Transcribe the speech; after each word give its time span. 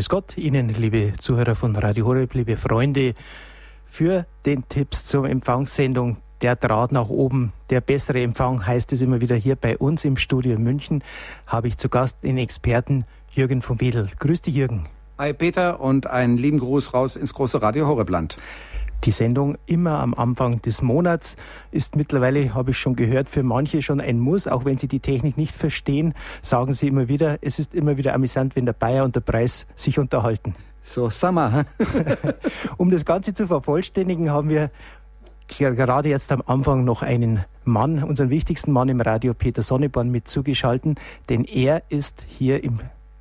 Grüß 0.00 0.08
Gott 0.08 0.38
Ihnen, 0.38 0.70
liebe 0.70 1.12
Zuhörer 1.18 1.54
von 1.54 1.76
Radio 1.76 2.06
Horeb, 2.06 2.32
liebe 2.32 2.56
Freunde, 2.56 3.12
für 3.84 4.24
den 4.46 4.66
Tipps 4.66 5.04
zur 5.04 5.28
Empfangssendung 5.28 6.16
der 6.40 6.56
Draht 6.56 6.90
nach 6.90 7.10
oben, 7.10 7.52
der 7.68 7.82
bessere 7.82 8.22
Empfang 8.22 8.66
heißt 8.66 8.94
es 8.94 9.02
immer 9.02 9.20
wieder 9.20 9.36
hier 9.36 9.56
bei 9.56 9.76
uns 9.76 10.06
im 10.06 10.16
Studio 10.16 10.54
in 10.54 10.62
München, 10.62 11.04
habe 11.46 11.68
ich 11.68 11.76
zu 11.76 11.90
Gast 11.90 12.22
den 12.22 12.38
Experten 12.38 13.04
Jürgen 13.34 13.60
von 13.60 13.78
Wedel. 13.82 14.08
Grüß 14.18 14.40
dich, 14.40 14.54
Jürgen. 14.54 14.86
Hi, 15.18 15.34
Peter, 15.34 15.80
und 15.80 16.06
einen 16.06 16.38
lieben 16.38 16.60
Gruß 16.60 16.94
raus 16.94 17.14
ins 17.14 17.34
große 17.34 17.60
Radio 17.60 17.86
Horrebland. 17.86 18.38
Die 19.04 19.12
Sendung 19.12 19.56
immer 19.64 20.00
am 20.00 20.12
Anfang 20.12 20.60
des 20.60 20.82
Monats 20.82 21.36
ist 21.70 21.96
mittlerweile, 21.96 22.52
habe 22.52 22.72
ich 22.72 22.78
schon 22.78 22.96
gehört, 22.96 23.30
für 23.30 23.42
manche 23.42 23.80
schon 23.80 24.00
ein 24.00 24.18
Muss, 24.18 24.46
auch 24.46 24.66
wenn 24.66 24.76
sie 24.76 24.88
die 24.88 25.00
Technik 25.00 25.38
nicht 25.38 25.54
verstehen, 25.54 26.12
sagen 26.42 26.74
sie 26.74 26.88
immer 26.88 27.08
wieder, 27.08 27.38
es 27.40 27.58
ist 27.58 27.74
immer 27.74 27.96
wieder 27.96 28.14
amüsant, 28.14 28.56
wenn 28.56 28.66
der 28.66 28.74
Bayer 28.74 29.04
und 29.04 29.16
der 29.16 29.20
Preis 29.20 29.66
sich 29.74 29.98
unterhalten. 29.98 30.54
So, 30.82 31.08
Sommer. 31.08 31.64
um 32.76 32.90
das 32.90 33.04
Ganze 33.04 33.32
zu 33.32 33.46
vervollständigen, 33.46 34.30
haben 34.30 34.50
wir 34.50 34.70
gerade 35.48 36.08
jetzt 36.08 36.30
am 36.30 36.42
Anfang 36.46 36.84
noch 36.84 37.02
einen 37.02 37.44
Mann, 37.64 38.02
unseren 38.02 38.30
wichtigsten 38.30 38.72
Mann 38.72 38.88
im 38.88 39.00
Radio, 39.00 39.34
Peter 39.34 39.62
Sonneborn, 39.62 40.10
mit 40.10 40.28
zugeschalten, 40.28 40.96
denn 41.28 41.44
er 41.44 41.82
ist 41.88 42.24
hier 42.28 42.62
im, 42.64 42.80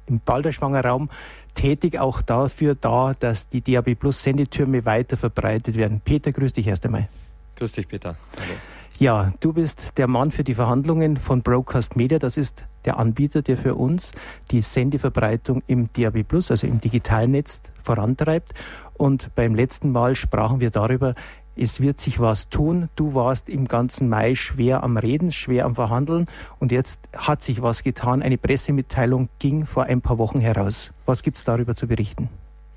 im 0.10 0.20
Balderschwanger 0.20 0.84
Raum 0.84 1.10
tätig, 1.54 2.00
auch 2.00 2.22
dafür 2.22 2.76
da, 2.76 3.14
dass 3.20 3.50
die 3.50 3.62
DAB 3.62 3.96
Plus 3.96 4.24
Sendetürme 4.24 4.86
weiter 4.86 5.18
verbreitet 5.18 5.76
werden. 5.76 6.02
Peter, 6.04 6.32
grüß 6.32 6.54
dich 6.54 6.68
erst 6.68 6.86
einmal. 6.86 7.08
Grüß 7.56 7.74
dich, 7.74 7.88
Peter. 7.88 8.16
Hallo. 8.40 8.54
Ja, 9.00 9.32
du 9.40 9.54
bist 9.54 9.98
der 9.98 10.08
Mann 10.08 10.30
für 10.30 10.44
die 10.44 10.54
Verhandlungen 10.54 11.16
von 11.16 11.42
Broadcast 11.42 11.96
Media. 11.96 12.20
Das 12.20 12.36
ist 12.36 12.66
der 12.84 13.00
Anbieter, 13.00 13.42
der 13.42 13.56
für 13.58 13.76
uns 13.76 14.12
die 14.52 14.62
Sendeverbreitung 14.62 15.64
im 15.68 15.88
DAB 15.94 16.24
Plus, 16.24 16.52
also 16.52 16.68
im 16.68 16.82
Digitalnetz, 16.82 17.62
vorantreibt. 17.82 18.54
Und 18.96 19.34
beim 19.36 19.56
letzten 19.56 19.94
Mal 19.94 20.16
sprachen 20.16 20.60
wir 20.60 20.70
darüber, 20.70 21.16
es 21.60 21.82
wird 21.82 22.00
sich 22.00 22.20
was 22.20 22.50
tun. 22.50 22.90
Du 22.96 23.14
warst 23.14 23.50
im 23.50 23.68
ganzen 23.68 24.08
Mai 24.10 24.36
schwer 24.36 24.84
am 24.84 24.98
Reden, 24.98 25.32
schwer 25.32 25.66
am 25.66 25.76
Verhandeln 25.76 26.28
und 26.60 26.72
jetzt 26.72 27.00
hat 27.16 27.44
sich 27.44 27.62
was 27.62 27.84
getan. 27.84 28.22
Eine 28.22 28.38
Pressemitteilung 28.38 29.30
ging 29.40 29.66
vor 29.66 29.84
ein 29.84 30.02
paar 30.02 30.18
Wochen 30.18 30.40
heraus. 30.40 30.92
Was 31.06 31.22
gibt 31.22 31.38
es 31.38 31.44
darüber 31.44 31.76
zu 31.76 31.88
berichten? 31.88 32.30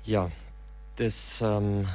Ja, 0.03 0.29
das, 0.97 1.41
ähm, 1.41 1.87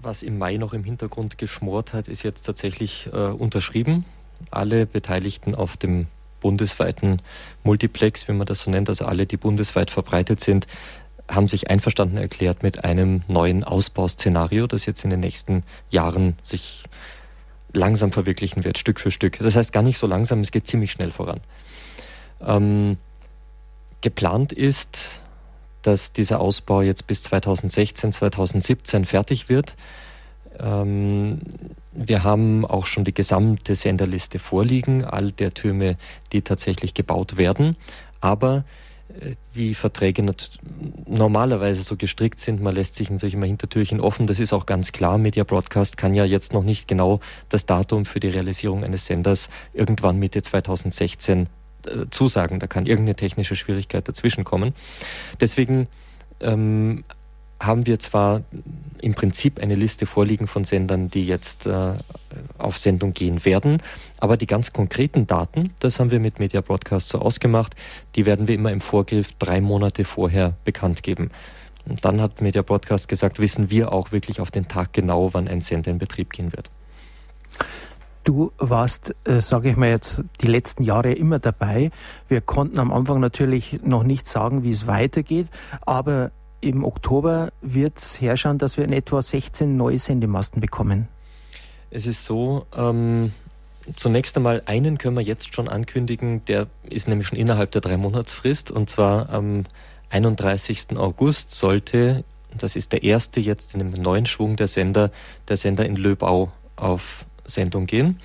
was 0.00 0.22
im 0.22 0.38
Mai 0.38 0.56
noch 0.56 0.72
im 0.72 0.84
Hintergrund 0.84 1.36
geschmort 1.36 1.92
hat, 1.92 2.08
ist 2.08 2.22
jetzt 2.22 2.44
tatsächlich 2.44 3.08
äh, 3.12 3.16
unterschrieben. 3.16 4.04
Alle 4.50 4.86
Beteiligten 4.86 5.54
auf 5.54 5.76
dem 5.76 6.06
bundesweiten 6.40 7.22
Multiplex, 7.62 8.26
wie 8.26 8.32
man 8.32 8.46
das 8.46 8.62
so 8.62 8.70
nennt, 8.70 8.88
also 8.88 9.06
alle, 9.06 9.26
die 9.26 9.36
bundesweit 9.36 9.90
verbreitet 9.90 10.40
sind, 10.40 10.66
haben 11.34 11.48
sich 11.48 11.70
einverstanden 11.70 12.18
erklärt 12.18 12.62
mit 12.62 12.84
einem 12.84 13.22
neuen 13.28 13.64
Ausbauszenario, 13.64 14.66
das 14.66 14.86
jetzt 14.86 15.04
in 15.04 15.10
den 15.10 15.20
nächsten 15.20 15.64
Jahren 15.90 16.36
sich 16.42 16.84
langsam 17.72 18.12
verwirklichen 18.12 18.64
wird, 18.64 18.78
Stück 18.78 19.00
für 19.00 19.10
Stück. 19.10 19.38
Das 19.38 19.56
heißt 19.56 19.72
gar 19.72 19.82
nicht 19.82 19.98
so 19.98 20.06
langsam, 20.06 20.40
es 20.40 20.50
geht 20.50 20.66
ziemlich 20.66 20.92
schnell 20.92 21.10
voran. 21.10 21.40
Ähm, 22.40 22.98
geplant 24.00 24.52
ist, 24.52 25.22
dass 25.82 26.12
dieser 26.12 26.40
Ausbau 26.40 26.82
jetzt 26.82 27.06
bis 27.06 27.22
2016, 27.22 28.12
2017 28.12 29.04
fertig 29.04 29.48
wird. 29.48 29.76
Ähm, 30.58 31.40
wir 31.92 32.24
haben 32.24 32.64
auch 32.64 32.86
schon 32.86 33.04
die 33.04 33.14
gesamte 33.14 33.74
Senderliste 33.74 34.38
vorliegen, 34.38 35.04
all 35.04 35.32
der 35.32 35.54
Türme, 35.54 35.96
die 36.32 36.42
tatsächlich 36.42 36.94
gebaut 36.94 37.36
werden. 37.36 37.76
Aber 38.20 38.64
wie 39.52 39.74
Verträge 39.74 40.24
normalerweise 41.06 41.82
so 41.82 41.96
gestrickt 41.96 42.40
sind. 42.40 42.60
Man 42.60 42.74
lässt 42.74 42.96
sich 42.96 43.10
natürlich 43.10 43.34
immer 43.34 43.46
Hintertürchen 43.46 44.00
offen. 44.00 44.26
Das 44.26 44.40
ist 44.40 44.52
auch 44.52 44.66
ganz 44.66 44.92
klar. 44.92 45.18
Media 45.18 45.44
Broadcast 45.44 45.96
kann 45.96 46.14
ja 46.14 46.24
jetzt 46.24 46.52
noch 46.52 46.64
nicht 46.64 46.88
genau 46.88 47.20
das 47.48 47.66
Datum 47.66 48.04
für 48.04 48.20
die 48.20 48.28
Realisierung 48.28 48.84
eines 48.84 49.06
Senders 49.06 49.50
irgendwann 49.72 50.18
Mitte 50.18 50.42
2016 50.42 51.48
äh, 51.86 52.06
zusagen. 52.10 52.60
Da 52.60 52.66
kann 52.66 52.86
irgendeine 52.86 53.16
technische 53.16 53.56
Schwierigkeit 53.56 54.08
dazwischen 54.08 54.44
kommen. 54.44 54.74
Deswegen 55.40 55.88
ähm, 56.40 57.04
haben 57.64 57.86
wir 57.86 57.98
zwar 57.98 58.42
im 59.00 59.14
Prinzip 59.14 59.60
eine 59.60 59.74
Liste 59.74 60.06
vorliegen 60.06 60.46
von 60.46 60.64
Sendern, 60.64 61.08
die 61.08 61.26
jetzt 61.26 61.66
äh, 61.66 61.94
auf 62.58 62.78
Sendung 62.78 63.12
gehen 63.14 63.44
werden, 63.44 63.82
aber 64.18 64.36
die 64.36 64.46
ganz 64.46 64.72
konkreten 64.72 65.26
Daten, 65.26 65.72
das 65.80 65.98
haben 65.98 66.10
wir 66.10 66.20
mit 66.20 66.38
Media 66.38 66.60
Broadcast 66.60 67.08
so 67.08 67.18
ausgemacht, 67.18 67.74
die 68.14 68.26
werden 68.26 68.48
wir 68.48 68.54
immer 68.54 68.72
im 68.72 68.80
Vorgriff 68.80 69.32
drei 69.38 69.60
Monate 69.60 70.04
vorher 70.04 70.54
bekannt 70.64 71.02
geben. 71.02 71.30
Und 71.88 72.04
dann 72.04 72.20
hat 72.20 72.40
Media 72.40 72.62
Broadcast 72.62 73.08
gesagt, 73.08 73.40
wissen 73.40 73.70
wir 73.70 73.92
auch 73.92 74.12
wirklich 74.12 74.40
auf 74.40 74.50
den 74.50 74.68
Tag 74.68 74.92
genau, 74.92 75.34
wann 75.34 75.48
ein 75.48 75.60
Sender 75.60 75.90
in 75.90 75.98
Betrieb 75.98 76.32
gehen 76.32 76.52
wird. 76.52 76.70
Du 78.24 78.52
warst, 78.56 79.16
äh, 79.24 79.40
sage 79.40 79.70
ich 79.70 79.76
mal 79.76 79.88
jetzt, 79.88 80.22
die 80.40 80.46
letzten 80.46 80.84
Jahre 80.84 81.12
immer 81.12 81.40
dabei. 81.40 81.90
Wir 82.28 82.40
konnten 82.40 82.78
am 82.78 82.92
Anfang 82.92 83.18
natürlich 83.18 83.80
noch 83.82 84.04
nicht 84.04 84.28
sagen, 84.28 84.62
wie 84.62 84.70
es 84.70 84.86
weitergeht, 84.86 85.48
aber 85.84 86.30
im 86.62 86.84
Oktober 86.84 87.52
wird 87.60 87.98
es 87.98 88.20
herrschauen, 88.20 88.56
dass 88.56 88.76
wir 88.76 88.84
in 88.84 88.92
etwa 88.92 89.20
16 89.20 89.76
neue 89.76 89.98
Sendemasten 89.98 90.60
bekommen. 90.60 91.08
Es 91.90 92.06
ist 92.06 92.24
so, 92.24 92.66
ähm, 92.74 93.32
zunächst 93.96 94.36
einmal 94.36 94.62
einen 94.64 94.96
können 94.96 95.16
wir 95.16 95.22
jetzt 95.22 95.54
schon 95.54 95.68
ankündigen, 95.68 96.44
der 96.46 96.68
ist 96.88 97.08
nämlich 97.08 97.26
schon 97.26 97.38
innerhalb 97.38 97.72
der 97.72 97.82
drei 97.82 97.96
Monatsfrist 97.96 98.70
und 98.70 98.88
zwar 98.88 99.28
am 99.28 99.64
31. 100.10 100.96
August 100.96 101.52
sollte, 101.52 102.24
das 102.56 102.76
ist 102.76 102.92
der 102.92 103.02
erste 103.02 103.40
jetzt 103.40 103.74
in 103.74 103.80
dem 103.80 103.90
neuen 103.90 104.26
Schwung 104.26 104.56
der 104.56 104.68
Sender, 104.68 105.10
der 105.48 105.56
Sender 105.56 105.84
in 105.84 105.96
Löbau 105.96 106.52
auf 106.76 107.24
Sendung 107.44 107.86
gehen. 107.86 108.20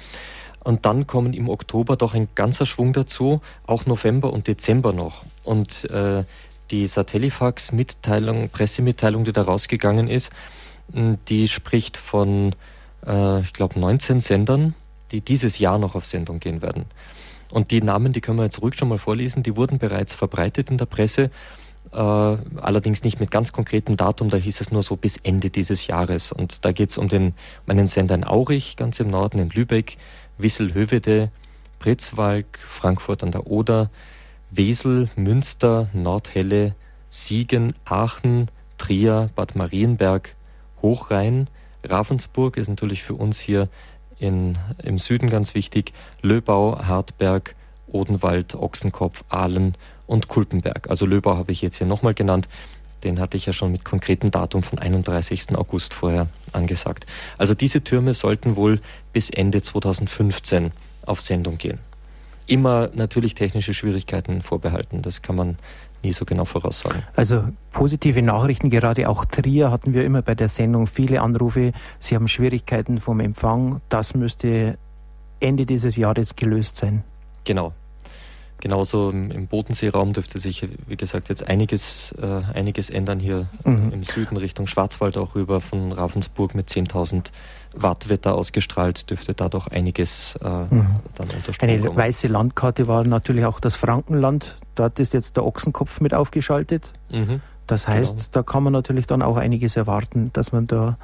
Und 0.64 0.86
dann 0.86 1.08
kommen 1.08 1.34
im 1.34 1.48
Oktober 1.48 1.96
doch 1.96 2.14
ein 2.14 2.28
ganzer 2.36 2.66
Schwung 2.66 2.92
dazu, 2.92 3.42
auch 3.66 3.86
November 3.86 4.34
und 4.34 4.48
Dezember 4.48 4.92
noch. 4.92 5.24
Und 5.46 5.90
äh, 5.90 6.26
die 6.72 6.86
Satellifax-Mitteilung, 6.88 8.50
Pressemitteilung, 8.50 9.24
die 9.24 9.34
da 9.34 9.44
rausgegangen 9.44 10.08
ist, 10.08 10.32
die 11.28 11.48
spricht 11.48 11.98
von, 11.98 12.56
äh, 13.06 13.42
ich 13.42 13.54
glaube, 13.54 13.80
19 13.80 14.22
Sendern, 14.22 14.74
die 15.12 15.22
dieses 15.22 15.60
Jahr 15.60 15.80
noch 15.80 15.96
auf 15.96 16.06
Sendung 16.06 16.40
gehen 16.40 16.62
werden. 16.62 16.86
Und 17.50 17.72
die 17.72 17.82
Namen, 17.82 18.14
die 18.14 18.22
können 18.22 18.38
wir 18.38 18.46
jetzt 18.46 18.62
ruhig 18.62 18.76
schon 18.76 18.90
mal 18.90 18.98
vorlesen, 18.98 19.44
die 19.44 19.56
wurden 19.56 19.80
bereits 19.80 20.14
verbreitet 20.14 20.70
in 20.70 20.78
der 20.78 20.86
Presse, 20.86 21.32
äh, 21.92 21.98
allerdings 21.98 23.04
nicht 23.04 23.20
mit 23.20 23.32
ganz 23.32 23.54
konkretem 23.54 23.96
Datum, 23.96 24.30
da 24.30 24.38
hieß 24.38 24.60
es 24.62 24.72
nur 24.72 24.84
so 24.84 24.98
bis 24.98 25.18
Ende 25.18 25.50
dieses 25.50 25.88
Jahres. 25.88 26.32
Und 26.32 26.66
da 26.66 26.72
geht 26.72 26.90
es 26.90 26.98
um 26.98 27.08
den 27.08 27.34
um 27.66 27.88
Sender 27.88 28.16
in 28.16 28.26
Aurich, 28.26 28.76
ganz 28.76 29.00
im 29.00 29.10
Norden, 29.10 29.40
in 29.40 29.50
Lübeck, 29.50 29.98
Wissel-Hövede, 30.38 31.32
Pritzwalk, 31.80 32.60
Frankfurt 32.60 33.24
an 33.24 33.32
der 33.32 33.48
Oder, 33.48 33.90
Wesel, 34.50 35.10
Münster, 35.16 35.90
Nordhelle, 35.94 36.74
Siegen, 37.10 37.74
Aachen, 37.86 38.48
Trier, 38.78 39.30
Bad 39.36 39.56
Marienberg, 39.56 40.36
Hochrhein, 40.82 41.48
Ravensburg 41.84 42.58
ist 42.58 42.68
natürlich 42.68 43.04
für 43.04 43.14
uns 43.14 43.40
hier 43.40 43.68
in, 44.20 44.58
im 44.82 44.98
Süden 45.00 45.30
ganz 45.30 45.54
wichtig, 45.54 45.94
Löbau, 46.22 46.80
Hartberg, 46.82 47.56
Odenwald, 47.88 48.56
Ochsenkopf, 48.56 49.24
Aalen 49.30 49.76
und 50.06 50.28
Kulpenberg. 50.28 50.90
Also 50.90 51.06
Löbau 51.06 51.38
habe 51.38 51.52
ich 51.52 51.62
jetzt 51.62 51.78
hier 51.78 51.88
nochmal 51.88 52.14
genannt. 52.14 52.48
Den 53.04 53.20
hatte 53.20 53.38
ich 53.38 53.46
ja 53.46 53.54
schon 53.54 53.72
mit 53.72 53.86
konkretem 53.86 54.32
Datum 54.32 54.64
von 54.64 54.80
31. 54.80 55.56
August 55.56 55.94
vorher 55.94 56.28
angesagt. 56.52 57.06
Also 57.38 57.54
diese 57.54 57.84
Türme 57.84 58.14
sollten 58.14 58.56
wohl 58.56 58.82
bis 59.14 59.30
Ende 59.30 59.62
2015 59.62 60.72
auf 61.06 61.22
Sendung 61.22 61.58
gehen 61.58 61.80
immer 62.48 62.90
natürlich 62.94 63.36
technische 63.36 63.74
Schwierigkeiten 63.74 64.42
vorbehalten. 64.42 65.02
Das 65.02 65.22
kann 65.22 65.36
man 65.36 65.58
nie 66.04 66.14
so 66.14 66.26
genau 66.26 66.46
voraussagen. 66.46 67.04
Also 67.16 67.44
positive 67.72 68.22
Nachrichten, 68.22 68.70
gerade 68.70 69.10
auch 69.10 69.26
Trier 69.26 69.72
hatten 69.72 69.94
wir 69.94 70.06
immer 70.06 70.22
bei 70.22 70.36
der 70.36 70.50
Sendung 70.50 70.88
viele 70.88 71.22
Anrufe. 71.22 71.74
Sie 72.00 72.16
haben 72.16 72.28
Schwierigkeiten 72.28 73.00
vom 73.00 73.20
Empfang. 73.20 73.82
Das 73.90 74.16
müsste 74.16 74.78
Ende 75.40 75.66
dieses 75.66 75.96
Jahres 75.98 76.36
gelöst 76.36 76.78
sein. 76.78 77.04
Genau. 77.44 77.74
Genauso 78.60 79.12
im, 79.12 79.48
Bodenseeraum 79.48 80.14
dürfte 80.14 80.40
sich, 80.40 80.68
wie 80.88 80.98
gesagt, 80.98 81.30
jetzt 81.30 81.48
einiges, 81.48 82.14
äh, 82.20 82.42
einiges 82.58 82.90
ändern 82.90 83.20
hier 83.20 83.46
mhm. 83.64 83.92
im 83.92 84.04
Süden 84.04 84.36
Richtung 84.36 84.66
Schwarzwald 84.66 85.18
auch 85.18 85.36
rüber 85.36 85.62
von 85.62 85.92
Ravensburg 85.92 86.56
mit 86.56 86.68
10.000 86.70 87.32
Watt 87.74 88.10
wird 88.10 88.26
da 88.26 88.32
ausgestrahlt, 88.32 89.10
dürfte 89.12 89.36
da 89.36 89.50
doch 89.50 89.68
einiges 89.68 90.38
äh, 90.42 90.48
mhm. 90.48 90.96
dann 91.16 91.28
unterstützen. 91.30 91.70
Eine 91.70 91.82
kommen. 91.82 91.98
weiße 91.98 92.28
Landkarte 92.28 92.88
war 92.88 93.04
natürlich 93.04 93.46
auch 93.46 93.60
das 93.60 93.76
Frankenland. 93.76 94.58
Dort 94.74 95.00
ist 95.00 95.14
jetzt 95.14 95.38
der 95.38 95.46
Ochsenkopf 95.46 96.02
mit 96.02 96.16
aufgeschaltet. 96.16 96.94
Mhm. 97.12 97.42
Das 97.68 97.88
heißt, 97.88 98.18
genau. 98.18 98.30
da 98.32 98.44
kann 98.44 98.64
man 98.64 98.74
natürlich 98.74 99.06
dann 99.06 99.22
auch 99.22 99.38
einiges 99.38 99.76
erwarten, 99.76 100.32
dass 100.34 100.52
man 100.52 100.66
da 100.66 100.98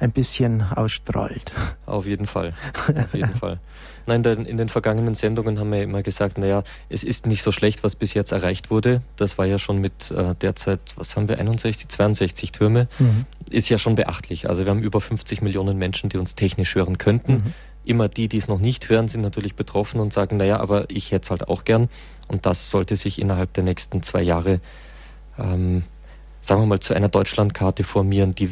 ein 0.00 0.12
bisschen 0.12 0.62
ausstrahlt. 0.62 1.52
Auf 1.86 2.06
jeden 2.06 2.26
Fall. 2.26 2.54
Auf 2.88 3.14
jeden 3.14 3.34
Fall. 3.34 3.60
Nein, 4.06 4.24
in 4.24 4.56
den 4.56 4.68
vergangenen 4.68 5.14
Sendungen 5.14 5.58
haben 5.58 5.70
wir 5.70 5.82
immer 5.82 6.02
gesagt, 6.02 6.38
naja, 6.38 6.64
es 6.88 7.04
ist 7.04 7.26
nicht 7.26 7.42
so 7.42 7.52
schlecht, 7.52 7.84
was 7.84 7.96
bis 7.96 8.14
jetzt 8.14 8.32
erreicht 8.32 8.70
wurde. 8.70 9.02
Das 9.16 9.38
war 9.38 9.46
ja 9.46 9.58
schon 9.58 9.78
mit 9.78 10.10
äh, 10.10 10.34
derzeit, 10.40 10.80
was 10.96 11.16
haben 11.16 11.28
wir, 11.28 11.38
61, 11.38 11.88
62 11.88 12.52
Türme, 12.52 12.88
mhm. 12.98 13.26
ist 13.50 13.68
ja 13.68 13.78
schon 13.78 13.94
beachtlich. 13.94 14.48
Also 14.48 14.64
wir 14.64 14.70
haben 14.70 14.82
über 14.82 15.00
50 15.00 15.42
Millionen 15.42 15.76
Menschen, 15.76 16.08
die 16.08 16.16
uns 16.16 16.34
technisch 16.34 16.74
hören 16.74 16.98
könnten. 16.98 17.32
Mhm. 17.32 17.54
Immer 17.84 18.08
die, 18.08 18.28
die 18.28 18.38
es 18.38 18.48
noch 18.48 18.58
nicht 18.58 18.88
hören, 18.88 19.08
sind 19.08 19.20
natürlich 19.20 19.54
betroffen 19.54 20.00
und 20.00 20.12
sagen, 20.12 20.38
naja, 20.38 20.58
aber 20.60 20.88
ich 20.88 21.12
hätte 21.12 21.24
es 21.24 21.30
halt 21.30 21.48
auch 21.48 21.64
gern. 21.64 21.88
Und 22.26 22.46
das 22.46 22.70
sollte 22.70 22.96
sich 22.96 23.20
innerhalb 23.20 23.52
der 23.52 23.64
nächsten 23.64 24.02
zwei 24.02 24.22
Jahre, 24.22 24.60
ähm, 25.38 25.84
sagen 26.40 26.62
wir 26.62 26.66
mal, 26.66 26.80
zu 26.80 26.94
einer 26.94 27.08
Deutschlandkarte 27.08 27.84
formieren, 27.84 28.34
die 28.34 28.50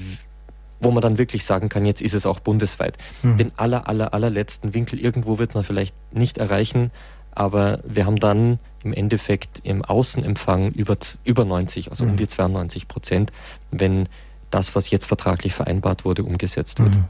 wo 0.81 0.91
man 0.91 1.03
dann 1.03 1.19
wirklich 1.19 1.45
sagen 1.45 1.69
kann, 1.69 1.85
jetzt 1.85 2.03
ist 2.03 2.15
es 2.15 2.27
auch 2.27 2.41
bundesweit. 2.41 2.99
Mhm. 3.23 3.37
Den 3.37 3.53
aller, 3.57 3.89
aller, 3.89 4.15
allerletzten 4.15 4.75
Winkel 4.75 5.01
irgendwo 5.01 5.39
wird 5.39 5.55
man 5.55 5.65
vielleicht 5.65 5.95
nicht 6.13 6.39
erreichen, 6.39 6.91
aber 7.33 7.81
wir 7.87 8.07
haben 8.07 8.17
dann 8.17 8.59
im 8.83 8.93
Endeffekt 8.93 9.61
im 9.63 9.85
Außenempfang 9.85 10.73
über, 10.73 10.97
über 11.25 11.45
90, 11.45 11.91
also 11.91 12.05
mhm. 12.05 12.11
um 12.11 12.17
die 12.17 12.29
92 12.29 12.89
Prozent, 12.89 13.33
wenn 13.71 14.09
das, 14.51 14.75
was 14.75 14.91
jetzt 14.91 15.07
vertraglich 15.07 15.55
vereinbart 15.55 16.05
wurde, 16.05 16.25
umgesetzt 16.25 16.81
wird. 16.81 16.97
Mhm. 16.97 17.05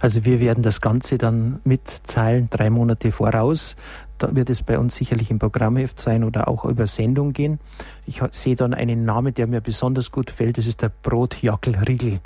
Also 0.00 0.24
wir 0.24 0.40
werden 0.40 0.62
das 0.62 0.80
Ganze 0.80 1.18
dann 1.18 1.60
mitzahlen, 1.64 2.48
drei 2.50 2.70
Monate 2.70 3.10
voraus. 3.10 3.76
Da 4.18 4.34
wird 4.34 4.50
es 4.50 4.62
bei 4.62 4.78
uns 4.78 4.96
sicherlich 4.96 5.30
im 5.30 5.38
Programmheft 5.38 6.00
sein 6.00 6.24
oder 6.24 6.48
auch 6.48 6.64
über 6.64 6.86
Sendung 6.86 7.32
gehen. 7.32 7.60
Ich 8.06 8.22
sehe 8.30 8.56
dann 8.56 8.72
einen 8.72 9.04
Namen, 9.04 9.34
der 9.34 9.46
mir 9.46 9.60
besonders 9.60 10.10
gut 10.10 10.30
fällt. 10.30 10.58
Das 10.58 10.66
ist 10.66 10.80
der 10.82 10.90
Brotjackelriegel. 11.02 12.20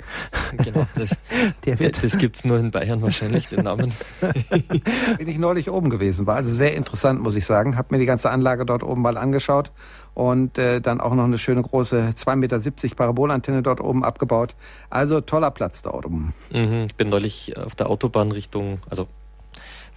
Genau, 0.57 0.87
das, 0.95 1.17
der 1.65 1.79
wird 1.79 2.03
das 2.03 2.17
gibt 2.17 2.37
es 2.37 2.45
nur 2.45 2.57
in 2.59 2.71
Bayern 2.71 3.01
wahrscheinlich, 3.01 3.47
den 3.47 3.63
Namen. 3.63 3.93
Bin 5.17 5.27
ich 5.27 5.37
neulich 5.37 5.69
oben 5.69 5.89
gewesen. 5.89 6.27
War 6.27 6.37
also 6.37 6.51
sehr 6.51 6.75
interessant, 6.75 7.21
muss 7.21 7.35
ich 7.35 7.45
sagen. 7.45 7.77
Habe 7.77 7.89
mir 7.91 7.99
die 7.99 8.05
ganze 8.05 8.29
Anlage 8.29 8.65
dort 8.65 8.83
oben 8.83 9.01
mal 9.01 9.17
angeschaut 9.17 9.71
und 10.13 10.57
äh, 10.57 10.81
dann 10.81 11.01
auch 11.01 11.13
noch 11.13 11.23
eine 11.23 11.37
schöne 11.37 11.61
große 11.61 12.13
2,70 12.15 12.35
Meter 12.35 12.95
Parabolantenne 12.95 13.63
dort 13.63 13.81
oben 13.81 14.03
abgebaut. 14.03 14.55
Also 14.89 15.21
toller 15.21 15.51
Platz 15.51 15.81
dort 15.81 16.05
oben. 16.05 16.33
Mhm, 16.51 16.85
ich 16.85 16.95
bin 16.95 17.09
neulich 17.09 17.57
auf 17.57 17.75
der 17.75 17.89
Autobahn 17.89 18.31
Richtung, 18.31 18.79
also 18.89 19.07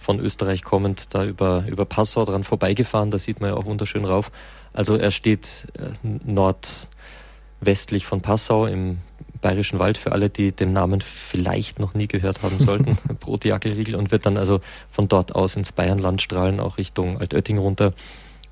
von 0.05 0.19
Österreich 0.19 0.63
kommend 0.63 1.15
da 1.15 1.25
über, 1.25 1.65
über 1.67 1.83
Passau 1.85 2.25
dran 2.25 2.43
vorbeigefahren. 2.43 3.09
Da 3.09 3.17
sieht 3.17 3.41
man 3.41 3.49
ja 3.49 3.55
auch 3.55 3.65
wunderschön 3.65 4.05
rauf. 4.05 4.31
Also 4.71 4.95
er 4.97 5.09
steht 5.09 5.67
äh, 5.79 5.89
nordwestlich 6.23 8.05
von 8.05 8.21
Passau 8.21 8.67
im 8.67 8.99
Bayerischen 9.41 9.79
Wald 9.79 9.97
für 9.97 10.11
alle, 10.11 10.29
die 10.29 10.51
den 10.51 10.73
Namen 10.73 11.01
vielleicht 11.01 11.79
noch 11.79 11.95
nie 11.95 12.07
gehört 12.07 12.43
haben 12.43 12.59
sollten, 12.59 12.99
Brotjackelriegel 13.19 13.95
und 13.95 14.11
wird 14.11 14.27
dann 14.27 14.37
also 14.37 14.61
von 14.91 15.07
dort 15.07 15.33
aus 15.33 15.55
ins 15.55 15.71
Bayernland 15.71 16.21
strahlen, 16.21 16.59
auch 16.59 16.77
Richtung 16.77 17.19
Altötting 17.19 17.57
runter. 17.57 17.93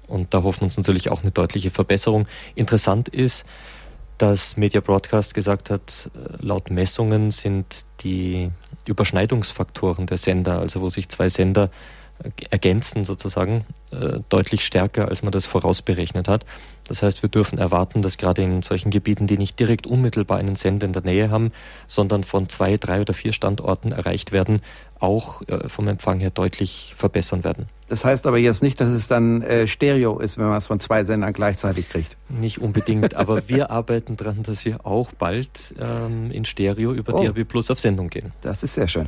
Und 0.08 0.34
da 0.34 0.42
hoffen 0.42 0.62
wir 0.62 0.66
uns 0.66 0.78
natürlich 0.78 1.12
auch 1.12 1.22
eine 1.22 1.32
deutliche 1.32 1.70
Verbesserung. 1.70 2.28
Interessant 2.56 3.10
ist, 3.10 3.46
dass 4.18 4.58
Media 4.58 4.82
Broadcast 4.82 5.34
gesagt 5.34 5.70
hat, 5.70 6.10
äh, 6.16 6.46
laut 6.46 6.70
Messungen 6.70 7.32
sind 7.32 7.86
die 8.02 8.52
Überschneidungsfaktoren 8.86 10.08
der 10.08 10.18
Sender, 10.18 10.60
also 10.60 10.82
wo 10.82 10.90
sich 10.90 11.10
zwei 11.10 11.30
Sender 11.30 11.70
äh, 12.24 12.30
ergänzen 12.50 13.06
sozusagen, 13.06 13.66
äh, 13.92 14.20
deutlich 14.30 14.66
stärker, 14.66 15.08
als 15.08 15.24
man 15.24 15.32
das 15.32 15.46
vorausberechnet 15.46 16.28
hat. 16.28 16.46
Das 16.86 17.02
heißt, 17.02 17.24
wir 17.24 17.30
dürfen 17.30 17.58
erwarten, 17.58 18.02
dass 18.02 18.18
gerade 18.18 18.44
in 18.44 18.62
solchen 18.62 18.92
Gebieten, 18.92 19.28
die 19.28 19.38
nicht 19.38 19.60
direkt 19.60 19.88
unmittelbar 19.88 20.38
einen 20.38 20.56
Sender 20.56 20.86
in 20.86 20.94
der 20.94 21.04
Nähe 21.04 21.32
haben, 21.32 21.52
sondern 21.88 22.24
von 22.24 22.50
zwei, 22.50 22.78
drei 22.78 23.02
oder 23.02 23.14
vier 23.14 23.34
Standorten 23.34 23.92
erreicht 23.92 24.32
werden, 24.32 24.62
auch 25.00 25.42
vom 25.68 25.88
Empfang 25.90 26.20
her 26.20 26.30
deutlich 26.30 26.94
verbessern 26.98 27.44
werden. 27.44 27.68
Das 27.88 28.06
heißt 28.06 28.26
aber 28.28 28.38
jetzt 28.38 28.64
nicht, 28.64 28.80
dass 28.80 28.90
es 28.90 29.08
dann 29.08 29.42
äh, 29.42 29.68
Stereo 29.68 30.20
ist, 30.20 30.38
wenn 30.38 30.48
man 30.48 30.58
es 30.58 30.68
von 30.68 30.80
zwei 30.80 31.04
Sendern 31.04 31.34
gleichzeitig 31.34 31.90
kriegt. 31.90 32.18
Nicht 32.30 32.60
unbedingt, 32.60 33.14
aber 33.16 33.48
wir 33.48 33.70
arbeiten 33.72 34.18
daran, 34.18 34.44
dass 34.44 34.66
wir 34.66 34.86
auch 34.86 35.12
bald 35.14 35.76
ähm, 35.80 36.32
in 36.32 36.46
Stereo 36.46 36.94
über 36.94 37.14
oh. 37.14 37.24
DAB 37.24 37.44
Plus 37.48 37.70
auf 37.70 37.80
Sendung 37.80 38.10
gehen. 38.10 38.32
Das 38.42 38.64
ist 38.64 38.74
sehr 38.74 38.88
schön. 38.88 39.08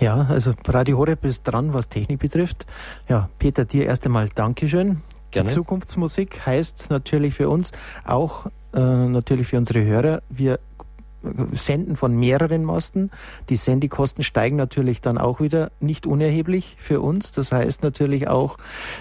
Ja, 0.00 0.26
also 0.28 0.54
Radio 0.66 0.98
Horeb 0.98 1.24
ist 1.24 1.42
dran, 1.44 1.72
was 1.72 1.88
Technik 1.88 2.20
betrifft. 2.20 2.66
Ja, 3.08 3.28
Peter, 3.38 3.64
dir 3.64 3.86
erst 3.86 4.04
einmal 4.06 4.28
Dankeschön. 4.34 5.02
Gerne. 5.30 5.48
Die 5.48 5.54
Zukunftsmusik 5.54 6.46
heißt 6.46 6.90
natürlich 6.90 7.34
für 7.34 7.48
uns 7.48 7.72
auch 8.04 8.46
äh, 8.72 8.80
natürlich 8.80 9.48
für 9.48 9.58
unsere 9.58 9.84
Hörer, 9.84 10.22
wir 10.28 10.58
Senden 11.52 11.96
von 11.96 12.14
mehreren 12.16 12.64
Masten. 12.64 13.10
Die 13.48 13.56
Sendekosten 13.56 14.24
steigen 14.24 14.56
natürlich 14.56 15.00
dann 15.00 15.18
auch 15.18 15.40
wieder 15.40 15.70
nicht 15.80 16.06
unerheblich 16.06 16.76
für 16.78 17.00
uns. 17.00 17.32
Das 17.32 17.52
heißt 17.52 17.82
natürlich 17.82 18.28
auch 18.28 18.58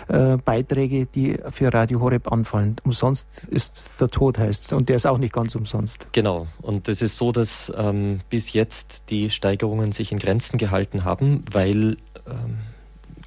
äh, 0.07 0.37
Beiträge, 0.37 1.05
die 1.05 1.37
für 1.51 1.73
Radio 1.73 1.99
Horeb 1.99 2.31
anfallen. 2.31 2.75
Umsonst 2.83 3.45
ist 3.49 3.99
der 3.99 4.09
Tod 4.09 4.37
heißt 4.37 4.73
und 4.73 4.89
der 4.89 4.95
ist 4.95 5.05
auch 5.05 5.17
nicht 5.17 5.33
ganz 5.33 5.55
umsonst. 5.55 6.07
Genau. 6.11 6.47
Und 6.61 6.87
es 6.89 7.01
ist 7.01 7.17
so, 7.17 7.31
dass 7.31 7.71
ähm, 7.75 8.21
bis 8.29 8.53
jetzt 8.53 9.03
die 9.09 9.29
Steigerungen 9.29 9.91
sich 9.91 10.11
in 10.11 10.19
Grenzen 10.19 10.57
gehalten 10.57 11.03
haben, 11.03 11.43
weil 11.51 11.97
ähm, 12.27 12.57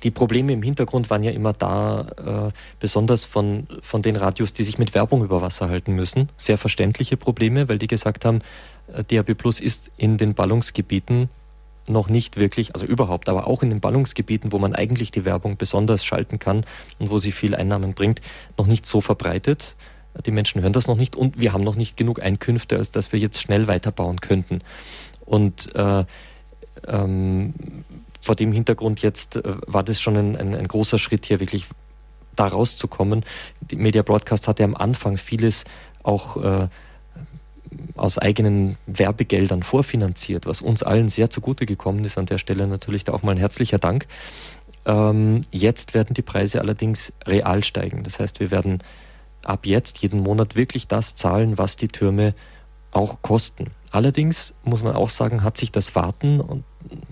die 0.03 0.11
Probleme 0.11 0.53
im 0.53 0.63
Hintergrund 0.63 1.11
waren 1.11 1.25
ja 1.25 1.31
immer 1.31 1.53
da, 1.53 2.51
äh, 2.51 2.53
besonders 2.81 3.25
von, 3.25 3.67
von 3.81 4.03
den 4.03 4.17
Radios, 4.17 4.53
die 4.53 4.65
sich 4.65 4.79
mit 4.79 4.95
Werbung 4.95 5.25
über 5.25 5.43
Wasser 5.43 5.69
halten 5.69 5.95
müssen. 5.95 6.29
Sehr 6.37 6.59
verständliche 6.59 7.17
Probleme, 7.17 7.69
weil 7.69 7.79
die 7.79 7.87
gesagt 7.87 8.25
haben, 8.25 8.43
äh, 8.93 9.05
DAB 9.05 9.35
Plus 9.35 9.61
ist 9.61 9.91
in 9.97 10.19
den 10.19 10.35
Ballungsgebieten 10.35 11.29
noch 11.89 12.09
nicht 12.09 12.37
wirklich, 12.37 12.75
also 12.75 12.85
überhaupt, 12.85 13.29
aber 13.29 13.47
auch 13.47 13.63
in 13.63 13.71
den 13.71 13.81
Ballungsgebieten, 13.81 14.53
wo 14.53 14.59
man 14.59 14.75
eigentlich 14.75 15.13
die 15.13 15.25
Werbung 15.25 15.57
besonders 15.57 16.05
schalten 16.05 16.39
kann 16.39 16.65
und 16.99 17.11
wo 17.11 17.19
sie 17.19 17.33
viel 17.33 17.55
Einnahmen 17.55 17.95
bringt, 17.95 18.21
noch 18.59 18.67
nicht 18.67 18.87
so 18.87 19.01
verbreitet. 19.01 19.77
Die 20.25 20.31
Menschen 20.31 20.63
hören 20.63 20.73
das 20.73 20.87
noch 20.87 20.97
nicht 20.97 21.15
und 21.15 21.39
wir 21.39 21.53
haben 21.53 21.63
noch 21.63 21.77
nicht 21.77 21.97
genug 21.97 22.21
Einkünfte, 22.21 22.79
als 22.79 22.91
dass 22.91 23.13
wir 23.13 23.21
jetzt 23.21 23.41
schnell 23.41 23.67
weiterbauen 23.69 24.21
könnten. 24.21 24.63
Und 25.25 25.75
äh, 25.75 26.05
ähm, 26.87 27.55
vor 28.27 28.37
dem 28.37 28.53
Hintergrund 28.53 29.01
jetzt 29.03 29.37
äh, 29.37 29.43
war 29.67 29.83
das 29.83 30.01
schon 30.01 30.17
ein, 30.17 30.37
ein, 30.37 30.55
ein, 30.55 30.69
großer 30.69 30.99
Schritt 30.99 31.25
hier 31.25 31.41
wirklich 31.41 31.67
da 32.35 32.49
rauszukommen. 32.49 33.25
Die 33.61 33.77
Media 33.77 34.03
Broadcast 34.03 34.49
hatte 34.49 34.65
am 34.65 34.75
Anfang 34.75 35.17
vieles 35.17 35.65
auch 36.03 36.37
äh, 36.37 36.69
aus 37.95 38.19
eigenen 38.19 38.77
Werbegeldern 38.87 39.63
vorfinanziert, 39.63 40.47
was 40.47 40.61
uns 40.61 40.83
allen 40.83 41.09
sehr 41.09 41.31
zugute 41.31 41.67
gekommen 41.67 42.05
ist. 42.05 42.19
An 42.19 42.27
der 42.27 42.39
Stelle 42.39 42.67
natürlich 42.67 43.05
da 43.05 43.13
auch 43.13 43.23
mal 43.23 43.33
ein 43.33 43.39
herzlicher 43.39 43.79
Dank. 43.79 44.07
Ähm, 44.85 45.43
jetzt 45.51 45.95
werden 45.95 46.15
die 46.15 46.23
Preise 46.23 46.61
allerdings 46.61 47.13
real 47.27 47.63
steigen. 47.63 48.03
Das 48.03 48.19
heißt, 48.19 48.41
wir 48.41 48.51
werden 48.51 48.83
ab 49.45 49.67
jetzt 49.67 49.99
jeden 49.99 50.21
Monat 50.21 50.57
wirklich 50.57 50.89
das 50.89 51.15
zahlen, 51.15 51.59
was 51.59 51.77
die 51.77 51.89
Türme 51.89 52.35
auch 52.97 53.21
kosten. 53.21 53.67
Allerdings 53.91 54.55
muss 54.65 54.83
man 54.83 54.97
auch 54.97 55.11
sagen, 55.11 55.43
hat 55.43 55.59
sich 55.59 55.71
das 55.71 55.95
Warten 55.95 56.41
und 56.41 56.65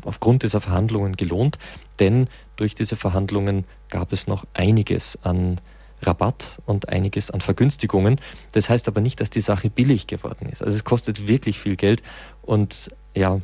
aufgrund 0.03 0.43
dieser 0.43 0.63
Verhandlungen 0.63 1.15
gelohnt, 1.15 1.59
denn 1.99 2.29
durch 2.57 2.75
diese 2.75 2.97
Verhandlungen 2.97 3.67
gab 3.91 4.13
es 4.13 4.27
noch 4.27 4.47
einiges 4.55 5.19
an 5.23 5.61
Rabatt 6.01 6.63
und 6.65 6.89
einiges 6.89 7.31
an 7.31 7.43
Vergünstigungen. 7.43 8.19
Das 8.53 8.71
heißt 8.71 8.89
aber 8.89 9.03
nicht, 9.03 9.21
dass 9.21 9.29
die 9.29 9.43
Sache 9.43 9.69
billig 9.69 10.07
geworden 10.07 10.49
ist. 10.49 10.63
Also 10.63 10.75
es 10.75 10.85
kostet 10.85 11.29
wirklich 11.29 11.59
viel 11.59 11.77
Geld 11.77 12.03
und 12.41 12.91
ja, 13.15 13.43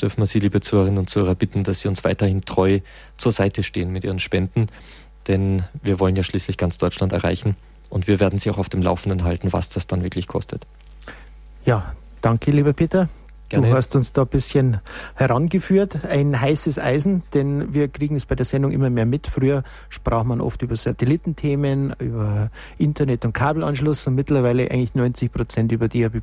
dürfen 0.00 0.20
wir 0.20 0.26
Sie, 0.26 0.40
liebe 0.40 0.62
Zuhörerinnen 0.62 0.98
und 0.98 1.10
Zuhörer, 1.10 1.34
bitten, 1.34 1.64
dass 1.64 1.80
Sie 1.80 1.88
uns 1.88 2.02
weiterhin 2.02 2.46
treu 2.46 2.80
zur 3.18 3.32
Seite 3.32 3.62
stehen 3.62 3.92
mit 3.92 4.04
Ihren 4.04 4.20
Spenden, 4.20 4.68
denn 5.28 5.64
wir 5.82 6.00
wollen 6.00 6.16
ja 6.16 6.22
schließlich 6.22 6.56
ganz 6.56 6.78
Deutschland 6.78 7.12
erreichen 7.12 7.56
und 7.90 8.06
wir 8.06 8.20
werden 8.20 8.38
Sie 8.38 8.50
auch 8.50 8.58
auf 8.58 8.70
dem 8.70 8.80
Laufenden 8.80 9.22
halten, 9.22 9.52
was 9.52 9.68
das 9.68 9.86
dann 9.86 10.02
wirklich 10.02 10.26
kostet. 10.26 10.66
Ja, 11.64 11.94
danke, 12.20 12.50
lieber 12.50 12.72
Peter. 12.72 13.08
Gerne. 13.50 13.66
Du 13.66 13.74
hast 13.74 13.96
uns 13.96 14.12
da 14.12 14.22
ein 14.22 14.28
bisschen 14.28 14.80
herangeführt. 15.16 16.04
Ein 16.04 16.40
heißes 16.40 16.78
Eisen, 16.78 17.24
denn 17.34 17.74
wir 17.74 17.88
kriegen 17.88 18.14
es 18.14 18.24
bei 18.24 18.36
der 18.36 18.46
Sendung 18.46 18.70
immer 18.70 18.90
mehr 18.90 19.06
mit. 19.06 19.26
Früher 19.26 19.64
sprach 19.88 20.22
man 20.22 20.40
oft 20.40 20.62
über 20.62 20.76
Satellitenthemen, 20.76 21.92
über 21.98 22.50
Internet- 22.78 23.24
und 23.24 23.32
Kabelanschluss 23.32 24.06
und 24.06 24.14
mittlerweile 24.14 24.70
eigentlich 24.70 24.94
90 24.94 25.32
Prozent 25.32 25.72
über 25.72 25.88
DAB+. 25.88 26.22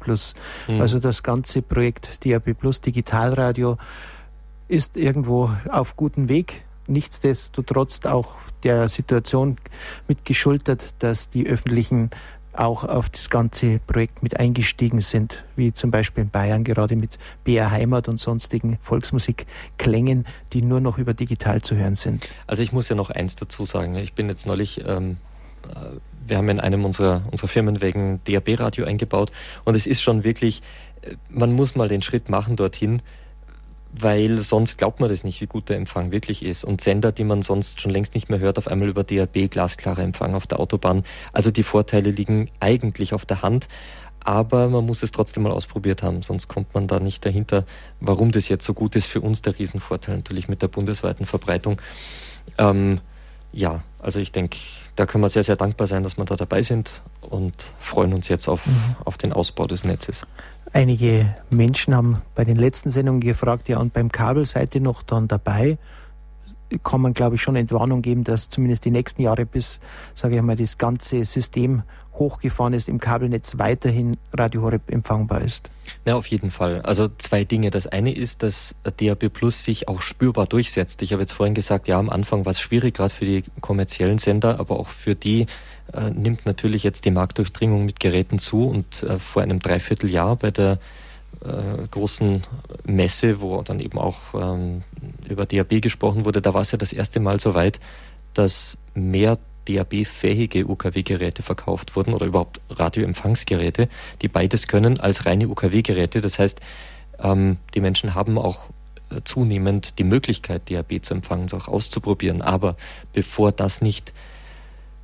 Mhm. 0.70 0.82
Also 0.82 1.00
das 1.00 1.22
ganze 1.22 1.62
Projekt 1.62 2.25
DAB+, 2.25 2.56
Digitalradio, 2.86 3.77
ist 4.70 4.96
irgendwo 4.96 5.51
auf 5.70 5.98
gutem 5.98 6.29
Weg. 6.29 6.63
Nichtsdestotrotz 6.88 8.06
auch 8.06 8.36
der 8.63 8.88
Situation 8.88 9.58
mitgeschultert, 10.08 10.96
dass 11.00 11.29
die 11.29 11.46
öffentlichen 11.46 12.10
auch 12.59 12.83
auf 12.83 13.09
das 13.09 13.29
ganze 13.29 13.79
Projekt 13.79 14.23
mit 14.23 14.39
eingestiegen 14.39 15.01
sind, 15.01 15.43
wie 15.55 15.73
zum 15.73 15.91
Beispiel 15.91 16.23
in 16.23 16.29
Bayern 16.29 16.63
gerade 16.63 16.95
mit 16.95 17.17
BR 17.43 17.71
Heimat 17.71 18.07
und 18.07 18.19
sonstigen 18.19 18.77
Volksmusikklängen, 18.81 20.25
die 20.53 20.61
nur 20.61 20.79
noch 20.79 20.97
über 20.97 21.13
digital 21.13 21.61
zu 21.61 21.75
hören 21.75 21.95
sind. 21.95 22.27
Also 22.47 22.63
ich 22.63 22.71
muss 22.71 22.89
ja 22.89 22.95
noch 22.95 23.09
eins 23.09 23.35
dazu 23.35 23.65
sagen. 23.65 23.95
Ich 23.95 24.13
bin 24.13 24.29
jetzt 24.29 24.47
neulich, 24.47 24.83
ähm, 24.85 25.17
äh, 25.63 25.97
wir 26.27 26.37
haben 26.37 26.49
in 26.49 26.59
einem 26.59 26.85
unserer, 26.85 27.23
unserer 27.31 27.47
Firmen 27.47 27.81
wegen 27.81 28.19
DAB-Radio 28.25 28.85
eingebaut 28.85 29.31
und 29.65 29.75
es 29.75 29.87
ist 29.87 30.01
schon 30.01 30.23
wirklich 30.23 30.61
man 31.29 31.53
muss 31.53 31.75
mal 31.75 31.87
den 31.87 32.01
Schritt 32.01 32.29
machen 32.29 32.55
dorthin, 32.55 33.01
weil 33.91 34.38
sonst 34.39 34.77
glaubt 34.77 35.00
man 35.00 35.10
das 35.10 35.24
nicht, 35.24 35.41
wie 35.41 35.48
gut 35.48 35.70
der 35.70 35.77
Empfang 35.77 36.12
wirklich 36.12 36.44
ist. 36.44 36.63
Und 36.63 36.82
Sender, 36.82 37.12
die 37.12 37.24
man 37.24 37.41
sonst 37.41 37.82
schon 37.82 37.91
längst 37.91 38.15
nicht 38.15 38.29
mehr 38.29 38.39
hört, 38.39 38.58
auf 38.58 38.67
einmal 38.67 38.89
über 38.89 39.03
DAB, 39.03 39.50
glasklarer 39.50 40.03
Empfang 40.03 40.36
auf 40.36 40.48
der 40.48 40.60
Autobahn. 40.60 41.03
Also 41.34 41.51
die 41.51 41.63
Vorteile 41.63 42.12
liegen 42.12 42.50
eigentlich 42.60 43.13
auf 43.13 43.25
der 43.25 43.41
Hand, 43.41 43.67
aber 44.20 44.67
man 44.67 44.86
muss 44.86 45.03
es 45.03 45.12
trotzdem 45.12 45.44
mal 45.44 45.51
ausprobiert 45.51 46.03
haben, 46.03 46.22
sonst 46.22 46.48
kommt 46.48 46.74
man 46.74 46.88
da 46.88 47.00
nicht 47.00 47.25
dahinter, 47.25 47.65
warum 48.01 48.32
das 48.32 48.50
jetzt 48.50 48.65
so 48.65 48.74
gut 48.74 48.96
ist. 48.96 49.06
Für 49.08 49.22
uns 49.22 49.41
der 49.41 49.58
Riesenvorteil 49.58 50.17
natürlich 50.17 50.50
mit 50.50 50.62
der 50.62 50.67
bundesweiten 50.67 51.25
Verbreitung. 51.25 51.82
Ähm, 52.58 53.00
ja, 53.53 53.82
also 54.00 54.20
ich 54.20 54.32
denke, 54.32 54.58
da 54.96 55.06
können 55.06 55.24
wir 55.24 55.29
sehr, 55.29 55.44
sehr 55.44 55.56
dankbar 55.56 55.88
sein, 55.88 56.03
dass 56.03 56.17
wir 56.17 56.25
da 56.25 56.36
dabei 56.36 56.62
sind 56.62 57.01
und 57.22 57.74
freuen 57.79 58.13
uns 58.13 58.27
jetzt 58.27 58.48
auf, 58.50 58.67
mhm. 58.67 58.96
auf 59.06 59.17
den 59.17 59.32
Ausbau 59.32 59.65
des 59.65 59.84
Netzes. 59.84 60.27
Einige 60.74 61.36
Menschen 61.50 61.95
haben 61.95 62.21
bei 62.36 62.43
den 62.43 62.57
letzten 62.57 62.89
Sendungen 62.89 63.21
gefragt, 63.21 63.69
ja, 63.69 63.79
und 63.79 63.93
beim 63.93 64.12
Kabel 64.12 64.45
seid 64.45 64.75
ihr 64.75 64.81
noch 64.81 65.01
dann 65.01 65.27
dabei? 65.27 65.77
Kann 66.83 67.01
man, 67.01 67.13
glaube 67.13 67.36
ich, 67.36 67.41
schon 67.41 67.55
Entwarnung 67.55 68.01
geben, 68.01 68.25
dass 68.25 68.50
zumindest 68.50 68.83
die 68.83 68.91
nächsten 68.91 69.21
Jahre 69.21 69.45
bis, 69.45 69.79
sage 70.13 70.36
ich 70.36 70.41
mal, 70.41 70.57
das 70.57 70.77
ganze 70.77 71.24
System 71.24 71.83
hochgefahren 72.19 72.74
ist, 72.74 72.89
im 72.89 73.00
Kabelnetz 73.00 73.57
weiterhin 73.57 74.17
Radio 74.33 74.62
Horeb 74.63 74.89
empfangbar 74.91 75.41
ist? 75.41 75.69
Ja, 76.05 76.15
auf 76.15 76.27
jeden 76.27 76.51
Fall. 76.51 76.81
Also 76.81 77.07
zwei 77.17 77.43
Dinge. 77.43 77.69
Das 77.69 77.88
eine 77.88 78.13
ist, 78.13 78.43
dass 78.43 78.75
DAB 78.97 79.29
Plus 79.29 79.63
sich 79.63 79.88
auch 79.88 80.01
spürbar 80.01 80.45
durchsetzt. 80.45 81.01
Ich 81.01 81.13
habe 81.13 81.21
jetzt 81.21 81.33
vorhin 81.33 81.55
gesagt, 81.55 81.88
ja, 81.88 81.97
am 82.00 82.09
Anfang 82.09 82.45
war 82.45 82.51
es 82.51 82.59
schwierig, 82.59 82.95
gerade 82.95 83.13
für 83.13 83.25
die 83.25 83.43
kommerziellen 83.62 84.17
Sender, 84.17 84.59
aber 84.59 84.79
auch 84.79 84.88
für 84.88 85.15
die 85.15 85.47
äh, 85.93 86.09
nimmt 86.12 86.45
natürlich 86.45 86.83
jetzt 86.83 87.05
die 87.05 87.12
Marktdurchdringung 87.12 87.86
mit 87.86 88.00
Geräten 88.00 88.39
zu 88.39 88.67
und 88.67 89.03
äh, 89.03 89.19
vor 89.19 89.41
einem 89.41 89.59
Dreivierteljahr 89.59 90.36
bei 90.36 90.51
der 90.51 90.79
äh, 91.41 91.88
großen 91.89 92.43
Messe, 92.86 93.41
wo 93.41 93.62
dann 93.62 93.79
eben 93.79 93.97
auch 93.97 94.17
ähm, 94.33 94.83
über 95.29 95.45
DAB 95.45 95.81
gesprochen 95.81 96.25
wurde, 96.25 96.41
da 96.41 96.53
war 96.53 96.62
es 96.62 96.71
ja 96.71 96.77
das 96.77 96.93
erste 96.93 97.19
Mal 97.19 97.39
so 97.39 97.53
weit, 97.53 97.79
dass 98.33 98.77
mehr 98.93 99.38
DAB-fähige 99.67 100.65
UKW-Geräte 100.67 101.43
verkauft 101.43 101.95
wurden 101.95 102.13
oder 102.13 102.25
überhaupt 102.25 102.62
Radioempfangsgeräte, 102.69 103.89
die 104.21 104.27
beides 104.27 104.67
können 104.67 105.00
als 105.00 105.25
reine 105.25 105.47
UKW-Geräte. 105.47 106.21
Das 106.21 106.39
heißt, 106.39 106.59
ähm, 107.19 107.57
die 107.74 107.81
Menschen 107.81 108.15
haben 108.15 108.38
auch 108.38 108.67
äh, 109.09 109.21
zunehmend 109.24 110.00
die 110.00 110.03
Möglichkeit, 110.03 110.69
DAB 110.69 111.03
zu 111.03 111.13
empfangen, 111.13 111.45
es 111.45 111.53
auch 111.53 111.67
auszuprobieren. 111.67 112.41
Aber 112.41 112.77
bevor 113.13 113.51
das 113.51 113.81
nicht 113.81 114.13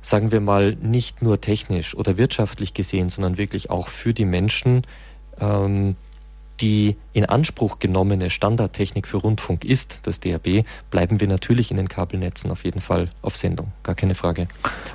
sagen 0.04 0.30
wir 0.30 0.40
mal, 0.40 0.76
nicht 0.76 1.22
nur 1.22 1.40
technisch 1.40 1.96
oder 1.96 2.18
wirtschaftlich 2.18 2.74
gesehen, 2.74 3.08
sondern 3.08 3.38
wirklich 3.38 3.70
auch 3.70 3.88
für 3.88 4.12
die 4.12 4.26
Menschen 4.26 4.86
ähm, 5.40 5.96
die 6.60 6.96
in 7.12 7.24
Anspruch 7.24 7.78
genommene 7.78 8.30
Standardtechnik 8.30 9.08
für 9.08 9.18
Rundfunk 9.18 9.64
ist, 9.64 10.00
das 10.04 10.20
DAB, 10.20 10.64
bleiben 10.90 11.20
wir 11.20 11.28
natürlich 11.28 11.70
in 11.70 11.76
den 11.76 11.88
Kabelnetzen 11.88 12.50
auf 12.50 12.64
jeden 12.64 12.80
Fall 12.80 13.10
auf 13.22 13.36
Sendung, 13.36 13.72
gar 13.82 13.94
keine 13.94 14.14
Frage. 14.14 14.46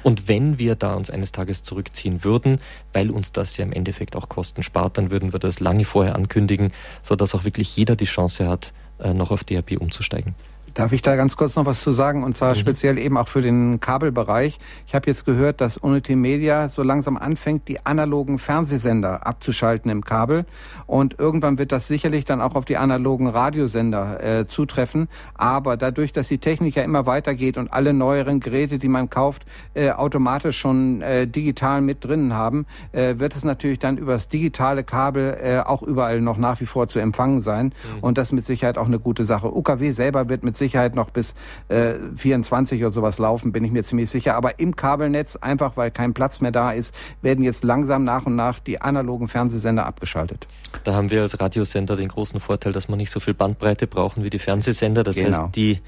Und 0.04 0.28
wenn 0.28 0.60
wir 0.60 0.76
da 0.76 0.94
uns 0.94 1.10
eines 1.10 1.32
Tages 1.32 1.64
zurückziehen 1.64 2.24
würden, 2.24 2.60
weil 2.94 3.12
uns 3.12 3.32
das 3.32 3.58
ja 3.58 3.66
im 3.66 3.74
Endeffekt 3.74 4.16
auch 4.16 4.30
Kosten 4.30 4.64
spart, 4.64 4.98
dann 4.98 5.12
würden 5.12 5.34
wir 5.34 5.40
das 5.40 5.60
lange 5.60 5.86
vorher 5.86 6.16
ankündigen, 6.16 6.72
sodass 7.02 7.36
auch 7.36 7.44
wirklich 7.44 7.76
jeder 7.76 7.96
die 7.96 8.06
Chance 8.06 8.48
hat, 8.48 8.74
äh, 9.00 9.14
noch 9.14 9.32
auf 9.32 9.44
DAB 9.44 9.78
umzusteigen. 9.78 10.36
Darf 10.74 10.92
ich 10.92 11.02
da 11.02 11.16
ganz 11.16 11.36
kurz 11.38 11.56
noch 11.56 11.66
was 11.66 11.82
zu 11.82 11.92
sagen? 11.92 12.24
Und 12.24 12.38
zwar 12.38 12.52
mhm. 12.52 12.60
speziell 12.60 12.98
eben 12.98 13.18
auch 13.18 13.28
für 13.28 13.42
den 13.42 13.80
Kabelbereich. 13.80 14.60
Ich 14.88 14.96
habe 14.96 15.08
jetzt 15.08 15.26
gehört, 15.26 15.62
dass 15.62 15.78
Unity 15.78 16.16
Media 16.16 16.70
so 16.70 16.84
langsam 16.84 17.18
anfängt, 17.18 17.68
die 17.68 17.86
analogen 17.86 18.40
Fernsehsender 18.40 19.26
abzuschalten 19.26 19.90
im 19.90 20.04
Kabel. 20.04 20.46
Und 20.88 21.20
irgendwann 21.20 21.58
wird 21.58 21.72
das 21.72 21.88
sicherlich 21.88 22.26
dann 22.26 22.42
auch 22.42 22.56
auf 22.56 22.66
die 22.66 22.78
analogen 22.78 23.28
Radiosender 23.28 24.24
äh, 24.24 24.48
zutreffen. 24.48 25.08
Aber 25.36 25.78
dadurch, 25.78 26.14
dass 26.14 26.28
die 26.28 26.38
Technik 26.38 26.76
ja 26.76 26.84
immer 26.84 27.06
weitergeht 27.06 27.58
und 27.58 27.72
alle 27.72 27.94
neueren 27.94 28.40
Geräte, 28.40 28.78
die 28.78 28.90
man 28.90 29.10
kauft, 29.10 29.46
äh, 29.74 29.92
automatisch 29.92 30.58
schon 30.58 31.02
äh, 31.02 31.28
digital 31.28 31.82
mit 31.82 32.06
drinnen 32.06 32.34
haben, 32.34 32.66
äh, 32.92 33.18
wird 33.18 33.36
es 33.36 33.44
natürlich 33.44 33.80
dann 33.80 33.98
über 33.98 34.14
das 34.14 34.28
digitale 34.28 34.84
Kabel 34.84 35.38
äh, 35.42 35.60
auch 35.60 35.82
überall 35.82 36.22
noch 36.22 36.38
nach 36.38 36.60
wie 36.62 36.66
vor 36.66 36.88
zu 36.88 37.00
empfangen 37.00 37.42
sein. 37.42 37.66
Mhm. 37.66 38.00
Und 38.02 38.18
das 38.18 38.30
ist 38.30 38.34
mit 38.34 38.46
Sicherheit 38.46 38.78
auch 38.78 38.88
eine 38.88 39.00
gute 39.00 39.26
Sache. 39.26 39.56
UKW 39.56 39.92
selber 39.92 40.30
wird 40.30 40.44
mit 40.44 40.56
Sicherheit 40.60 40.94
noch 40.94 41.10
bis 41.10 41.34
äh, 41.70 41.96
24 42.16 42.82
oder 42.84 42.92
sowas 42.92 43.18
laufen, 43.18 43.52
bin 43.52 43.64
ich 43.66 43.72
mir 43.72 43.84
ziemlich 43.84 44.10
sicher. 44.10 44.36
Aber 44.36 44.60
im 44.60 44.76
Kabelnetz, 44.76 45.36
einfach 45.36 45.76
weil 45.76 45.90
kein 45.90 46.14
Platz 46.14 46.40
mehr 46.42 46.52
da 46.52 46.72
ist, 46.72 46.94
werden 47.22 47.44
jetzt 47.44 47.64
langsam 47.64 48.04
nach 48.04 48.28
und 48.28 48.36
nach 48.36 48.60
die 48.60 48.80
analogen 48.80 49.28
Fernsehsender 49.28 49.86
abgeschaltet. 49.86 50.48
Da 50.84 50.94
haben 50.94 51.10
wir 51.10 51.22
als 51.24 51.40
Radiosender 51.40 51.96
den 51.96 52.10
großen 52.10 52.40
Vorteil, 52.40 52.72
dass 52.72 52.88
wir 52.88 52.96
nicht 52.96 53.10
so 53.10 53.20
viel 53.20 53.34
Bandbreite 53.34 53.88
brauchen 53.88 54.24
wie 54.24 54.30
die 54.30 54.40
Fernsehsender. 54.40 55.04
Das 55.04 55.16
genau. 55.16 55.46
heißt, 55.46 55.56
die 55.56 55.80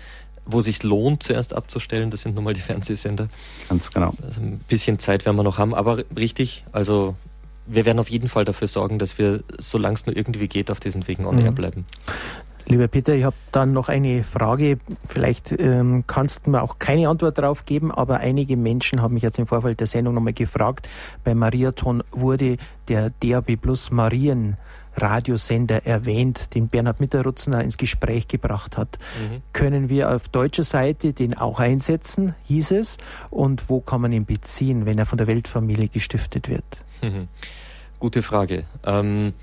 wo 0.45 0.61
sich 0.61 0.81
lohnt, 0.83 1.21
zuerst 1.23 1.53
abzustellen, 1.53 2.09
das 2.09 2.21
sind 2.21 2.35
nun 2.35 2.43
mal 2.43 2.53
die 2.53 2.61
Fernsehsender. 2.61 3.29
Ganz 3.69 3.91
genau. 3.91 4.13
Also 4.23 4.41
ein 4.41 4.59
bisschen 4.67 4.97
Zeit 4.99 5.25
werden 5.25 5.35
wir 5.35 5.43
noch 5.43 5.59
haben, 5.59 5.75
aber 5.75 6.03
richtig, 6.17 6.65
also 6.71 7.15
wir 7.67 7.85
werden 7.85 7.99
auf 7.99 8.09
jeden 8.09 8.27
Fall 8.27 8.45
dafür 8.45 8.67
sorgen, 8.67 8.99
dass 8.99 9.17
wir, 9.17 9.43
solange 9.57 9.95
es 9.95 10.05
nur 10.05 10.15
irgendwie 10.15 10.47
geht, 10.47 10.71
auf 10.71 10.79
diesen 10.79 11.07
Wegen 11.07 11.25
on 11.25 11.37
air 11.37 11.51
mhm. 11.51 11.55
bleiben. 11.55 11.85
Lieber 12.71 12.87
Peter, 12.87 13.13
ich 13.13 13.25
habe 13.25 13.35
dann 13.51 13.73
noch 13.73 13.89
eine 13.89 14.23
Frage. 14.23 14.79
Vielleicht 15.05 15.51
ähm, 15.51 16.05
kannst 16.07 16.47
du 16.47 16.51
mir 16.51 16.61
auch 16.61 16.79
keine 16.79 17.09
Antwort 17.09 17.37
darauf 17.37 17.65
geben, 17.65 17.91
aber 17.91 18.19
einige 18.19 18.55
Menschen 18.55 19.01
haben 19.01 19.13
mich 19.15 19.23
jetzt 19.23 19.37
im 19.39 19.45
Vorfeld 19.45 19.81
der 19.81 19.87
Sendung 19.87 20.13
nochmal 20.13 20.31
gefragt. 20.31 20.87
Beim 21.25 21.39
Mariathon 21.39 22.01
wurde 22.11 22.55
der 22.87 23.11
DAB 23.21 23.57
Plus 23.57 23.91
Marien 23.91 24.55
Radiosender 24.95 25.85
erwähnt, 25.85 26.55
den 26.55 26.69
Bernhard 26.69 27.01
Mitterrutzner 27.01 27.61
ins 27.61 27.75
Gespräch 27.75 28.29
gebracht 28.29 28.77
hat. 28.77 28.99
Mhm. 29.19 29.41
Können 29.51 29.89
wir 29.89 30.15
auf 30.15 30.29
deutscher 30.29 30.63
Seite 30.63 31.11
den 31.11 31.37
auch 31.37 31.59
einsetzen, 31.59 32.35
hieß 32.45 32.71
es? 32.71 32.97
Und 33.29 33.69
wo 33.69 33.81
kann 33.81 33.99
man 33.99 34.13
ihn 34.13 34.25
beziehen, 34.25 34.85
wenn 34.85 34.97
er 34.97 35.05
von 35.05 35.17
der 35.17 35.27
Weltfamilie 35.27 35.89
gestiftet 35.89 36.47
wird? 36.47 36.63
Mhm. 37.01 37.27
Gute 37.99 38.23
Frage. 38.23 38.63
Ähm, 38.83 39.33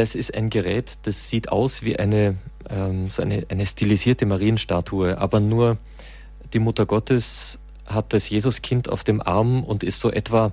das 0.00 0.14
ist 0.14 0.34
ein 0.34 0.48
Gerät, 0.48 0.94
das 1.02 1.28
sieht 1.28 1.52
aus 1.52 1.82
wie 1.82 1.98
eine, 1.98 2.38
ähm, 2.70 3.10
so 3.10 3.20
eine, 3.20 3.44
eine 3.50 3.66
stilisierte 3.66 4.24
Marienstatue, 4.24 5.18
aber 5.18 5.40
nur 5.40 5.76
die 6.54 6.58
Mutter 6.58 6.86
Gottes 6.86 7.58
hat 7.84 8.14
das 8.14 8.30
Jesuskind 8.30 8.88
auf 8.88 9.04
dem 9.04 9.20
Arm 9.20 9.62
und 9.62 9.84
ist 9.84 10.00
so 10.00 10.10
etwa 10.10 10.52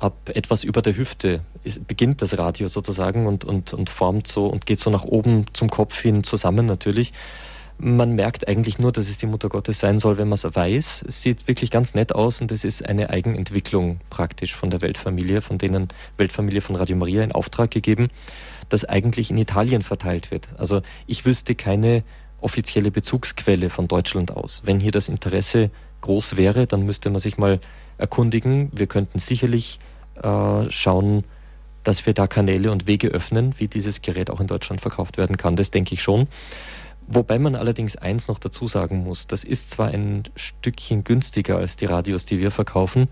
ab 0.00 0.28
etwas 0.34 0.64
über 0.64 0.82
der 0.82 0.96
Hüfte 0.96 1.42
ist, 1.62 1.86
beginnt 1.86 2.20
das 2.20 2.36
Radio 2.36 2.66
sozusagen 2.66 3.28
und, 3.28 3.44
und, 3.44 3.72
und 3.74 3.90
formt 3.90 4.26
so 4.26 4.48
und 4.48 4.66
geht 4.66 4.80
so 4.80 4.90
nach 4.90 5.04
oben 5.04 5.46
zum 5.52 5.70
Kopf 5.70 5.96
hin 6.00 6.24
zusammen 6.24 6.66
natürlich. 6.66 7.12
Man 7.76 8.14
merkt 8.14 8.46
eigentlich 8.46 8.78
nur, 8.78 8.92
dass 8.92 9.08
es 9.08 9.18
die 9.18 9.26
Mutter 9.26 9.48
Gottes 9.48 9.80
sein 9.80 9.98
soll, 9.98 10.16
wenn 10.16 10.28
man 10.28 10.36
es 10.36 10.44
weiß. 10.44 11.04
Es 11.08 11.22
sieht 11.22 11.48
wirklich 11.48 11.70
ganz 11.70 11.94
nett 11.94 12.14
aus 12.14 12.40
und 12.40 12.52
es 12.52 12.64
ist 12.64 12.86
eine 12.86 13.10
Eigenentwicklung 13.10 13.98
praktisch 14.10 14.54
von 14.54 14.70
der 14.70 14.80
Weltfamilie, 14.80 15.40
von 15.40 15.58
denen 15.58 15.88
Weltfamilie 16.16 16.60
von 16.60 16.76
Radio 16.76 16.96
Maria 16.96 17.24
in 17.24 17.32
Auftrag 17.32 17.72
gegeben, 17.72 18.08
das 18.68 18.84
eigentlich 18.84 19.30
in 19.30 19.38
Italien 19.38 19.82
verteilt 19.82 20.30
wird. 20.30 20.48
Also 20.56 20.82
ich 21.06 21.24
wüsste 21.24 21.56
keine 21.56 22.04
offizielle 22.40 22.90
Bezugsquelle 22.90 23.70
von 23.70 23.88
Deutschland 23.88 24.30
aus. 24.30 24.62
Wenn 24.64 24.78
hier 24.78 24.92
das 24.92 25.08
Interesse 25.08 25.70
groß 26.02 26.36
wäre, 26.36 26.66
dann 26.66 26.86
müsste 26.86 27.10
man 27.10 27.20
sich 27.20 27.38
mal 27.38 27.60
erkundigen. 27.98 28.70
Wir 28.72 28.86
könnten 28.86 29.18
sicherlich 29.18 29.80
äh, 30.22 30.70
schauen, 30.70 31.24
dass 31.82 32.06
wir 32.06 32.14
da 32.14 32.26
Kanäle 32.26 32.70
und 32.70 32.86
Wege 32.86 33.08
öffnen, 33.08 33.54
wie 33.58 33.68
dieses 33.68 34.02
Gerät 34.02 34.30
auch 34.30 34.40
in 34.40 34.46
Deutschland 34.46 34.80
verkauft 34.80 35.16
werden 35.18 35.36
kann. 35.36 35.56
Das 35.56 35.70
denke 35.70 35.94
ich 35.94 36.02
schon. 36.02 36.28
Wobei 37.06 37.38
man 37.38 37.54
allerdings 37.54 37.96
eins 37.96 38.28
noch 38.28 38.38
dazu 38.38 38.66
sagen 38.66 39.04
muss, 39.04 39.26
das 39.26 39.44
ist 39.44 39.70
zwar 39.70 39.88
ein 39.88 40.24
Stückchen 40.36 41.04
günstiger 41.04 41.58
als 41.58 41.76
die 41.76 41.84
Radios, 41.84 42.24
die 42.24 42.40
wir 42.40 42.50
verkaufen, 42.50 43.08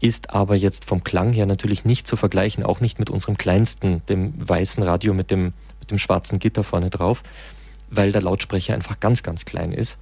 ist 0.00 0.30
aber 0.30 0.54
jetzt 0.54 0.84
vom 0.84 1.04
Klang 1.04 1.32
her 1.32 1.46
natürlich 1.46 1.84
nicht 1.84 2.06
zu 2.06 2.16
vergleichen, 2.16 2.64
auch 2.64 2.80
nicht 2.80 2.98
mit 2.98 3.10
unserem 3.10 3.38
kleinsten, 3.38 4.02
dem 4.08 4.34
weißen 4.36 4.82
Radio 4.82 5.14
mit 5.14 5.30
dem, 5.30 5.52
mit 5.80 5.90
dem 5.90 5.98
schwarzen 5.98 6.38
Gitter 6.38 6.64
vorne 6.64 6.90
drauf, 6.90 7.22
weil 7.90 8.12
der 8.12 8.22
Lautsprecher 8.22 8.74
einfach 8.74 9.00
ganz, 9.00 9.22
ganz 9.22 9.44
klein 9.44 9.72
ist. 9.72 9.98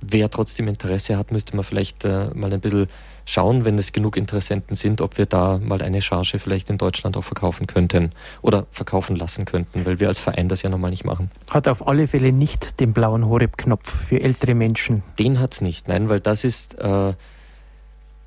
Wer 0.00 0.30
trotzdem 0.30 0.68
Interesse 0.68 1.16
hat, 1.16 1.32
müsste 1.32 1.56
man 1.56 1.64
vielleicht 1.64 2.04
äh, 2.04 2.30
mal 2.34 2.52
ein 2.52 2.60
bisschen 2.60 2.88
schauen, 3.26 3.66
wenn 3.66 3.78
es 3.78 3.92
genug 3.92 4.16
Interessenten 4.16 4.74
sind, 4.74 5.02
ob 5.02 5.18
wir 5.18 5.26
da 5.26 5.58
mal 5.58 5.82
eine 5.82 6.00
Charge 6.00 6.38
vielleicht 6.38 6.70
in 6.70 6.78
Deutschland 6.78 7.16
auch 7.18 7.24
verkaufen 7.24 7.66
könnten 7.66 8.12
oder 8.40 8.66
verkaufen 8.70 9.16
lassen 9.16 9.44
könnten, 9.44 9.84
weil 9.84 10.00
wir 10.00 10.08
als 10.08 10.20
Verein 10.20 10.48
das 10.48 10.62
ja 10.62 10.70
normal 10.70 10.90
nicht 10.90 11.04
machen. 11.04 11.30
Hat 11.50 11.68
auf 11.68 11.86
alle 11.86 12.08
Fälle 12.08 12.32
nicht 12.32 12.80
den 12.80 12.94
blauen 12.94 13.26
Horeb-Knopf 13.26 14.06
für 14.08 14.22
ältere 14.22 14.54
Menschen. 14.54 15.02
Den 15.18 15.40
hat 15.40 15.54
es 15.54 15.60
nicht, 15.60 15.88
nein, 15.88 16.08
weil 16.08 16.20
das 16.20 16.44
ist 16.44 16.78
äh, 16.78 17.12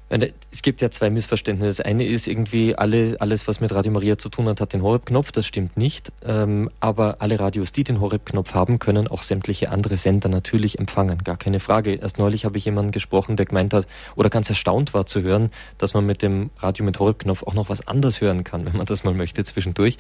es 0.10 0.64
gibt 0.64 0.82
ja 0.82 0.90
zwei 0.90 1.12
Missverständnisse. 1.12 1.84
Das 1.84 1.86
eine 1.86 2.04
ist 2.04 2.28
irgendwie, 2.28 2.76
alle, 2.76 3.18
alles, 3.20 3.48
was 3.48 3.60
mit 3.60 3.72
Radio 3.72 3.92
Maria 3.92 4.18
zu 4.18 4.30
tun 4.30 4.48
hat, 4.48 4.60
hat 4.60 4.74
den 4.74 4.82
Horeb-Knopf. 4.82 5.32
Das 5.32 5.46
stimmt 5.46 5.78
nicht. 5.78 6.12
Ähm, 6.26 6.72
aber 6.80 7.18
alle 7.20 7.40
Radios, 7.40 7.72
die 7.72 7.84
den 7.84 8.02
Horeb-Knopf 8.02 8.56
haben, 8.56 8.80
können 8.80 9.08
auch 9.08 9.22
sämtliche 9.22 9.70
andere 9.70 9.98
Sender 9.98 10.28
natürlich 10.28 10.80
empfangen. 10.80 11.20
Gar 11.24 11.38
keine 11.38 11.60
Frage. 11.60 11.94
Erst 11.94 12.18
neulich 12.18 12.46
habe 12.46 12.58
ich 12.58 12.66
jemanden 12.66 12.92
gesprochen, 12.92 13.38
der 13.38 13.46
gemeint 13.46 13.72
hat 13.74 13.88
oder 14.16 14.32
ganz 14.32 14.50
erstaunt 14.50 14.96
war 14.96 15.06
zu 15.06 15.22
hören, 15.22 15.52
dass 15.78 15.94
man 15.94 16.08
mit 16.08 16.24
dem 16.24 16.50
Radio 16.58 16.86
mit 16.86 17.00
Horeb-Knopf 17.00 17.44
auch 17.44 17.54
noch 17.54 17.70
was 17.70 17.88
anderes 17.88 18.20
hören 18.20 18.44
kann, 18.44 18.66
wenn 18.66 18.78
man 18.78 18.88
das 18.88 19.04
mal 19.04 19.14
möchte 19.14 19.44
zwischendurch. 19.44 19.98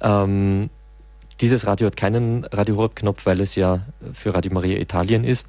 Ähm, 0.00 0.68
dieses 1.40 1.64
Radio 1.64 1.86
hat 1.86 1.96
keinen 1.96 2.44
Radio 2.46 2.76
Horeb-Knopf, 2.76 3.24
weil 3.24 3.40
es 3.40 3.54
ja 3.54 3.86
für 4.14 4.34
Radio 4.34 4.52
Maria 4.52 4.78
Italien 4.78 5.22
ist 5.22 5.46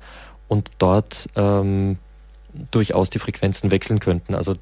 und 0.48 0.70
dort 0.78 1.28
ähm, 1.36 1.98
durchaus 2.72 3.10
die 3.10 3.20
Frequenzen 3.20 3.72
wechseln 3.72 4.00
könnten. 4.00 4.36
Also 4.36 4.56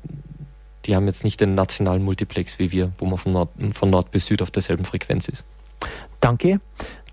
die 0.86 0.96
haben 0.96 1.06
jetzt 1.06 1.24
nicht 1.24 1.42
den 1.42 1.56
nationalen 1.56 2.04
Multiplex 2.04 2.60
wie 2.60 2.72
wir, 2.72 2.92
wo 2.98 3.06
man 3.06 3.18
von 3.18 3.34
Nord, 3.34 3.50
von 3.74 3.90
Nord 3.90 4.12
bis 4.12 4.26
Süd 4.26 4.42
auf 4.42 4.52
derselben 4.52 4.86
Frequenz 4.86 5.28
ist. 5.28 5.46
Danke. 6.20 6.60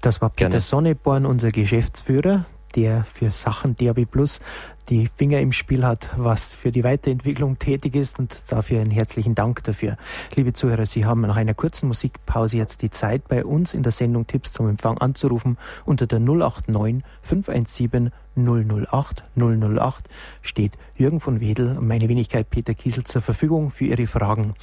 Das 0.01 0.21
war 0.21 0.31
Peter 0.31 0.51
Gerne. 0.51 0.61
Sonneborn, 0.61 1.27
unser 1.27 1.51
Geschäftsführer, 1.51 2.47
der 2.75 3.05
für 3.05 3.31
Sachen 3.31 3.77
DAB 3.77 4.05
Plus 4.05 4.41
die 4.89 5.09
Finger 5.15 5.41
im 5.41 5.53
Spiel 5.53 5.85
hat, 5.85 6.11
was 6.17 6.55
für 6.55 6.73
die 6.73 6.85
Weiterentwicklung 6.85 7.59
tätig 7.59 7.95
ist 7.95 8.19
und 8.19 8.51
dafür 8.51 8.81
einen 8.81 8.91
herzlichen 8.91 9.35
Dank 9.35 9.63
dafür. 9.65 9.97
Liebe 10.35 10.53
Zuhörer, 10.53 10.87
Sie 10.87 11.05
haben 11.05 11.21
nach 11.23 11.37
einer 11.37 11.55
kurzen 11.55 11.89
Musikpause 11.89 12.57
jetzt 12.57 12.83
die 12.83 12.91
Zeit, 12.91 13.29
bei 13.29 13.45
uns 13.45 13.75
in 13.75 13.83
der 13.83 13.93
Sendung 13.93 14.27
Tipps 14.27 14.53
zum 14.53 14.69
Empfang 14.69 14.99
anzurufen. 14.99 15.59
Unter 15.85 16.07
der 16.07 16.21
089 16.21 17.05
517 17.23 18.11
008 18.37 19.25
008 19.37 20.09
steht 20.43 20.79
Jürgen 20.95 21.21
von 21.21 21.41
Wedel 21.41 21.77
und 21.77 21.87
meine 21.87 22.09
Wenigkeit 22.09 22.49
Peter 22.51 22.75
Kiesel 22.75 23.05
zur 23.05 23.21
Verfügung 23.21 23.71
für 23.71 23.87
Ihre 23.87 24.07
Fragen. 24.07 24.55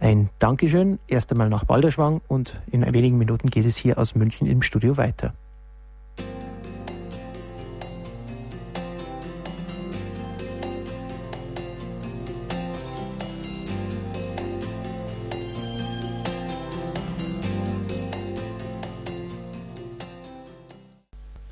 Ein 0.00 0.30
Dankeschön 0.38 0.98
erst 1.08 1.30
einmal 1.32 1.48
nach 1.48 1.64
Balderschwang 1.64 2.20
und 2.26 2.60
in 2.70 2.82
wenigen 2.94 3.18
Minuten 3.18 3.50
geht 3.50 3.66
es 3.66 3.76
hier 3.76 3.98
aus 3.98 4.14
München 4.14 4.46
im 4.46 4.62
Studio 4.62 4.96
weiter. 4.96 5.34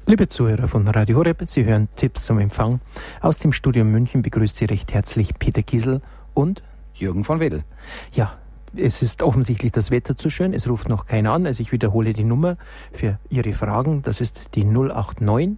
Liebe 0.09 0.29
Zuhörer 0.29 0.69
von 0.69 0.87
Radio 0.87 1.17
Horeb, 1.17 1.43
Sie 1.47 1.65
hören 1.65 1.89
Tipps 1.97 2.27
zum 2.27 2.39
Empfang. 2.39 2.79
Aus 3.21 3.41
dem 3.41 3.53
Studio 3.53 3.85
München 3.85 4.23
begrüßt 4.23 4.57
Sie 4.57 4.67
recht 4.67 4.95
herzlich 4.95 5.37
Peter 5.37 5.65
Kiesel 5.65 6.01
und 6.33 6.63
Jürgen 6.95 7.25
von 7.25 7.41
Wedel. 7.41 7.65
Ja, 8.13 8.35
es 8.77 9.03
ist 9.03 9.25
offensichtlich 9.25 9.73
das 9.73 9.91
Wetter 9.91 10.17
zu 10.17 10.31
schön. 10.31 10.55
Es 10.55 10.69
ruft 10.69 10.89
noch 10.89 11.07
keiner 11.07 11.33
an. 11.33 11.45
Also 11.45 11.61
ich 11.61 11.73
wiederhole 11.73 12.13
die 12.13 12.23
Nummer 12.23 12.57
für 12.93 13.19
Ihre 13.31 13.53
Fragen. 13.53 14.03
Das 14.03 14.21
ist 14.21 14.55
die 14.55 14.63
089 14.65 15.57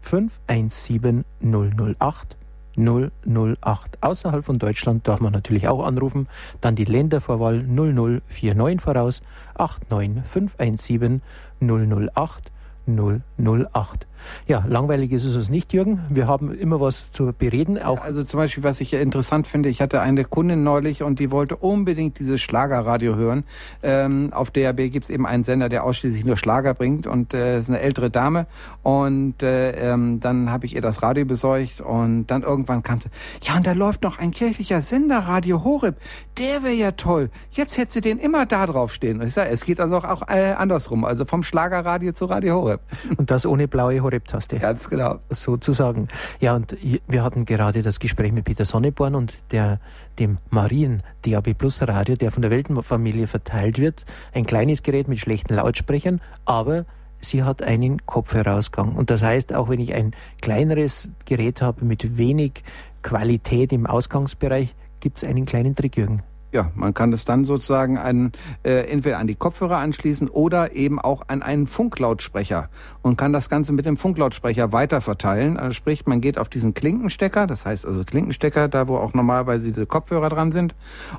517 0.00 1.26
008 1.42 2.36
008. 2.74 3.98
Außerhalb 4.00 4.46
von 4.46 4.58
Deutschland 4.58 5.06
darf 5.06 5.20
man 5.20 5.34
natürlich 5.34 5.68
auch 5.68 5.84
anrufen. 5.84 6.26
Dann 6.62 6.74
die 6.74 6.86
Ländervorwahl 6.86 7.62
0049 7.64 8.80
voraus 8.80 9.20
89 9.58 10.22
517 10.24 11.20
008 11.60 12.50
008. 12.88 14.07
Ja, 14.46 14.64
langweilig 14.66 15.12
ist 15.12 15.24
es 15.24 15.36
uns 15.36 15.50
nicht, 15.50 15.72
Jürgen. 15.72 16.00
Wir 16.08 16.26
haben 16.26 16.52
immer 16.52 16.80
was 16.80 17.12
zu 17.12 17.32
bereden. 17.32 17.80
Auch 17.80 18.00
also 18.00 18.22
zum 18.22 18.38
Beispiel, 18.38 18.64
was 18.64 18.80
ich 18.80 18.94
interessant 18.94 19.46
finde, 19.46 19.68
ich 19.68 19.80
hatte 19.80 20.00
eine 20.00 20.24
Kundin 20.24 20.62
neulich 20.62 21.02
und 21.02 21.18
die 21.18 21.30
wollte 21.30 21.56
unbedingt 21.56 22.18
dieses 22.18 22.40
Schlagerradio 22.40 23.16
hören. 23.16 23.44
Ähm, 23.82 24.32
auf 24.32 24.50
DAB 24.50 24.90
gibt 24.90 25.04
es 25.04 25.10
eben 25.10 25.26
einen 25.26 25.44
Sender, 25.44 25.68
der 25.68 25.84
ausschließlich 25.84 26.24
nur 26.24 26.36
Schlager 26.36 26.74
bringt 26.74 27.06
und 27.06 27.34
äh, 27.34 27.58
ist 27.58 27.68
eine 27.68 27.80
ältere 27.80 28.10
Dame. 28.10 28.46
Und 28.82 29.42
äh, 29.42 29.92
ähm, 29.92 30.20
dann 30.20 30.50
habe 30.50 30.66
ich 30.66 30.74
ihr 30.74 30.80
das 30.80 31.02
Radio 31.02 31.24
besorgt 31.24 31.80
und 31.80 32.26
dann 32.26 32.42
irgendwann 32.42 32.82
kam 32.82 33.00
sie, 33.00 33.08
ja 33.42 33.56
und 33.56 33.66
da 33.66 33.72
läuft 33.72 34.02
noch 34.02 34.18
ein 34.18 34.30
kirchlicher 34.30 34.82
Sender, 34.82 35.18
Radio 35.18 35.64
Horeb. 35.64 35.96
Der 36.38 36.62
wäre 36.62 36.74
ja 36.74 36.92
toll. 36.92 37.30
Jetzt 37.50 37.76
hätte 37.78 37.92
sie 37.92 38.00
den 38.00 38.18
immer 38.18 38.46
da 38.46 38.66
drauf 38.66 38.92
stehen. 38.92 39.20
Und 39.20 39.26
ich 39.26 39.34
sage, 39.34 39.50
es 39.50 39.64
geht 39.64 39.80
also 39.80 39.98
auch, 39.98 40.04
auch 40.04 40.28
äh, 40.28 40.52
andersrum, 40.52 41.04
also 41.04 41.24
vom 41.24 41.42
Schlagerradio 41.42 42.12
zu 42.12 42.26
Radio 42.26 42.56
Horeb. 42.56 42.80
Und 43.16 43.30
das 43.30 43.46
ohne 43.46 43.68
blaue 43.68 44.00
Horeb-Taste. 44.08 44.58
Ganz 44.58 44.88
genau. 44.88 45.18
Sozusagen. 45.28 46.08
Ja, 46.40 46.56
und 46.56 46.76
wir 47.06 47.22
hatten 47.22 47.44
gerade 47.44 47.82
das 47.82 48.00
Gespräch 48.00 48.32
mit 48.32 48.44
Peter 48.44 48.64
Sonneborn 48.64 49.14
und 49.14 49.34
der, 49.52 49.80
dem 50.18 50.38
Marien 50.50 51.02
DAB 51.22 51.54
Plus 51.54 51.82
Radio, 51.82 52.16
der 52.16 52.30
von 52.30 52.42
der 52.42 52.50
Weltenfamilie 52.50 53.26
verteilt 53.26 53.78
wird. 53.78 54.04
Ein 54.32 54.44
kleines 54.44 54.82
Gerät 54.82 55.08
mit 55.08 55.18
schlechten 55.18 55.54
Lautsprechern, 55.54 56.20
aber 56.46 56.86
sie 57.20 57.42
hat 57.42 57.62
einen 57.62 58.06
Kopfhörerausgang. 58.06 58.94
Und 58.94 59.10
das 59.10 59.22
heißt, 59.22 59.52
auch 59.54 59.68
wenn 59.68 59.80
ich 59.80 59.94
ein 59.94 60.14
kleineres 60.40 61.10
Gerät 61.26 61.60
habe 61.60 61.84
mit 61.84 62.16
wenig 62.16 62.64
Qualität 63.02 63.72
im 63.72 63.86
Ausgangsbereich, 63.86 64.74
gibt 65.00 65.18
es 65.18 65.24
einen 65.24 65.44
kleinen 65.44 65.74
Trick, 65.74 65.96
Jürgen. 65.96 66.22
Ja, 66.50 66.70
man 66.74 66.94
kann 66.94 67.10
das 67.10 67.26
dann 67.26 67.44
sozusagen 67.44 67.98
an, 67.98 68.32
äh, 68.62 68.90
entweder 68.90 69.18
an 69.18 69.26
die 69.26 69.34
Kopfhörer 69.34 69.76
anschließen 69.76 70.28
oder 70.28 70.72
eben 70.74 70.98
auch 70.98 71.24
an 71.28 71.42
einen 71.42 71.66
Funklautsprecher 71.66 72.70
und 73.02 73.18
kann 73.18 73.34
das 73.34 73.50
Ganze 73.50 73.74
mit 73.74 73.84
dem 73.84 73.98
Funklautsprecher 73.98 74.72
weiter 74.72 75.02
verteilen. 75.02 75.58
Also 75.58 75.74
sprich, 75.74 76.06
man 76.06 76.22
geht 76.22 76.38
auf 76.38 76.48
diesen 76.48 76.72
Klinkenstecker, 76.72 77.46
das 77.46 77.66
heißt 77.66 77.84
also 77.84 78.02
Klinkenstecker, 78.02 78.68
da 78.68 78.88
wo 78.88 78.96
auch 78.96 79.12
normalerweise 79.12 79.66
diese 79.66 79.84
Kopfhörer 79.84 80.30
dran 80.30 80.50
sind, 80.50 80.74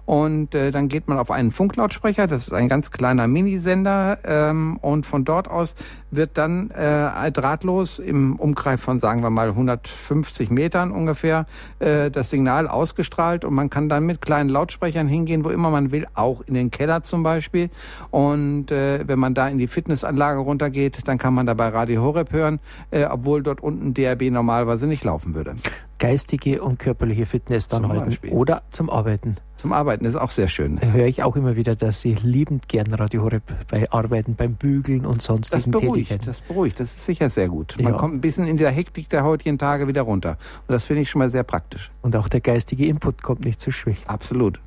und 0.06 0.56
äh, 0.56 0.72
dann 0.72 0.88
geht 0.88 1.08
man 1.08 1.20
auf 1.20 1.30
einen 1.30 1.52
Funklautsprecher, 1.52 2.26
das 2.26 2.48
ist 2.48 2.54
ein 2.54 2.68
ganz 2.68 2.90
kleiner 2.90 3.28
Minisender, 3.28 4.18
ähm, 4.24 4.78
und 4.82 5.06
von 5.06 5.26
dort 5.26 5.48
aus 5.48 5.76
wird 6.10 6.40
dann 6.40 6.72
äh, 6.72 7.32
drahtlos 7.32 8.00
im 8.00 8.36
Umkreis 8.36 8.82
von, 8.82 9.00
sagen 9.00 9.22
wir 9.22 9.30
mal, 9.30 9.50
150 9.50 10.50
Metern 10.50 10.90
ungefähr 10.90 11.46
äh, 11.78 12.10
das 12.10 12.32
Signal 12.32 12.68
ausgestrahlt 12.68 13.46
und 13.46 13.54
man 13.54 13.70
kann 13.70 13.90
dann 13.90 14.08
mit 14.08 14.22
kleinen 14.22 14.50
Lautsprechern 14.50 15.08
hin 15.08 15.19
hingehen, 15.20 15.44
wo 15.44 15.50
immer 15.50 15.70
man 15.70 15.92
will, 15.92 16.08
auch 16.14 16.42
in 16.42 16.54
den 16.54 16.72
Keller 16.72 17.04
zum 17.04 17.24
Beispiel. 17.24 17.70
Und 18.12 18.72
äh, 18.72 19.08
wenn 19.08 19.20
man 19.20 19.34
da 19.34 19.48
in 19.48 19.58
die 19.58 19.68
Fitnessanlage 19.68 20.40
runtergeht, 20.40 21.08
dann 21.08 21.18
kann 21.18 21.34
man 21.34 21.46
dabei 21.46 21.70
Radio 21.70 22.02
Horeb 22.02 22.32
hören, 22.32 22.60
äh, 22.92 23.06
obwohl 23.06 23.44
dort 23.44 23.62
unten 23.62 23.94
DRB 23.94 24.32
normalerweise 24.32 24.88
nicht 24.88 25.04
laufen 25.04 25.36
würde. 25.36 25.56
Geistige 25.98 26.62
und 26.62 26.80
körperliche 26.80 27.26
Fitness 27.26 27.68
dann 27.68 27.84
zum 27.84 27.92
halten 27.92 28.06
Beispiel. 28.06 28.32
oder 28.32 28.62
zum 28.72 28.90
Arbeiten. 28.90 29.36
Zum 29.58 29.74
Arbeiten 29.74 30.06
ist 30.06 30.16
auch 30.16 30.32
sehr 30.32 30.48
schön. 30.48 30.78
Da 30.78 30.88
höre 30.88 31.08
ich 31.08 31.22
auch 31.22 31.36
immer 31.36 31.58
wieder, 31.58 31.76
dass 31.76 32.00
Sie 32.00 32.14
liebend 32.14 32.70
gern 32.70 32.94
Radio 32.94 33.24
Horeb 33.24 33.44
bei 33.70 33.92
Arbeiten, 33.92 34.36
beim 34.36 34.54
Bügeln 34.54 35.06
und 35.06 35.22
sonstigen 35.22 35.62
das 35.62 35.70
beruhigt, 35.70 36.08
Tätigkeiten. 36.08 36.26
Das 36.26 36.40
beruhigt, 36.40 36.80
das 36.80 36.96
ist 36.96 37.06
sicher 37.06 37.30
sehr 37.30 37.50
gut. 37.50 37.76
Man 37.82 37.92
ja. 37.92 38.00
kommt 38.00 38.14
ein 38.14 38.22
bisschen 38.22 38.46
in 38.46 38.56
der 38.56 38.72
Hektik 38.72 39.10
der 39.10 39.26
heutigen 39.26 39.58
Tage 39.58 39.90
wieder 39.90 40.04
runter. 40.04 40.38
Und 40.66 40.72
das 40.74 40.86
finde 40.86 41.02
ich 41.02 41.10
schon 41.10 41.20
mal 41.20 41.30
sehr 41.30 41.44
praktisch. 41.44 41.92
Und 42.02 42.16
auch 42.16 42.30
der 42.30 42.40
geistige 42.40 42.86
Input 42.86 43.22
kommt 43.22 43.44
nicht 43.44 43.60
zu 43.60 43.72
schwächen. 43.72 44.08
Absolut. 44.08 44.62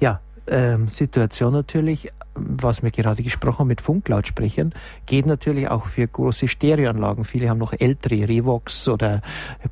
Ja, 0.00 0.20
ähm, 0.48 0.88
Situation 0.88 1.52
natürlich, 1.52 2.12
was 2.34 2.82
wir 2.82 2.90
gerade 2.90 3.22
gesprochen 3.22 3.60
haben 3.60 3.68
mit 3.68 3.80
Funklautsprechern, 3.80 4.74
geht 5.06 5.26
natürlich 5.26 5.68
auch 5.70 5.86
für 5.86 6.06
große 6.06 6.48
Stereoanlagen. 6.48 7.24
Viele 7.24 7.48
haben 7.48 7.58
noch 7.58 7.72
ältere 7.78 8.28
Revox 8.28 8.88
oder 8.88 9.22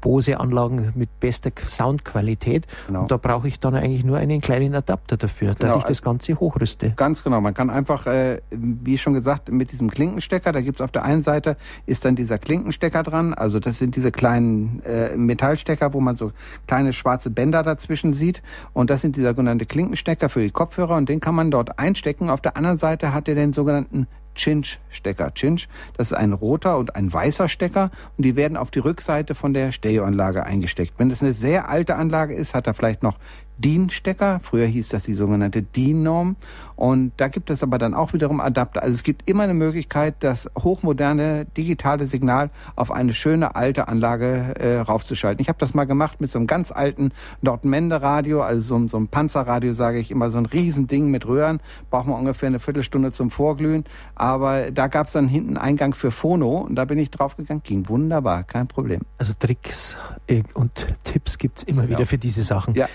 Bose-Anlagen 0.01 0.93
mit 0.95 1.21
bester 1.21 1.51
Soundqualität. 1.69 2.67
Genau. 2.87 3.03
Und 3.03 3.11
da 3.11 3.17
brauche 3.17 3.49
ich 3.49 3.59
dann 3.59 3.75
eigentlich 3.75 4.05
nur 4.05 4.19
einen 4.19 4.41
kleinen 4.41 4.75
Adapter 4.75 5.17
dafür, 5.17 5.55
genau. 5.55 5.75
dass 5.75 5.77
ich 5.83 5.85
das 5.85 6.03
Ganze 6.03 6.39
hochrüste. 6.39 6.93
Ganz 6.97 7.25
genau. 7.25 7.41
Man 7.41 7.55
kann 7.55 7.69
einfach, 7.69 8.07
äh, 8.07 8.41
wie 8.51 8.97
schon 8.97 9.15
gesagt, 9.15 9.51
mit 9.51 9.73
diesem 9.73 9.91
Klinkenstecker, 9.91 10.53
da 10.53 10.61
gibt 10.61 10.79
es 10.81 10.85
auf 10.85 10.93
der 10.93 11.05
einen 11.05 11.23
Seite 11.23 11.57
ist 11.87 12.05
dann 12.05 12.17
dieser 12.17 12.39
Klinkenstecker 12.39 13.03
dran. 13.03 13.35
Also 13.35 13.59
das 13.59 13.79
sind 13.79 13.97
diese 13.97 14.13
kleinen 14.13 14.83
äh, 14.85 15.17
Metallstecker, 15.17 15.93
wo 15.95 16.01
man 16.01 16.15
so 16.15 16.31
kleine 16.67 16.93
schwarze 16.93 17.31
Bänder 17.31 17.63
dazwischen 17.63 18.13
sieht. 18.13 18.43
Und 18.73 18.91
das 18.91 19.01
sind 19.01 19.17
die 19.17 19.23
sogenannte 19.23 19.67
Klinkenstecker 19.67 20.29
für 20.29 20.43
die 20.43 20.51
Kopfhörer 20.62 20.94
und 20.94 21.09
den 21.09 21.18
kann 21.18 21.35
man 21.35 21.51
dort 21.51 21.81
einstecken. 21.81 22.31
Auf 22.31 22.40
der 22.40 22.57
anderen 22.57 22.77
Seite 22.77 23.12
hat 23.12 23.27
er 23.27 23.35
den 23.35 23.53
sogenannten 23.53 24.07
Cinch-Stecker. 24.37 25.35
Cinch, 25.35 25.68
das 25.96 26.12
ist 26.12 26.16
ein 26.16 26.33
roter 26.33 26.79
und 26.79 26.94
ein 26.94 27.12
weißer 27.12 27.48
Stecker 27.48 27.90
und 28.16 28.25
die 28.25 28.37
werden 28.37 28.57
auf 28.57 28.70
die 28.70 28.79
Rückseite 28.79 29.35
von 29.35 29.55
der 29.55 29.72
Stereoanlage 29.72 30.44
eingesteckt. 30.44 30.94
Wenn 30.98 31.09
das 31.09 31.20
eine 31.20 31.33
sehr 31.33 31.68
alte 31.68 31.96
Anlage 31.96 32.35
ist, 32.35 32.55
hat 32.55 32.68
er 32.68 32.75
vielleicht 32.75 33.03
noch 33.03 33.18
DIN-Stecker. 33.62 34.40
Früher 34.42 34.66
hieß 34.66 34.90
das 34.90 35.05
die 35.05 35.14
sogenannte 35.14 35.62
DIN-Norm. 35.62 36.37
Und 36.77 37.12
da 37.16 37.29
gibt 37.29 37.48
es 37.51 37.62
aber 37.62 37.79
dann 37.79 37.94
auch 37.94 38.12
wiederum 38.12 38.40
Adapter. 38.40 38.83
Also 38.83 38.94
es 38.94 39.03
gibt 39.03 39.29
immer 39.29 39.44
eine 39.44 39.55
Möglichkeit, 39.55 40.16
das 40.20 40.51
hochmoderne 40.59 41.46
digitale 41.57 42.07
Signal 42.07 42.51
auf 42.77 42.90
eine 42.90 43.12
schöne 43.12 43.55
alte 43.55 43.88
Anlage 43.88 44.55
äh, 44.59 44.81
raufzuschalten. 44.81 45.40
Ich 45.40 45.48
habe 45.48 45.59
das 45.59 45.75
mal 45.75 45.85
gemacht 45.85 46.20
mit 46.20 46.31
so 46.31 46.38
einem 46.38 46.46
ganz 46.46 46.72
alten 46.72 47.12
Nordmende-Radio, 47.40 48.42
also 48.42 48.79
so, 48.79 48.88
so 48.88 48.96
einem 48.96 49.09
Panzerradio, 49.09 49.72
sage 49.72 49.98
ich 49.98 50.11
immer, 50.11 50.31
so 50.31 50.38
ein 50.38 50.46
Riesending 50.46 51.09
mit 51.09 51.27
Röhren. 51.27 51.61
Braucht 51.90 52.09
man 52.09 52.18
ungefähr 52.18 52.48
eine 52.48 52.59
Viertelstunde 52.59 53.12
zum 53.12 53.31
Vorglühen. 53.31 53.85
Aber 54.16 54.72
da 54.72 54.88
gab 54.88 55.07
es 55.07 55.12
dann 55.12 55.29
hinten 55.29 55.57
Eingang 55.57 55.94
für 55.94 56.11
Phono 56.11 56.59
und 56.59 56.75
da 56.75 56.85
bin 56.85 56.98
ich 56.98 57.11
draufgegangen. 57.11 57.62
Ging 57.62 57.88
wunderbar, 57.88 58.42
kein 58.42 58.66
Problem. 58.66 59.03
Also 59.18 59.35
Tricks 59.38 59.96
äh, 60.27 60.42
und 60.55 60.88
Tipps 61.05 61.38
gibt 61.38 61.59
es 61.59 61.64
immer 61.64 61.83
genau. 61.83 61.98
wieder 61.98 62.07
für 62.07 62.18
diese 62.18 62.42
Sachen. 62.42 62.75
Ja 62.75 62.88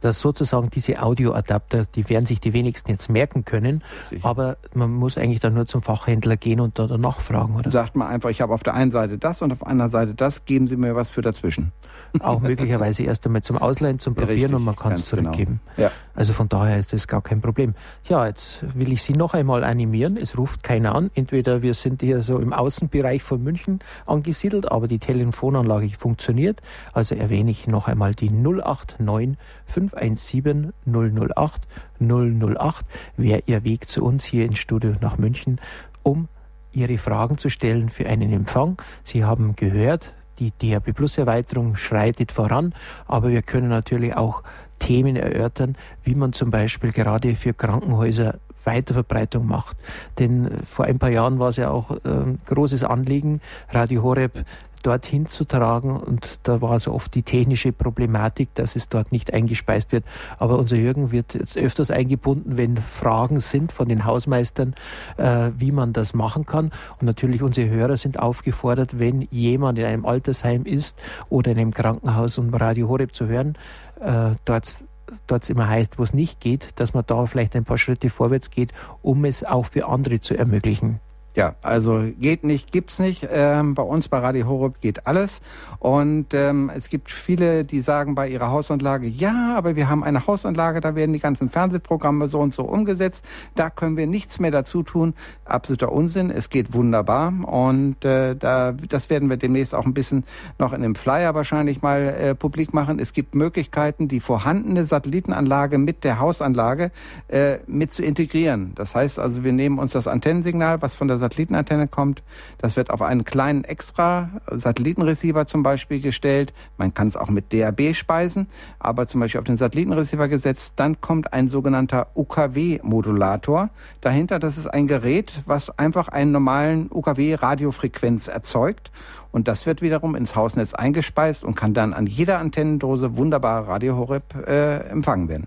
dass 0.00 0.20
sozusagen 0.20 0.70
diese 0.70 1.02
Audioadapter, 1.02 1.84
die 1.94 2.08
werden 2.08 2.26
sich 2.26 2.40
die 2.40 2.52
wenigsten 2.52 2.90
jetzt 2.90 3.08
merken 3.08 3.44
können, 3.44 3.82
Richtig. 4.10 4.24
aber 4.24 4.56
man 4.74 4.90
muss 4.90 5.18
eigentlich 5.18 5.40
dann 5.40 5.54
nur 5.54 5.66
zum 5.66 5.82
Fachhändler 5.82 6.36
gehen 6.36 6.60
und 6.60 6.78
da 6.78 6.86
danach 6.86 7.20
fragen, 7.20 7.56
oder? 7.56 7.70
Sagt 7.70 7.96
man 7.96 8.08
einfach, 8.08 8.30
ich 8.30 8.40
habe 8.40 8.52
auf 8.54 8.62
der 8.62 8.74
einen 8.74 8.90
Seite 8.90 9.18
das 9.18 9.42
und 9.42 9.52
auf 9.52 9.60
der 9.60 9.68
anderen 9.68 9.90
Seite 9.90 10.14
das, 10.14 10.44
geben 10.44 10.66
Sie 10.66 10.76
mir 10.76 10.94
was 10.94 11.10
für 11.10 11.22
dazwischen. 11.22 11.72
Auch 12.20 12.40
möglicherweise 12.40 13.02
erst 13.02 13.26
einmal 13.26 13.42
zum 13.42 13.58
Ausleihen, 13.58 13.98
zum 13.98 14.14
Probieren 14.14 14.36
Richtig, 14.36 14.54
und 14.54 14.64
man 14.64 14.76
kann 14.76 14.92
es 14.92 15.10
genau. 15.10 15.22
zurückgeben. 15.22 15.60
Genau. 15.76 15.88
Ja. 15.88 15.92
Also 16.18 16.32
von 16.32 16.48
daher 16.48 16.76
ist 16.78 16.92
das 16.92 17.06
gar 17.06 17.22
kein 17.22 17.40
Problem. 17.40 17.74
Ja, 18.08 18.26
jetzt 18.26 18.64
will 18.74 18.90
ich 18.90 19.04
Sie 19.04 19.12
noch 19.12 19.34
einmal 19.34 19.62
animieren. 19.62 20.16
Es 20.16 20.36
ruft 20.36 20.64
keiner 20.64 20.96
an. 20.96 21.12
Entweder 21.14 21.62
wir 21.62 21.74
sind 21.74 22.02
hier 22.02 22.22
so 22.22 22.40
im 22.40 22.52
Außenbereich 22.52 23.22
von 23.22 23.40
München 23.40 23.78
angesiedelt, 24.04 24.72
aber 24.72 24.88
die 24.88 24.98
Telefonanlage 24.98 25.90
funktioniert. 25.96 26.60
Also 26.92 27.14
erwähne 27.14 27.52
ich 27.52 27.68
noch 27.68 27.86
einmal 27.86 28.16
die 28.16 28.30
089 28.30 29.38
517 29.66 30.72
008 30.86 31.62
008 32.00 32.86
wäre 33.16 33.42
Ihr 33.46 33.62
Weg 33.62 33.88
zu 33.88 34.04
uns 34.04 34.24
hier 34.24 34.44
ins 34.44 34.58
Studio 34.58 34.94
nach 35.00 35.18
München, 35.18 35.60
um 36.02 36.26
Ihre 36.72 36.98
Fragen 36.98 37.38
zu 37.38 37.48
stellen 37.48 37.90
für 37.90 38.08
einen 38.08 38.32
Empfang. 38.32 38.82
Sie 39.04 39.22
haben 39.22 39.54
gehört, 39.54 40.14
die 40.40 40.50
DAB 40.50 40.94
Plus 40.94 41.16
Erweiterung 41.16 41.76
schreitet 41.76 42.32
voran, 42.32 42.74
aber 43.06 43.28
wir 43.28 43.42
können 43.42 43.68
natürlich 43.68 44.16
auch 44.16 44.42
Themen 44.78 45.16
erörtern, 45.16 45.76
wie 46.04 46.14
man 46.14 46.32
zum 46.32 46.50
Beispiel 46.50 46.92
gerade 46.92 47.36
für 47.36 47.52
Krankenhäuser 47.52 48.38
Weiterverbreitung 48.64 49.46
macht. 49.46 49.76
Denn 50.18 50.50
vor 50.64 50.84
ein 50.84 50.98
paar 50.98 51.10
Jahren 51.10 51.38
war 51.38 51.48
es 51.48 51.56
ja 51.56 51.70
auch 51.70 51.90
ein 52.04 52.38
großes 52.46 52.84
Anliegen, 52.84 53.40
Radio 53.70 54.02
Horeb 54.02 54.44
dorthin 54.82 55.26
zu 55.26 55.44
tragen. 55.44 55.96
Und 55.96 56.40
da 56.44 56.60
war 56.60 56.72
also 56.72 56.92
oft 56.92 57.14
die 57.14 57.22
technische 57.22 57.72
Problematik, 57.72 58.54
dass 58.54 58.76
es 58.76 58.88
dort 58.88 59.12
nicht 59.12 59.32
eingespeist 59.32 59.92
wird. 59.92 60.04
Aber 60.38 60.58
unser 60.58 60.76
Jürgen 60.76 61.10
wird 61.12 61.34
jetzt 61.34 61.56
öfters 61.56 61.90
eingebunden, 61.90 62.56
wenn 62.56 62.76
Fragen 62.76 63.40
sind 63.40 63.72
von 63.72 63.88
den 63.88 64.04
Hausmeistern, 64.04 64.74
äh, 65.16 65.50
wie 65.56 65.72
man 65.72 65.92
das 65.92 66.14
machen 66.14 66.46
kann. 66.46 66.70
Und 67.00 67.02
natürlich 67.02 67.42
unsere 67.42 67.68
Hörer 67.68 67.96
sind 67.96 68.18
aufgefordert, 68.18 68.98
wenn 68.98 69.22
jemand 69.30 69.78
in 69.78 69.84
einem 69.84 70.06
Altersheim 70.06 70.64
ist 70.64 71.00
oder 71.28 71.52
in 71.52 71.58
einem 71.58 71.74
Krankenhaus, 71.74 72.38
um 72.38 72.54
Radio 72.54 72.88
Horeb 72.88 73.14
zu 73.14 73.26
hören, 73.26 73.56
äh, 74.00 74.34
dort 74.44 74.84
dort 75.26 75.48
immer 75.48 75.68
heißt, 75.68 75.98
wo 75.98 76.02
es 76.02 76.12
nicht 76.12 76.40
geht, 76.40 76.68
dass 76.76 76.94
man 76.94 77.04
da 77.06 77.26
vielleicht 77.26 77.56
ein 77.56 77.64
paar 77.64 77.78
Schritte 77.78 78.10
vorwärts 78.10 78.50
geht, 78.50 78.72
um 79.02 79.24
es 79.24 79.44
auch 79.44 79.66
für 79.66 79.88
andere 79.88 80.20
zu 80.20 80.36
ermöglichen. 80.36 81.00
Ja, 81.38 81.54
also 81.62 82.02
geht 82.18 82.42
nicht, 82.42 82.72
gibt's 82.72 82.98
nicht. 82.98 83.28
Ähm, 83.30 83.74
bei 83.76 83.84
uns 83.84 84.08
bei 84.08 84.18
Radio 84.18 84.48
Horeb 84.48 84.80
geht 84.80 85.06
alles. 85.06 85.40
Und 85.78 86.34
ähm, 86.34 86.68
es 86.74 86.88
gibt 86.88 87.12
viele, 87.12 87.64
die 87.64 87.80
sagen 87.80 88.16
bei 88.16 88.28
ihrer 88.28 88.50
Hausanlage, 88.50 89.06
ja, 89.06 89.54
aber 89.56 89.76
wir 89.76 89.88
haben 89.88 90.02
eine 90.02 90.26
Hausanlage, 90.26 90.80
da 90.80 90.96
werden 90.96 91.12
die 91.12 91.20
ganzen 91.20 91.48
Fernsehprogramme 91.48 92.26
so 92.26 92.40
und 92.40 92.52
so 92.52 92.64
umgesetzt. 92.64 93.24
Da 93.54 93.70
können 93.70 93.96
wir 93.96 94.08
nichts 94.08 94.40
mehr 94.40 94.50
dazu 94.50 94.82
tun. 94.82 95.14
Absoluter 95.44 95.92
Unsinn. 95.92 96.32
Es 96.32 96.50
geht 96.50 96.74
wunderbar. 96.74 97.32
Und 97.46 98.04
äh, 98.04 98.34
da, 98.34 98.72
das 98.72 99.08
werden 99.08 99.30
wir 99.30 99.36
demnächst 99.36 99.76
auch 99.76 99.86
ein 99.86 99.94
bisschen 99.94 100.24
noch 100.58 100.72
in 100.72 100.82
dem 100.82 100.96
Flyer 100.96 101.36
wahrscheinlich 101.36 101.82
mal 101.82 102.00
äh, 102.00 102.34
publik 102.34 102.74
machen. 102.74 102.98
Es 102.98 103.12
gibt 103.12 103.36
Möglichkeiten, 103.36 104.08
die 104.08 104.18
vorhandene 104.18 104.84
Satellitenanlage 104.86 105.78
mit 105.78 106.02
der 106.02 106.18
Hausanlage 106.18 106.90
äh, 107.28 107.58
mit 107.68 107.92
zu 107.92 108.02
integrieren. 108.02 108.72
Das 108.74 108.96
heißt 108.96 109.20
also, 109.20 109.44
wir 109.44 109.52
nehmen 109.52 109.78
uns 109.78 109.92
das 109.92 110.08
Antennensignal, 110.08 110.82
was 110.82 110.96
von 110.96 111.06
der 111.06 111.18
Satellitenantenne 111.28 111.88
kommt. 111.88 112.22
Das 112.58 112.76
wird 112.76 112.90
auf 112.90 113.02
einen 113.02 113.24
kleinen 113.24 113.64
extra 113.64 114.30
Satellitenreceiver 114.50 115.46
zum 115.46 115.62
Beispiel 115.62 116.00
gestellt. 116.00 116.54
Man 116.78 116.94
kann 116.94 117.08
es 117.08 117.16
auch 117.16 117.28
mit 117.28 117.52
DAB 117.52 117.94
speisen, 117.94 118.48
aber 118.78 119.06
zum 119.06 119.20
Beispiel 119.20 119.40
auf 119.40 119.44
den 119.44 119.58
Satellitenreceiver 119.58 120.28
gesetzt. 120.28 120.74
Dann 120.76 121.00
kommt 121.00 121.32
ein 121.32 121.48
sogenannter 121.48 122.08
UKW-Modulator 122.14 123.70
dahinter. 124.00 124.38
Das 124.38 124.56
ist 124.56 124.66
ein 124.66 124.86
Gerät, 124.86 125.42
was 125.44 125.78
einfach 125.78 126.08
einen 126.08 126.32
normalen 126.32 126.88
UKW-Radiofrequenz 126.90 128.28
erzeugt. 128.28 128.90
Und 129.30 129.46
das 129.46 129.66
wird 129.66 129.82
wiederum 129.82 130.14
ins 130.14 130.34
Hausnetz 130.34 130.72
eingespeist 130.72 131.44
und 131.44 131.54
kann 131.54 131.74
dann 131.74 131.92
an 131.92 132.06
jeder 132.06 132.38
Antennendose 132.38 133.16
wunderbar 133.16 133.68
Radio 133.68 133.96
Horeb 133.96 134.34
äh, 134.46 134.78
empfangen 134.88 135.28
werden. 135.28 135.46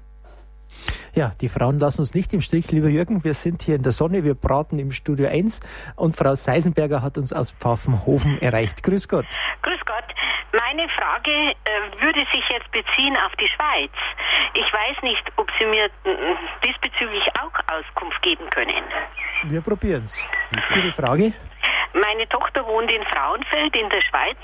Ja, 1.13 1.31
die 1.41 1.49
Frauen 1.49 1.79
lassen 1.79 2.01
uns 2.01 2.13
nicht 2.13 2.33
im 2.33 2.41
Stich, 2.41 2.71
lieber 2.71 2.87
Jürgen. 2.87 3.23
Wir 3.23 3.33
sind 3.33 3.63
hier 3.63 3.75
in 3.75 3.83
der 3.83 3.91
Sonne, 3.91 4.23
wir 4.23 4.35
braten 4.35 4.79
im 4.79 4.91
Studio 4.91 5.27
1 5.27 5.59
und 5.95 6.15
Frau 6.15 6.35
Seisenberger 6.35 7.01
hat 7.01 7.17
uns 7.17 7.33
aus 7.33 7.51
Pfaffenhofen 7.51 8.41
erreicht. 8.41 8.83
Grüß 8.83 9.07
Gott. 9.07 9.25
Grüß 9.61 9.79
Gott. 9.85 10.05
Meine 10.53 10.87
Frage 10.89 11.31
äh, 11.31 12.01
würde 12.01 12.19
sich 12.31 12.43
jetzt 12.51 12.69
beziehen 12.71 13.15
auf 13.25 13.31
die 13.39 13.47
Schweiz. 13.47 13.91
Ich 14.53 14.73
weiß 14.73 15.01
nicht, 15.03 15.23
ob 15.37 15.49
Sie 15.57 15.65
mir 15.65 15.85
äh, 15.85 16.35
diesbezüglich 16.65 17.23
auch 17.39 17.53
Auskunft 17.73 18.21
geben 18.21 18.49
können. 18.49 18.83
Wir 19.43 19.61
probieren 19.61 20.03
es. 20.03 20.25
Ihre 20.75 20.91
Frage? 20.91 21.33
Meine 21.93 22.27
Tochter 22.29 22.65
wohnt 22.65 22.91
in 22.91 23.03
Frauenfeld 23.05 23.75
in 23.75 23.89
der 23.89 24.01
Schweiz 24.01 24.37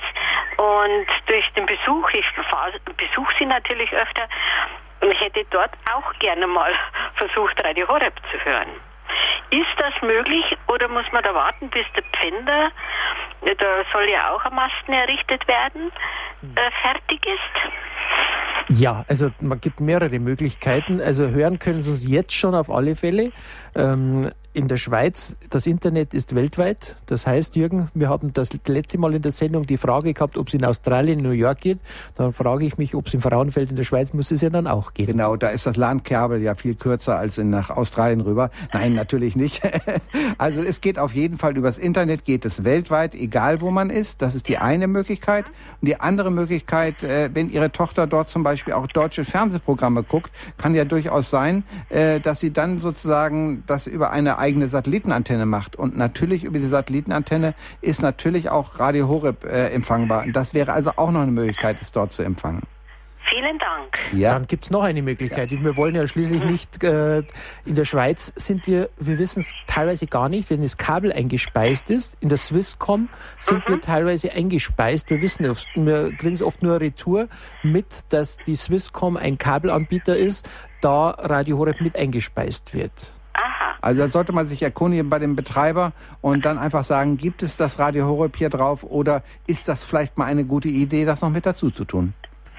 und 0.57 1.07
durch 1.27 1.47
den 1.53 1.65
Besuch, 1.65 2.09
ich 2.11 2.25
besuche 2.97 3.33
sie 3.39 3.45
natürlich 3.45 3.91
öfter, 3.93 4.27
und 5.01 5.13
hätte 5.19 5.45
dort 5.49 5.71
auch 5.93 6.13
gerne 6.19 6.47
mal 6.47 6.73
versucht, 7.15 7.63
Radio 7.63 7.87
Horeb 7.87 8.13
zu 8.31 8.37
hören. 8.45 8.69
Ist 9.49 9.75
das 9.77 9.93
möglich 10.01 10.57
oder 10.67 10.87
muss 10.89 11.05
man 11.11 11.23
da 11.23 11.33
warten, 11.33 11.69
bis 11.69 11.85
der 11.95 12.03
Pfänder, 12.03 12.69
da 13.41 13.67
soll 13.93 14.09
ja 14.09 14.31
auch 14.31 14.43
ein 14.43 14.53
Masten 14.53 14.93
errichtet 14.93 15.47
werden, 15.47 15.91
äh, 16.55 16.71
fertig 16.81 17.25
ist? 17.25 18.79
Ja, 18.79 19.05
also 19.07 19.29
man 19.39 19.61
gibt 19.61 19.79
mehrere 19.79 20.19
Möglichkeiten. 20.19 20.99
Also 20.99 21.29
hören 21.29 21.59
können 21.59 21.81
Sie 21.81 21.91
uns 21.91 22.05
jetzt 22.05 22.33
schon 22.33 22.53
auf 22.53 22.69
alle 22.69 22.95
Fälle. 22.95 23.31
Ähm, 23.75 24.29
in 24.57 24.67
der 24.67 24.77
Schweiz, 24.77 25.37
das 25.51 25.67
Internet 25.67 26.15
ist 26.15 26.33
weltweit. 26.33 26.95
Das 27.05 27.27
heißt, 27.27 27.55
Jürgen, 27.55 27.89
wir 27.93 28.09
haben 28.09 28.33
das 28.33 28.49
letzte 28.65 28.97
Mal 28.97 29.13
in 29.13 29.21
der 29.21 29.31
Sendung 29.31 29.67
die 29.67 29.77
Frage 29.77 30.15
gehabt, 30.15 30.35
ob 30.35 30.47
es 30.47 30.55
in 30.55 30.65
Australien, 30.65 31.19
New 31.19 31.29
York 31.29 31.61
geht. 31.61 31.77
Dann 32.15 32.33
frage 32.33 32.65
ich 32.65 32.79
mich, 32.79 32.95
ob 32.95 33.05
es 33.05 33.13
im 33.13 33.21
Frauenfeld 33.21 33.69
in 33.69 33.75
der 33.75 33.83
Schweiz 33.83 34.13
muss 34.13 34.31
es 34.31 34.41
ja 34.41 34.49
dann 34.49 34.65
auch 34.65 34.95
gehen. 34.95 35.05
Genau, 35.05 35.35
da 35.35 35.49
ist 35.49 35.67
das 35.67 35.77
Landkabel 35.77 36.41
ja 36.41 36.55
viel 36.55 36.73
kürzer 36.73 37.17
als 37.17 37.37
in, 37.37 37.51
nach 37.51 37.69
Australien 37.69 38.21
rüber. 38.21 38.49
Nein, 38.73 38.95
natürlich 38.95 39.35
nicht. 39.35 39.61
also 40.39 40.63
es 40.63 40.81
geht 40.81 40.97
auf 40.97 41.13
jeden 41.13 41.37
Fall 41.37 41.55
übers 41.55 41.77
Internet, 41.77 42.25
geht 42.25 42.43
es 42.43 42.63
weltweit, 42.63 43.13
egal 43.13 43.61
wo 43.61 43.69
man 43.69 43.91
ist. 43.91 44.23
Das 44.23 44.33
ist 44.33 44.47
die 44.47 44.57
eine 44.57 44.87
Möglichkeit. 44.87 45.45
Und 45.81 45.87
die 45.87 45.99
andere 45.99 46.31
Möglichkeit, 46.31 47.03
äh, 47.03 47.29
wenn 47.31 47.51
Ihre 47.51 47.71
Tochter 47.71 48.07
dort 48.07 48.27
zum 48.27 48.41
Beispiel 48.41 48.73
auch 48.73 48.87
deutsche 48.87 49.23
Fernsehprogramme 49.23 50.01
guckt, 50.01 50.31
kann 50.57 50.73
ja 50.73 50.83
durchaus 50.83 51.29
sein, 51.29 51.63
äh, 51.89 52.19
dass 52.19 52.39
sie 52.39 52.51
dann 52.51 52.79
sozusagen 52.79 53.63
das 53.67 53.85
über 53.85 54.09
eine 54.09 54.39
eigene 54.47 54.69
Satellitenantenne 54.69 55.45
macht. 55.45 55.75
Und 55.75 55.97
natürlich 55.97 56.45
über 56.45 56.59
die 56.59 56.67
Satellitenantenne 56.67 57.53
ist 57.81 58.01
natürlich 58.01 58.49
auch 58.49 58.79
Radio 58.79 59.07
Horeb 59.09 59.43
äh, 59.43 59.69
empfangbar. 59.69 60.23
Und 60.23 60.35
das 60.35 60.53
wäre 60.53 60.71
also 60.71 60.91
auch 60.95 61.11
noch 61.11 61.21
eine 61.21 61.31
Möglichkeit, 61.31 61.77
es 61.81 61.91
dort 61.91 62.13
zu 62.13 62.23
empfangen. 62.23 62.63
Vielen 63.29 63.59
Dank. 63.59 63.99
Ja. 64.13 64.33
Dann 64.33 64.47
gibt 64.47 64.65
es 64.65 64.71
noch 64.71 64.83
eine 64.83 65.01
Möglichkeit. 65.01 65.51
Ja. 65.51 65.61
Wir 65.61 65.75
wollen 65.75 65.95
ja 65.95 66.07
schließlich 66.07 66.45
mhm. 66.45 66.51
nicht, 66.51 66.81
äh, 66.81 67.23
in 67.65 67.75
der 67.75 67.83
Schweiz 67.83 68.31
sind 68.37 68.65
wir, 68.67 68.89
wir 68.97 69.19
wissen 69.19 69.41
es 69.41 69.53
teilweise 69.67 70.07
gar 70.07 70.29
nicht, 70.29 70.49
wenn 70.49 70.61
das 70.61 70.77
Kabel 70.77 71.11
eingespeist 71.11 71.89
ist. 71.89 72.15
In 72.21 72.29
der 72.29 72.37
Swisscom 72.37 73.09
sind 73.37 73.67
mhm. 73.67 73.73
wir 73.73 73.81
teilweise 73.81 74.31
eingespeist. 74.31 75.09
Wir 75.09 75.21
wissen, 75.21 75.43
wir 75.43 76.11
kriegen 76.17 76.35
es 76.35 76.41
oft 76.41 76.63
nur 76.63 76.79
Retour 76.79 77.27
mit, 77.63 78.05
dass 78.09 78.37
die 78.47 78.55
Swisscom 78.55 79.17
ein 79.17 79.37
Kabelanbieter 79.37 80.15
ist, 80.15 80.49
da 80.79 81.09
Radio 81.09 81.57
Horeb 81.57 81.81
mit 81.81 81.97
eingespeist 81.97 82.73
wird. 82.73 82.93
Also 83.87 84.01
da 84.01 84.09
sollte 84.09 84.33
man 84.33 84.45
sich 84.45 84.61
erkundigen 84.61 85.09
bei 85.09 85.17
dem 85.17 85.37
Betreiber 85.37 85.93
und 86.19 86.43
dann 86.43 86.57
einfach 86.57 86.83
sagen, 86.83 87.15
gibt 87.15 87.41
es 87.41 87.55
das 87.55 87.79
Radio 87.79 88.05
Horeb 88.05 88.35
hier 88.35 88.49
drauf 88.49 88.83
oder 88.83 89.23
ist 89.47 89.69
das 89.69 89.85
vielleicht 89.85 90.17
mal 90.17 90.25
eine 90.25 90.43
gute 90.43 90.67
Idee, 90.67 91.05
das 91.05 91.21
noch 91.21 91.29
mit 91.29 91.45
dazu 91.45 91.71
zu 91.71 91.85
tun? 91.85 92.13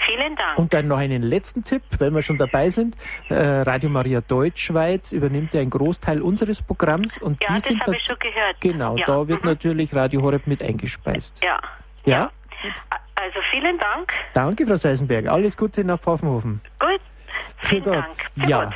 Vielen 0.07 0.37
Dank. 0.37 0.59
Und 0.59 0.73
dann 0.73 0.89
noch 0.89 0.97
einen 0.97 1.23
letzten 1.23 1.65
Tipp, 1.65 1.83
wenn 1.99 2.15
wir 2.15 2.23
schon 2.23 2.39
dabei 2.39 2.71
sind. 2.71 2.97
Äh, 3.29 3.35
Radio 3.35 3.91
Maria 3.91 4.23
Deutschschweiz 4.23 5.13
übernimmt 5.13 5.53
ja 5.53 5.61
einen 5.61 5.69
Großteil 5.69 6.23
unseres 6.23 6.63
Programms. 6.63 7.19
Und 7.19 7.43
ja, 7.43 7.59
die 7.59 7.75
das 7.75 7.81
habe 7.81 7.97
ich 7.97 8.05
schon 8.07 8.19
gehört. 8.19 8.57
Genau, 8.61 8.97
ja. 8.97 9.05
da 9.05 9.29
wird 9.29 9.45
mhm. 9.45 9.51
natürlich 9.51 9.95
Radio 9.95 10.23
Horeb 10.23 10.47
mit 10.47 10.63
eingespeist. 10.63 11.45
Ja. 11.45 11.61
Ja? 12.07 12.31
Also 13.17 13.39
vielen 13.51 13.77
Dank. 13.77 14.15
Danke, 14.33 14.67
Frau 14.67 14.77
Seisenberg. 14.77 15.27
Alles 15.27 15.59
Gute 15.59 15.85
nach 15.85 16.01
Pfaffenhofen. 16.01 16.63
Gut. 16.79 17.01
Vielen 17.63 17.85
Gott. 17.85 17.95
Dank. 17.95 18.49
ja. 18.49 18.71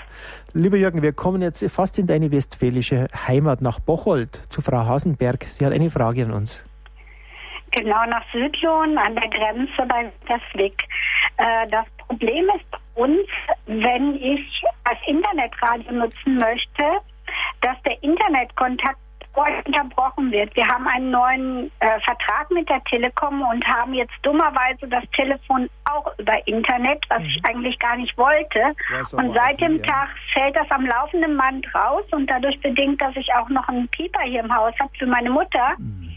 Lieber 0.55 0.77
Jürgen, 0.77 1.03
wir 1.03 1.14
kommen 1.14 1.40
jetzt 1.40 1.64
fast 1.71 1.99
in 1.99 2.07
deine 2.07 2.31
westfälische 2.31 3.09
Heimat 3.27 3.62
nach 3.62 3.81
Bocholt 3.81 4.35
zu 4.51 4.61
Frau 4.61 4.85
Hasenberg. 4.85 5.45
Sie 5.45 5.64
hat 5.64 5.73
eine 5.73 5.88
Frage 5.88 6.25
an 6.25 6.33
uns. 6.33 6.62
Genau, 7.71 8.05
nach 8.07 8.23
Südlohn 8.33 8.99
an 8.99 9.14
der 9.16 9.31
Grenze 9.31 9.87
bei 9.88 10.12
Westwick. 10.27 10.83
Äh, 11.38 11.68
das 11.68 11.87
Problem 12.07 12.45
ist 12.55 12.66
uns, 12.95 13.27
wenn 13.64 14.14
ich 14.16 14.62
das 14.85 14.99
Internetradio 15.07 15.92
nutzen 15.92 16.33
möchte, 16.33 17.01
dass 17.62 17.81
der 17.85 18.03
Internetkontakt 18.03 18.99
unterbrochen 19.35 20.31
wird. 20.31 20.55
Wir 20.57 20.66
haben 20.66 20.87
einen 20.87 21.11
neuen 21.11 21.71
äh, 21.81 22.01
Vertrag 22.01 22.51
mit 22.51 22.68
der 22.68 22.83
Telekom 22.85 23.42
und 23.42 23.66
haben 23.66 23.95
jetzt 23.95 24.14
dummerweise 24.23 24.87
das 24.88 25.05
Telefon 25.16 25.68
auch 25.90 26.07
über 26.18 26.47
Internet, 26.47 27.05
was 27.09 27.21
mhm. 27.21 27.27
ich 27.27 27.45
eigentlich 27.45 27.79
gar 27.79 27.97
nicht 27.97 28.16
wollte. 28.18 28.75
Und 29.16 29.35
seit 29.35 29.61
dem 29.61 29.77
ja. 29.77 29.83
Tag 29.83 30.09
fällt 30.33 30.57
das 30.57 30.71
am 30.71 30.87
laufenden 30.87 31.37
Band 31.37 31.66
raus 31.75 32.05
und 32.11 32.27
dadurch 32.29 32.61
bedingt, 32.61 33.01
dass 33.01 33.16
ich 33.16 33.33
auch 33.35 33.49
noch 33.49 33.66
einen 33.68 33.88
Pieper 33.88 34.23
hier 34.23 34.40
im 34.40 34.55
Haus 34.55 34.75
habe 34.79 34.90
für 34.99 35.07
meine 35.07 35.31
Mutter. 35.31 35.75
Mhm 35.79 36.12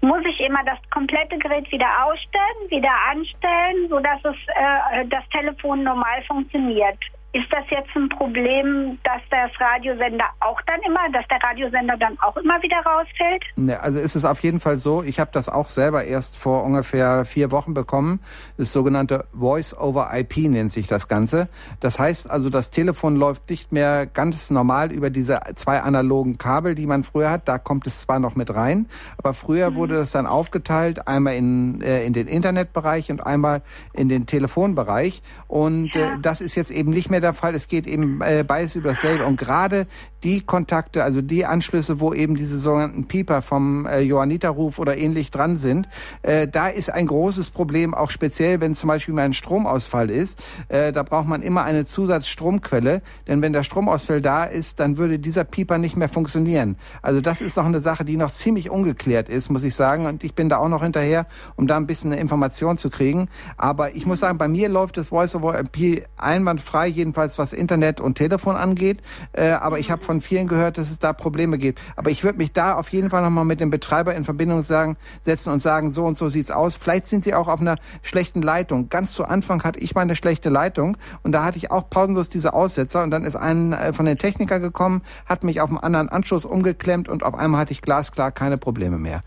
muss 0.00 0.24
ich 0.24 0.40
immer 0.40 0.62
das 0.64 0.78
komplette 0.90 1.38
Gerät 1.38 1.70
wieder 1.72 1.88
ausstellen, 2.04 2.70
wieder 2.70 2.92
anstellen, 3.10 3.88
sodass 3.88 4.20
es 4.24 4.36
äh, 4.54 5.06
das 5.06 5.28
Telefon 5.30 5.82
normal 5.82 6.22
funktioniert. 6.26 6.98
Ist 7.32 7.46
das 7.50 7.64
jetzt 7.70 7.94
ein 7.94 8.08
Problem, 8.08 8.98
dass 9.04 9.20
das 9.30 9.50
Radiosender 9.60 10.24
auch 10.40 10.60
dann 10.62 10.80
immer, 10.86 11.10
dass 11.12 11.26
der 11.28 11.38
Radiosender 11.42 11.96
dann 11.98 12.18
auch 12.20 12.36
immer 12.38 12.60
wieder 12.62 12.78
rausfällt? 12.78 13.44
Ne, 13.56 13.78
also 13.78 14.00
ist 14.00 14.14
es 14.14 14.24
auf 14.24 14.40
jeden 14.40 14.60
Fall 14.60 14.78
so. 14.78 15.02
Ich 15.02 15.20
habe 15.20 15.30
das 15.32 15.50
auch 15.50 15.68
selber 15.68 16.04
erst 16.04 16.38
vor 16.38 16.64
ungefähr 16.64 17.26
vier 17.26 17.50
Wochen 17.50 17.74
bekommen. 17.74 18.20
Das 18.56 18.72
sogenannte 18.72 19.26
Voice 19.34 19.76
over 19.78 20.10
IP 20.14 20.38
nennt 20.38 20.70
sich 20.70 20.86
das 20.86 21.06
Ganze. 21.06 21.50
Das 21.80 21.98
heißt 21.98 22.30
also, 22.30 22.48
das 22.48 22.70
Telefon 22.70 23.16
läuft 23.16 23.50
nicht 23.50 23.72
mehr 23.72 24.06
ganz 24.06 24.50
normal 24.50 24.90
über 24.90 25.10
diese 25.10 25.40
zwei 25.54 25.80
analogen 25.80 26.38
Kabel, 26.38 26.74
die 26.74 26.86
man 26.86 27.04
früher 27.04 27.30
hat. 27.30 27.46
Da 27.46 27.58
kommt 27.58 27.86
es 27.86 28.00
zwar 28.00 28.20
noch 28.20 28.36
mit 28.36 28.54
rein, 28.54 28.86
aber 29.18 29.34
früher 29.34 29.70
mhm. 29.70 29.74
wurde 29.74 29.96
das 29.96 30.12
dann 30.12 30.26
aufgeteilt, 30.26 31.06
einmal 31.06 31.34
in, 31.34 31.82
äh, 31.82 32.06
in 32.06 32.14
den 32.14 32.26
Internetbereich 32.26 33.10
und 33.10 33.20
einmal 33.20 33.60
in 33.92 34.08
den 34.08 34.24
Telefonbereich. 34.24 35.22
Und 35.46 35.94
ja. 35.94 36.14
äh, 36.14 36.18
das 36.22 36.40
ist 36.40 36.54
jetzt 36.54 36.70
eben 36.70 36.90
nicht 36.90 37.10
mehr 37.10 37.17
der 37.20 37.34
Fall. 37.34 37.54
Es 37.54 37.68
geht 37.68 37.86
eben 37.86 38.20
äh, 38.20 38.44
beides 38.46 38.74
über 38.74 38.90
dasselbe. 38.90 39.24
Und 39.26 39.38
gerade 39.38 39.86
die 40.24 40.40
Kontakte, 40.40 41.04
also 41.04 41.22
die 41.22 41.46
Anschlüsse, 41.46 42.00
wo 42.00 42.12
eben 42.12 42.34
diese 42.34 42.58
sogenannten 42.58 43.06
Pieper 43.06 43.42
vom 43.42 43.86
äh, 43.86 44.00
Johanniterruf 44.00 44.78
oder 44.78 44.96
ähnlich 44.96 45.30
dran 45.30 45.56
sind, 45.56 45.88
äh, 46.22 46.48
da 46.48 46.68
ist 46.68 46.92
ein 46.92 47.06
großes 47.06 47.50
Problem, 47.50 47.94
auch 47.94 48.10
speziell, 48.10 48.60
wenn 48.60 48.74
zum 48.74 48.88
Beispiel 48.88 49.14
mal 49.14 49.22
ein 49.22 49.32
Stromausfall 49.32 50.10
ist. 50.10 50.42
Äh, 50.68 50.92
da 50.92 51.02
braucht 51.02 51.28
man 51.28 51.42
immer 51.42 51.64
eine 51.64 51.84
Zusatzstromquelle, 51.84 53.02
denn 53.28 53.42
wenn 53.42 53.52
der 53.52 53.62
Stromausfall 53.62 54.20
da 54.20 54.44
ist, 54.44 54.80
dann 54.80 54.96
würde 54.96 55.18
dieser 55.18 55.44
Pieper 55.44 55.78
nicht 55.78 55.96
mehr 55.96 56.08
funktionieren. 56.08 56.76
Also 57.02 57.20
das 57.20 57.40
ist 57.40 57.56
noch 57.56 57.66
eine 57.66 57.80
Sache, 57.80 58.04
die 58.04 58.16
noch 58.16 58.32
ziemlich 58.32 58.70
ungeklärt 58.70 59.28
ist, 59.28 59.50
muss 59.50 59.62
ich 59.62 59.74
sagen. 59.74 60.06
Und 60.06 60.24
ich 60.24 60.34
bin 60.34 60.48
da 60.48 60.58
auch 60.58 60.68
noch 60.68 60.82
hinterher, 60.82 61.26
um 61.56 61.66
da 61.66 61.76
ein 61.76 61.86
bisschen 61.86 62.12
eine 62.12 62.20
Information 62.20 62.76
zu 62.76 62.90
kriegen. 62.90 63.28
Aber 63.56 63.94
ich 63.94 64.06
muss 64.06 64.20
sagen, 64.20 64.38
bei 64.38 64.48
mir 64.48 64.68
läuft 64.68 64.96
das 64.96 65.08
Voice 65.08 65.34
over 65.34 65.58
IP 65.60 66.06
einwandfrei, 66.16 66.88
jedenfalls 67.08 67.38
was 67.38 67.52
Internet 67.52 68.00
und 68.00 68.16
Telefon 68.16 68.56
angeht. 68.56 69.00
Äh, 69.32 69.50
aber 69.50 69.78
ich 69.78 69.90
habe 69.90 70.02
von 70.02 70.20
vielen 70.20 70.46
gehört, 70.46 70.78
dass 70.78 70.90
es 70.90 70.98
da 70.98 71.12
Probleme 71.12 71.58
gibt. 71.58 71.80
Aber 71.96 72.10
ich 72.10 72.22
würde 72.22 72.38
mich 72.38 72.52
da 72.52 72.74
auf 72.74 72.90
jeden 72.90 73.10
Fall 73.10 73.22
nochmal 73.22 73.44
mit 73.44 73.60
dem 73.60 73.70
Betreiber 73.70 74.14
in 74.14 74.24
Verbindung 74.24 74.62
sagen, 74.62 74.96
setzen 75.22 75.52
und 75.52 75.62
sagen, 75.62 75.90
so 75.90 76.04
und 76.04 76.18
so 76.18 76.28
sieht's 76.28 76.50
aus. 76.50 76.74
Vielleicht 76.74 77.06
sind 77.06 77.24
sie 77.24 77.34
auch 77.34 77.48
auf 77.48 77.60
einer 77.60 77.76
schlechten 78.02 78.42
Leitung. 78.42 78.90
Ganz 78.90 79.12
zu 79.12 79.24
Anfang 79.24 79.62
hatte 79.64 79.78
ich 79.78 79.94
mal 79.94 80.02
eine 80.02 80.16
schlechte 80.16 80.50
Leitung 80.50 80.96
und 81.22 81.32
da 81.32 81.44
hatte 81.44 81.56
ich 81.56 81.70
auch 81.70 81.88
pausenlos 81.88 82.28
diese 82.28 82.52
Aussetzer 82.52 83.02
und 83.02 83.10
dann 83.10 83.24
ist 83.24 83.36
ein 83.36 83.72
äh, 83.72 83.92
von 83.92 84.04
den 84.04 84.18
Techniker 84.18 84.60
gekommen, 84.60 85.02
hat 85.26 85.44
mich 85.44 85.60
auf 85.60 85.70
einen 85.70 85.78
anderen 85.78 86.08
Anschluss 86.10 86.44
umgeklemmt 86.44 87.08
und 87.08 87.22
auf 87.22 87.34
einmal 87.34 87.62
hatte 87.62 87.72
ich 87.72 87.80
glasklar 87.80 88.30
keine 88.32 88.58
Probleme 88.58 88.98
mehr. 88.98 89.20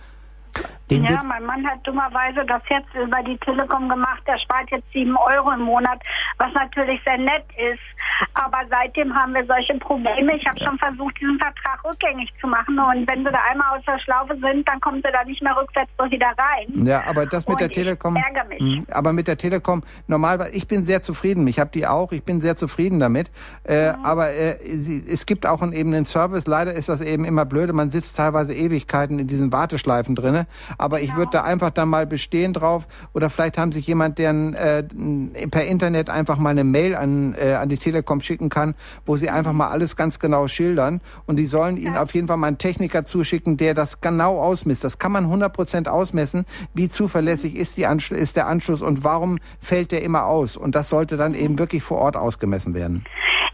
Den 0.91 1.05
ja, 1.05 1.23
mein 1.23 1.45
Mann 1.45 1.65
hat 1.65 1.79
dummerweise 1.87 2.45
das 2.45 2.61
jetzt 2.69 2.93
über 2.93 3.23
die 3.23 3.37
Telekom 3.37 3.87
gemacht. 3.87 4.21
Der 4.27 4.37
spart 4.39 4.69
jetzt 4.71 4.91
sieben 4.91 5.15
Euro 5.15 5.51
im 5.51 5.61
Monat, 5.61 6.01
was 6.37 6.53
natürlich 6.53 7.01
sehr 7.05 7.17
nett 7.17 7.45
ist. 7.55 7.79
Aber 8.33 8.59
seitdem 8.69 9.15
haben 9.15 9.33
wir 9.33 9.45
solche 9.45 9.73
Probleme. 9.75 10.35
Ich 10.35 10.45
habe 10.45 10.59
schon 10.59 10.77
versucht, 10.77 11.19
diesen 11.21 11.39
Vertrag 11.39 11.83
rückgängig 11.85 12.29
zu 12.41 12.47
machen. 12.47 12.77
Und 12.77 13.09
wenn 13.09 13.23
sie 13.23 13.31
da 13.31 13.39
einmal 13.49 13.77
aus 13.77 13.85
der 13.85 13.99
Schlaufe 13.99 14.37
sind, 14.41 14.67
dann 14.67 14.81
kommen 14.81 15.01
sie 15.03 15.11
da 15.11 15.23
nicht 15.23 15.41
mehr 15.41 15.55
rückwärts 15.55 15.91
so 15.97 16.11
wieder 16.11 16.27
rein. 16.27 16.85
Ja, 16.85 17.03
aber 17.07 17.25
das 17.25 17.47
mit 17.47 17.53
Und 17.53 17.61
der 17.61 17.69
Telekom. 17.69 18.17
Ich 18.17 18.23
ärgere 18.23 18.45
mich. 18.49 18.61
Mh, 18.61 18.93
aber 18.93 19.13
mit 19.13 19.27
der 19.27 19.37
Telekom, 19.37 19.83
normal, 20.07 20.49
ich 20.51 20.67
bin 20.67 20.83
sehr 20.83 21.01
zufrieden. 21.01 21.47
Ich 21.47 21.57
habe 21.57 21.69
die 21.71 21.87
auch. 21.87 22.11
Ich 22.11 22.25
bin 22.25 22.41
sehr 22.41 22.57
zufrieden 22.57 22.99
damit. 22.99 23.31
Äh, 23.63 23.93
mhm. 23.93 24.05
Aber 24.05 24.31
äh, 24.31 24.57
sie, 24.75 25.01
es 25.09 25.25
gibt 25.25 25.45
auch 25.45 25.61
einen, 25.61 25.71
eben 25.71 25.93
einen 25.93 26.05
Service. 26.05 26.47
Leider 26.47 26.73
ist 26.73 26.89
das 26.89 26.99
eben 26.99 27.23
immer 27.23 27.45
blöde. 27.45 27.71
Man 27.71 27.89
sitzt 27.89 28.17
teilweise 28.17 28.53
Ewigkeiten 28.53 29.19
in 29.19 29.27
diesen 29.27 29.53
Warteschleifen 29.53 30.15
drinne. 30.15 30.47
Aber 30.81 31.01
ich 31.01 31.15
würde 31.15 31.31
da 31.31 31.43
einfach 31.43 31.69
dann 31.69 31.89
mal 31.89 32.07
bestehen 32.07 32.53
drauf. 32.53 32.87
Oder 33.13 33.29
vielleicht 33.29 33.57
haben 33.57 33.71
sich 33.71 33.85
jemand, 33.85 34.17
der 34.17 34.31
äh, 34.31 34.83
per 35.47 35.65
Internet 35.65 36.09
einfach 36.09 36.37
mal 36.37 36.49
eine 36.49 36.63
Mail 36.63 36.95
an, 36.95 37.35
äh, 37.39 37.53
an 37.53 37.69
die 37.69 37.77
Telekom 37.77 38.21
schicken 38.21 38.49
kann, 38.49 38.75
wo 39.05 39.15
sie 39.15 39.29
einfach 39.29 39.53
mal 39.53 39.69
alles 39.69 39.95
ganz 39.95 40.19
genau 40.19 40.47
schildern. 40.47 41.01
Und 41.27 41.35
die 41.35 41.45
sollen 41.45 41.77
ihnen 41.77 41.97
auf 41.97 42.13
jeden 42.13 42.27
Fall 42.27 42.37
mal 42.37 42.47
einen 42.47 42.57
Techniker 42.57 43.05
zuschicken, 43.05 43.57
der 43.57 43.73
das 43.73 44.01
genau 44.01 44.41
ausmisst. 44.41 44.83
Das 44.83 44.97
kann 44.97 45.11
man 45.11 45.25
100 45.25 45.53
Prozent 45.53 45.87
ausmessen. 45.87 46.45
Wie 46.73 46.89
zuverlässig 46.89 47.55
ist, 47.55 47.77
die 47.77 47.85
Anschl 47.85 48.15
ist 48.15 48.35
der 48.35 48.47
Anschluss 48.47 48.81
und 48.81 49.03
warum 49.03 49.37
fällt 49.59 49.91
der 49.91 50.01
immer 50.01 50.25
aus? 50.25 50.57
Und 50.57 50.75
das 50.75 50.89
sollte 50.89 51.15
dann 51.17 51.35
eben 51.35 51.59
wirklich 51.59 51.83
vor 51.83 51.99
Ort 51.99 52.17
ausgemessen 52.17 52.73
werden. 52.73 53.05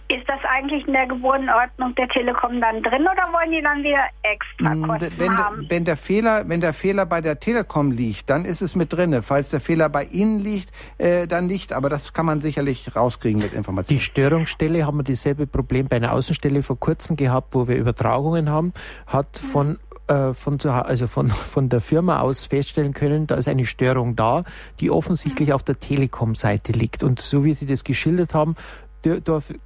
Ist 0.09 0.27
das 0.27 0.39
eigentlich 0.49 0.87
in 0.87 0.93
der 0.93 1.05
Gewohnordnung 1.05 1.93
der 1.95 2.07
Telekom 2.07 2.61
dann 2.61 2.81
drin 2.81 3.01
oder 3.01 3.27
wollen 3.33 3.51
die 3.51 3.61
dann 3.61 3.83
wieder 3.83 4.05
extra 4.23 4.73
mm, 4.73 4.83
Kosten 4.83 5.13
wenn, 5.17 5.37
haben? 5.37 5.65
Wenn 5.69 5.83
der, 5.83 5.97
Fehler, 5.97 6.47
wenn 6.47 6.61
der 6.61 6.71
Fehler 6.71 7.05
bei 7.05 7.19
der 7.19 7.41
Telekom 7.41 7.91
liegt, 7.91 8.29
dann 8.29 8.45
ist 8.45 8.61
es 8.61 8.75
mit 8.75 8.93
drin. 8.93 9.21
Falls 9.21 9.49
der 9.49 9.59
Fehler 9.59 9.89
bei 9.89 10.05
Ihnen 10.05 10.39
liegt, 10.39 10.71
äh, 10.97 11.27
dann 11.27 11.47
nicht. 11.47 11.73
Aber 11.73 11.89
das 11.89 12.13
kann 12.13 12.25
man 12.25 12.39
sicherlich 12.39 12.95
rauskriegen 12.95 13.41
mit 13.41 13.51
Informationen. 13.51 13.99
Die 13.99 14.03
Störungsstelle 14.03 14.85
haben 14.85 14.97
wir 14.97 15.03
dasselbe 15.03 15.45
Problem 15.45 15.89
bei 15.89 15.97
einer 15.97 16.13
Außenstelle 16.13 16.63
vor 16.63 16.79
kurzem 16.79 17.17
gehabt, 17.17 17.53
wo 17.53 17.67
wir 17.67 17.75
Übertragungen 17.75 18.49
haben, 18.49 18.71
hat 19.07 19.41
mhm. 19.43 19.47
von 19.47 19.79
äh, 20.07 20.33
von, 20.33 20.57
also 20.61 21.07
von, 21.07 21.27
von 21.53 21.67
der 21.67 21.81
Firma 21.81 22.21
aus 22.21 22.45
feststellen 22.45 22.93
können, 22.93 23.27
da 23.27 23.35
ist 23.35 23.47
eine 23.47 23.65
Störung 23.65 24.15
da, 24.15 24.45
die 24.79 24.89
offensichtlich 24.89 25.49
mhm. 25.49 25.55
auf 25.55 25.63
der 25.63 25.79
Telekom-Seite 25.79 26.71
liegt. 26.71 27.03
Und 27.03 27.19
so 27.19 27.43
wie 27.43 27.53
Sie 27.53 27.65
das 27.65 27.83
geschildert 27.83 28.33
haben, 28.33 28.55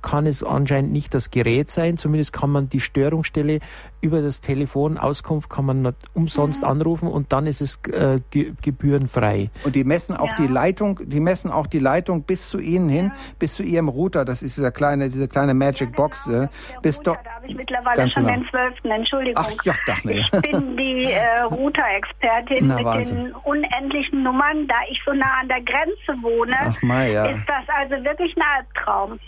kann 0.01 0.27
es 0.27 0.43
anscheinend 0.43 0.91
nicht 0.91 1.13
das 1.13 1.31
Gerät 1.31 1.71
sein. 1.71 1.97
Zumindest 1.97 2.33
kann 2.33 2.49
man 2.49 2.69
die 2.69 2.79
Störungsstelle 2.79 3.59
über 4.01 4.21
das 4.21 4.41
Telefon 4.41 4.97
Auskunft 4.97 5.49
kann 5.49 5.65
man 5.65 5.95
umsonst 6.13 6.63
mhm. 6.63 6.67
anrufen 6.67 7.07
und 7.07 7.31
dann 7.31 7.45
ist 7.45 7.61
es 7.61 7.79
äh, 7.87 8.19
ge 8.31 8.53
gebührenfrei. 8.61 9.49
Und 9.63 9.75
die 9.75 9.83
messen 9.83 10.17
auch 10.17 10.29
ja. 10.29 10.35
die 10.37 10.47
Leitung, 10.47 10.99
die 11.03 11.19
messen 11.19 11.51
auch 11.51 11.67
die 11.67 11.79
Leitung 11.79 12.23
bis 12.23 12.49
zu 12.49 12.59
Ihnen 12.59 12.89
hin, 12.89 13.05
ja. 13.05 13.21
bis 13.39 13.53
zu 13.53 13.63
Ihrem 13.63 13.89
Router. 13.89 14.25
Das 14.25 14.41
ist 14.41 14.57
dieser 14.57 14.71
kleine, 14.71 15.09
diese 15.09 15.27
kleine 15.27 15.53
Magic 15.53 15.79
ja, 15.79 15.85
genau, 15.85 15.97
Box. 15.97 16.27
Äh, 16.27 16.47
bis 16.81 16.99
Router, 16.99 17.19
da 17.23 17.31
habe 17.35 17.47
ich 17.47 17.55
mittlerweile 17.55 18.09
schon 18.09 18.25
genau. 18.25 18.37
den 18.37 18.49
zwölften. 18.49 18.91
Entschuldigung. 18.91 19.45
Ach 19.47 19.65
ja, 19.65 19.73
dachte 19.85 20.11
Ich 20.11 20.31
bin 20.31 20.77
die 20.77 21.03
äh, 21.11 21.41
Router-Expertin 21.41 22.67
mit 22.67 22.83
Wahnsinn. 22.83 23.25
den 23.25 23.33
unendlichen 23.43 24.23
Nummern. 24.23 24.67
Da 24.67 24.75
ich 24.89 24.99
so 25.05 25.13
nah 25.13 25.39
an 25.41 25.47
der 25.47 25.61
Grenze 25.61 26.21
wohne, 26.21 26.55
Ach, 26.59 26.81
ja. 27.07 27.25
ist 27.25 27.47
das 27.47 27.63
also 27.67 28.03
wirklich 28.03 28.35
ein 28.35 28.43
Albtraum. 28.57 29.19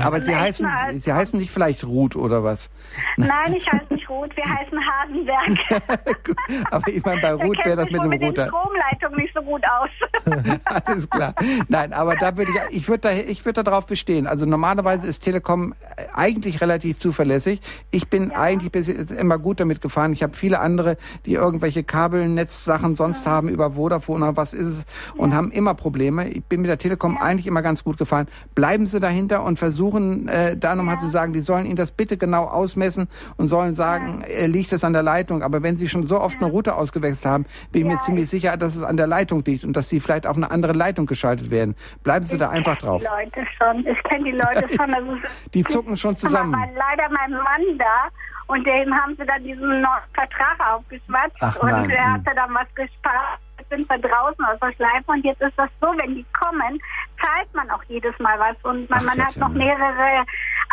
Aber 0.00 0.20
Sie 0.20 0.34
heißen, 0.34 0.68
Sie 0.94 1.12
heißen 1.12 1.38
nicht 1.38 1.50
vielleicht 1.50 1.84
Ruth 1.84 2.16
oder 2.16 2.44
was? 2.44 2.70
Nein, 3.16 3.54
ich 3.54 3.70
heiße 3.70 3.92
nicht 3.92 4.08
Ruth, 4.08 4.30
wir 4.36 4.44
heißen 4.44 4.78
Hasenberg. 4.78 6.36
Aber 6.70 6.88
ich 6.88 7.04
meine, 7.04 7.20
bei 7.20 7.32
Ruth 7.34 7.58
wäre 7.64 7.76
das 7.76 7.90
mit 7.90 8.02
dem 8.02 8.12
Router. 8.12 8.44
Die 8.44 8.48
Stromleitung 8.48 9.16
nicht 9.16 9.34
so 9.34 9.42
gut 9.42 9.62
aus. 9.64 9.90
Alles 10.84 11.10
klar. 11.10 11.34
Nein, 11.68 11.92
aber 11.92 12.16
da 12.16 12.36
würde 12.36 12.52
ich, 12.52 12.76
ich 12.76 12.88
würde 12.88 13.00
da, 13.00 13.12
ich 13.12 13.44
würde 13.44 13.64
darauf 13.64 13.86
bestehen. 13.86 14.26
Also 14.26 14.46
normalerweise 14.46 15.06
ist 15.06 15.20
Telekom 15.20 15.74
eigentlich 16.14 16.60
relativ 16.60 16.98
zuverlässig. 16.98 17.60
Ich 17.90 18.08
bin 18.08 18.30
ja. 18.30 18.40
eigentlich 18.40 18.72
bis 18.72 18.86
jetzt 18.86 19.10
immer 19.10 19.38
gut 19.38 19.60
damit 19.60 19.80
gefahren. 19.80 20.12
Ich 20.12 20.22
habe 20.22 20.34
viele 20.34 20.60
andere, 20.60 20.96
die 21.26 21.34
irgendwelche 21.34 21.82
Kabelnetzsachen 21.82 22.94
sonst 22.94 23.26
ja. 23.26 23.32
haben 23.32 23.48
über 23.48 23.72
Vodafone 23.72 24.24
oder 24.24 24.36
was 24.36 24.54
ist 24.54 24.66
es 24.66 24.84
und 25.16 25.30
ja. 25.30 25.36
haben 25.36 25.50
immer 25.50 25.74
Probleme. 25.74 26.28
Ich 26.28 26.44
bin 26.44 26.60
mit 26.60 26.70
der 26.70 26.78
Telekom 26.78 27.18
eigentlich 27.18 27.46
immer 27.46 27.62
ganz 27.62 27.84
gut 27.84 27.98
gefahren. 27.98 28.28
Bleiben 28.54 28.86
Sie 28.86 29.00
dahinter 29.00 29.42
und 29.42 29.58
versuchen 29.58 29.71
versuchen, 29.72 30.28
äh, 30.28 30.56
da 30.56 30.74
nochmal 30.74 30.96
ja. 30.96 31.00
zu 31.00 31.08
sagen, 31.08 31.32
die 31.32 31.40
sollen 31.40 31.64
Ihnen 31.64 31.76
das 31.76 31.92
bitte 31.92 32.18
genau 32.18 32.44
ausmessen 32.44 33.08
und 33.38 33.46
sollen 33.48 33.74
sagen, 33.74 34.22
ja. 34.22 34.44
äh, 34.44 34.46
liegt 34.46 34.72
es 34.72 34.84
an 34.84 34.92
der 34.92 35.02
Leitung. 35.02 35.42
Aber 35.42 35.62
wenn 35.62 35.76
Sie 35.76 35.88
schon 35.88 36.06
so 36.06 36.20
oft 36.20 36.34
ja. 36.34 36.42
eine 36.42 36.50
Route 36.50 36.74
ausgewechselt 36.74 37.24
haben, 37.24 37.46
bin 37.72 37.82
ich 37.82 37.92
mir 37.92 37.98
ziemlich 38.00 38.28
sicher, 38.28 38.56
dass 38.58 38.76
es 38.76 38.82
an 38.82 38.98
der 38.98 39.06
Leitung 39.06 39.42
liegt 39.44 39.64
und 39.64 39.74
dass 39.74 39.88
Sie 39.88 39.98
vielleicht 39.98 40.26
auf 40.26 40.36
eine 40.36 40.50
andere 40.50 40.74
Leitung 40.74 41.06
geschaltet 41.06 41.50
werden. 41.50 41.74
Bleiben 42.02 42.24
Sie 42.24 42.34
ich 42.34 42.40
da 42.40 42.50
einfach 42.50 42.76
drauf. 42.76 43.02
Die 43.02 43.24
Leute 43.24 43.48
schon. 43.56 43.86
Ich 43.86 44.02
kenne 44.04 44.24
die 44.24 44.36
Leute 44.36 44.68
schon. 44.76 44.92
Also 44.92 45.16
die 45.54 45.64
zucken 45.64 45.96
schon 45.96 46.16
zusammen. 46.16 46.54
Aber 46.54 46.66
leider 46.66 47.08
mein 47.10 47.32
Mann 47.32 47.78
da 47.78 48.08
und 48.48 48.66
dem 48.66 48.94
haben 48.94 49.16
sie 49.16 49.24
dann 49.24 49.42
diesen 49.42 49.86
Vertrag 50.12 50.60
aufgeschwatzt 50.74 51.40
und 51.60 51.90
er 51.90 52.12
hatte 52.12 52.30
dann 52.34 52.52
was 52.52 52.68
gespart 52.74 53.40
sind 53.72 53.88
wir 53.88 53.98
draußen 53.98 54.44
aus 54.44 54.58
der 54.60 54.72
Schleife 54.74 55.04
und 55.06 55.24
jetzt 55.24 55.40
ist 55.40 55.56
das 55.56 55.70
so, 55.80 55.88
wenn 55.96 56.14
die 56.14 56.26
kommen, 56.38 56.78
zahlt 57.20 57.52
man 57.54 57.70
auch 57.70 57.82
jedes 57.88 58.16
Mal 58.18 58.38
was 58.38 58.56
und 58.62 58.88
man, 58.90 59.00
Ach, 59.02 59.16
man 59.16 59.26
hat 59.26 59.36
noch 59.36 59.48
mehrere 59.48 60.24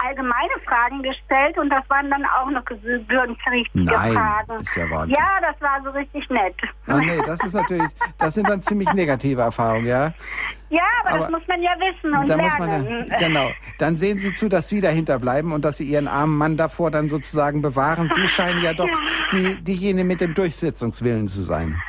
allgemeine 0.03 0.53
Fragen 0.65 1.01
gestellt 1.01 1.57
und 1.57 1.69
das 1.69 1.83
waren 1.89 2.09
dann 2.09 2.25
auch 2.25 2.49
noch 2.49 2.63
gebührenpflichtige 2.65 3.85
Nein, 3.85 4.13
Fragen. 4.13 4.61
Ist 4.61 4.75
ja, 4.75 4.89
Wahnsinn. 4.89 5.17
ja, 5.17 5.41
das 5.41 5.61
war 5.61 5.81
so 5.83 5.89
richtig 5.91 6.29
nett. 6.29 6.55
Ah, 6.87 6.97
nee, 6.99 7.21
das 7.25 7.43
ist 7.43 7.53
natürlich, 7.53 7.91
das 8.17 8.33
sind 8.33 8.49
dann 8.49 8.61
ziemlich 8.61 8.91
negative 8.93 9.41
Erfahrungen, 9.41 9.85
ja. 9.85 10.13
Ja, 10.69 10.81
aber, 11.01 11.09
aber, 11.09 11.19
das 11.19 11.31
muss 11.31 11.47
man 11.47 11.61
ja 11.61 11.71
wissen 11.79 12.15
und 12.15 12.27
lernen. 12.27 13.07
Ja, 13.09 13.17
genau. 13.17 13.49
Dann 13.79 13.97
sehen 13.97 14.19
Sie 14.19 14.33
zu, 14.33 14.49
dass 14.49 14.69
Sie 14.69 14.81
dahinter 14.81 15.17
bleiben 15.17 15.51
und 15.51 15.65
dass 15.65 15.77
Sie 15.77 15.85
Ihren 15.85 16.07
armen 16.07 16.37
Mann 16.37 16.57
davor 16.57 16.91
dann 16.91 17.09
sozusagen 17.09 17.61
bewahren. 17.61 18.11
Sie 18.13 18.27
scheinen 18.27 18.61
ja 18.61 18.73
doch. 18.73 18.89
Die, 19.31 19.55
diejenige 19.63 20.05
mit 20.05 20.21
dem 20.21 20.35
Durchsetzungswillen 20.35 21.27
zu 21.27 21.41
sein. 21.41 21.81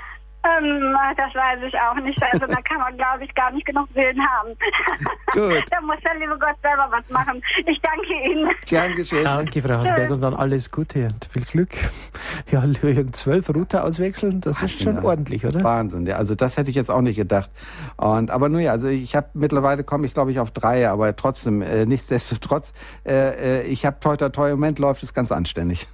Ähm, 0.42 0.96
das 1.16 1.34
weiß 1.34 1.60
ich 1.68 1.74
auch 1.78 2.02
nicht. 2.02 2.22
Also 2.22 2.46
da 2.46 2.60
kann 2.62 2.78
man, 2.78 2.96
glaube 2.96 3.24
ich, 3.24 3.34
gar 3.34 3.50
nicht 3.50 3.66
genug 3.66 3.88
Willen 3.94 4.18
haben. 4.26 4.50
Gut. 5.32 5.62
da 5.70 5.80
muss 5.82 5.96
der 6.02 6.14
liebe 6.14 6.38
Gott 6.38 6.56
selber 6.62 6.88
was 6.90 7.08
machen. 7.10 7.42
Ich 7.66 7.78
danke 7.82 8.30
Ihnen. 8.30 8.50
Gern 8.66 8.94
geschehen. 8.94 9.24
Danke, 9.24 9.60
Frau 9.60 9.74
Hasberg, 9.74 10.10
und 10.10 10.22
dann 10.22 10.34
alles 10.34 10.70
Gute 10.70 11.04
und 11.04 11.28
viel 11.30 11.44
Glück. 11.44 11.70
Ja, 12.50 12.64
Jürgen, 12.64 13.12
zwölf 13.12 13.48
Router 13.50 13.84
auswechseln, 13.84 14.40
das 14.40 14.62
ist 14.62 14.82
schon 14.82 14.96
ja. 14.96 15.02
ordentlich, 15.02 15.44
oder? 15.44 15.62
Wahnsinn, 15.62 16.06
ja. 16.06 16.16
Also 16.16 16.34
das 16.34 16.56
hätte 16.56 16.70
ich 16.70 16.76
jetzt 16.76 16.90
auch 16.90 17.02
nicht 17.02 17.16
gedacht. 17.16 17.50
Und 17.96 18.30
aber 18.30 18.48
nur 18.48 18.60
ja, 18.60 18.72
also 18.72 18.88
ich 18.88 19.14
habe 19.14 19.28
mittlerweile 19.34 19.84
komme 19.84 20.06
ich 20.06 20.14
glaube 20.14 20.30
ich 20.30 20.40
auf 20.40 20.50
drei, 20.50 20.88
aber 20.88 21.14
trotzdem 21.16 21.60
äh, 21.62 21.84
nichtsdestotrotz, 21.90 22.72
äh, 23.04 23.60
äh, 23.60 23.62
ich 23.66 23.84
habe 23.84 23.98
toi 24.00 24.16
toi 24.16 24.30
toi 24.30 24.50
im 24.50 24.56
Moment 24.56 24.78
läuft 24.78 25.02
es 25.02 25.12
ganz 25.12 25.32
anständig. 25.32 25.86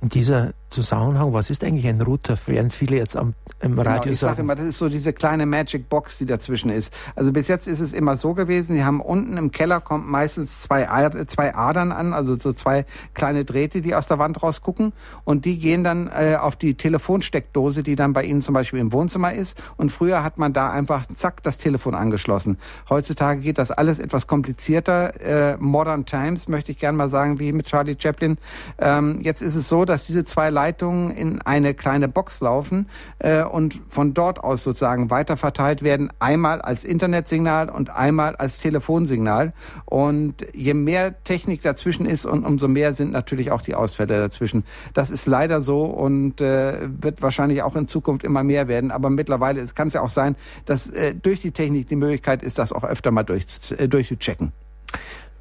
In 0.00 0.08
dieser 0.08 0.52
Zusammenhang, 0.74 1.32
was 1.32 1.50
ist 1.50 1.62
eigentlich 1.62 1.86
ein 1.86 2.02
Router? 2.02 2.36
Während 2.46 2.72
viele 2.72 2.96
jetzt 2.96 3.16
am, 3.16 3.34
im 3.60 3.78
Radio 3.78 4.02
genau, 4.02 4.12
ich 4.12 4.18
sage 4.18 4.40
immer, 4.40 4.56
das 4.56 4.66
ist 4.66 4.78
so 4.78 4.88
diese 4.88 5.12
kleine 5.12 5.46
Magic 5.46 5.88
Box, 5.88 6.18
die 6.18 6.26
dazwischen 6.26 6.68
ist. 6.68 6.92
Also 7.14 7.32
bis 7.32 7.46
jetzt 7.46 7.68
ist 7.68 7.78
es 7.78 7.92
immer 7.92 8.16
so 8.16 8.34
gewesen, 8.34 8.74
die 8.74 8.82
haben 8.82 9.00
unten 9.00 9.36
im 9.36 9.52
Keller 9.52 9.80
kommt 9.80 10.08
meistens 10.08 10.62
zwei, 10.62 10.84
zwei 11.26 11.54
Adern 11.54 11.92
an, 11.92 12.12
also 12.12 12.36
so 12.36 12.52
zwei 12.52 12.86
kleine 13.14 13.44
Drähte, 13.44 13.82
die 13.82 13.94
aus 13.94 14.08
der 14.08 14.18
Wand 14.18 14.42
rausgucken 14.42 14.92
und 15.22 15.44
die 15.44 15.60
gehen 15.60 15.84
dann 15.84 16.08
äh, 16.08 16.38
auf 16.40 16.56
die 16.56 16.74
Telefonsteckdose, 16.74 17.84
die 17.84 17.94
dann 17.94 18.12
bei 18.12 18.24
Ihnen 18.24 18.40
zum 18.40 18.54
Beispiel 18.54 18.80
im 18.80 18.92
Wohnzimmer 18.92 19.32
ist 19.32 19.56
und 19.76 19.92
früher 19.92 20.24
hat 20.24 20.38
man 20.38 20.52
da 20.52 20.72
einfach 20.72 21.06
zack 21.06 21.44
das 21.44 21.58
Telefon 21.58 21.94
angeschlossen. 21.94 22.58
Heutzutage 22.90 23.40
geht 23.40 23.58
das 23.58 23.70
alles 23.70 24.00
etwas 24.00 24.26
komplizierter. 24.26 25.20
Äh, 25.20 25.56
Modern 25.58 26.04
Times 26.04 26.48
möchte 26.48 26.72
ich 26.72 26.78
gern 26.78 26.96
mal 26.96 27.08
sagen, 27.08 27.38
wie 27.38 27.52
mit 27.52 27.66
Charlie 27.66 27.94
Chaplin. 27.96 28.38
Ähm, 28.78 29.20
jetzt 29.22 29.40
ist 29.40 29.54
es 29.54 29.68
so, 29.68 29.84
dass 29.84 30.04
diese 30.06 30.24
zwei 30.24 30.50
Leitungen 30.50 30.63
in 31.10 31.42
eine 31.42 31.74
kleine 31.74 32.08
Box 32.08 32.40
laufen 32.40 32.88
äh, 33.18 33.42
und 33.42 33.80
von 33.88 34.14
dort 34.14 34.42
aus 34.42 34.64
sozusagen 34.64 35.10
weiterverteilt 35.10 35.82
werden, 35.82 36.10
einmal 36.18 36.60
als 36.60 36.84
Internetsignal 36.84 37.68
und 37.68 37.90
einmal 37.90 38.36
als 38.36 38.58
Telefonsignal. 38.58 39.52
Und 39.84 40.46
je 40.54 40.74
mehr 40.74 41.22
Technik 41.24 41.62
dazwischen 41.62 42.06
ist 42.06 42.26
und 42.26 42.44
umso 42.44 42.68
mehr 42.68 42.94
sind 42.94 43.12
natürlich 43.12 43.50
auch 43.50 43.62
die 43.62 43.74
Ausfälle 43.74 44.18
dazwischen. 44.18 44.64
Das 44.94 45.10
ist 45.10 45.26
leider 45.26 45.60
so 45.60 45.84
und 45.84 46.40
äh, 46.40 46.88
wird 47.00 47.22
wahrscheinlich 47.22 47.62
auch 47.62 47.76
in 47.76 47.86
Zukunft 47.86 48.24
immer 48.24 48.42
mehr 48.42 48.68
werden. 48.68 48.90
Aber 48.90 49.10
mittlerweile 49.10 49.64
kann 49.74 49.88
es 49.88 49.94
ja 49.94 50.00
auch 50.00 50.08
sein, 50.08 50.36
dass 50.64 50.88
äh, 50.90 51.14
durch 51.14 51.40
die 51.40 51.52
Technik 51.52 51.88
die 51.88 51.96
Möglichkeit 51.96 52.42
ist, 52.42 52.58
das 52.58 52.72
auch 52.72 52.84
öfter 52.84 53.10
mal 53.10 53.22
durch, 53.22 53.44
äh, 53.76 53.88
durchzuchecken. 53.88 54.52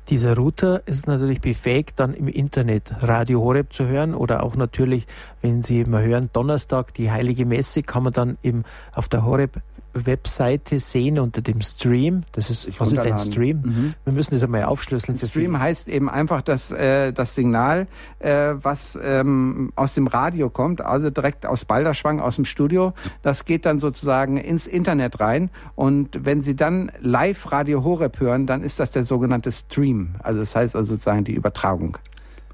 Dieser 0.10 0.36
Router 0.36 0.82
ist 0.86 1.08
natürlich 1.08 1.40
befähigt, 1.40 1.98
dann 2.00 2.14
im 2.14 2.28
Internet 2.28 2.94
Radio 3.00 3.42
Horeb 3.42 3.72
zu 3.72 3.88
hören 3.88 4.14
oder 4.14 4.44
auch 4.44 4.56
natürlich, 4.56 5.08
wenn 5.42 5.64
Sie 5.64 5.86
mal 5.86 6.04
hören, 6.04 6.30
Donnerstag 6.34 6.94
die 6.96 7.10
Heilige 7.10 7.46
Messe 7.46 7.84
kann 7.84 8.04
man 8.04 8.12
dann 8.12 8.38
eben 8.44 8.66
auf 8.94 9.08
der 9.08 9.24
Horeb 9.24 9.62
Webseite 9.94 10.80
sehen 10.80 11.20
unter 11.20 11.42
dem 11.42 11.62
Stream. 11.62 12.24
Das 12.32 12.50
ist, 12.50 12.64
Sich 12.64 12.80
was 12.80 12.92
ist 12.92 13.00
ein. 13.00 13.18
Stream? 13.18 13.62
Mhm. 13.64 13.94
Wir 14.04 14.14
müssen 14.14 14.34
das 14.34 14.44
einmal 14.44 14.64
aufschlüsseln. 14.64 15.18
für 15.18 15.28
Stream 15.28 15.60
heißt 15.60 15.88
eben 15.88 16.10
einfach, 16.10 16.42
dass 16.42 16.72
äh, 16.72 17.14
das 17.14 17.36
Signal, 17.36 17.88
äh, 18.20 18.54
was 18.56 18.98
ähm, 19.02 19.72
aus 19.76 19.94
dem 19.94 20.08
Radio 20.08 20.50
kommt, 20.50 20.82
also 20.82 21.10
direkt 21.10 21.46
aus 21.46 21.66
Balderschwang, 21.66 22.20
aus 22.20 22.36
dem 22.36 22.46
Studio, 22.46 22.94
das 23.22 23.46
geht 23.46 23.66
dann 23.66 23.80
sozusagen 23.80 24.38
ins 24.38 24.68
Internet 24.68 25.20
rein. 25.20 25.50
Und 25.76 26.26
wenn 26.26 26.42
Sie 26.42 26.56
dann 26.56 26.92
live 27.00 27.52
Radio 27.52 27.84
Horeb 27.84 28.20
hören, 28.20 28.46
dann 28.46 28.64
ist 28.64 28.80
das 28.80 28.92
der 28.92 29.04
sogenannte 29.04 29.52
Stream. 29.52 30.16
Also 30.24 30.42
das 30.42 30.56
heißt 30.56 30.76
also 30.76 30.94
sozusagen 30.96 31.24
die 31.24 31.34
Übertragung. 31.34 31.98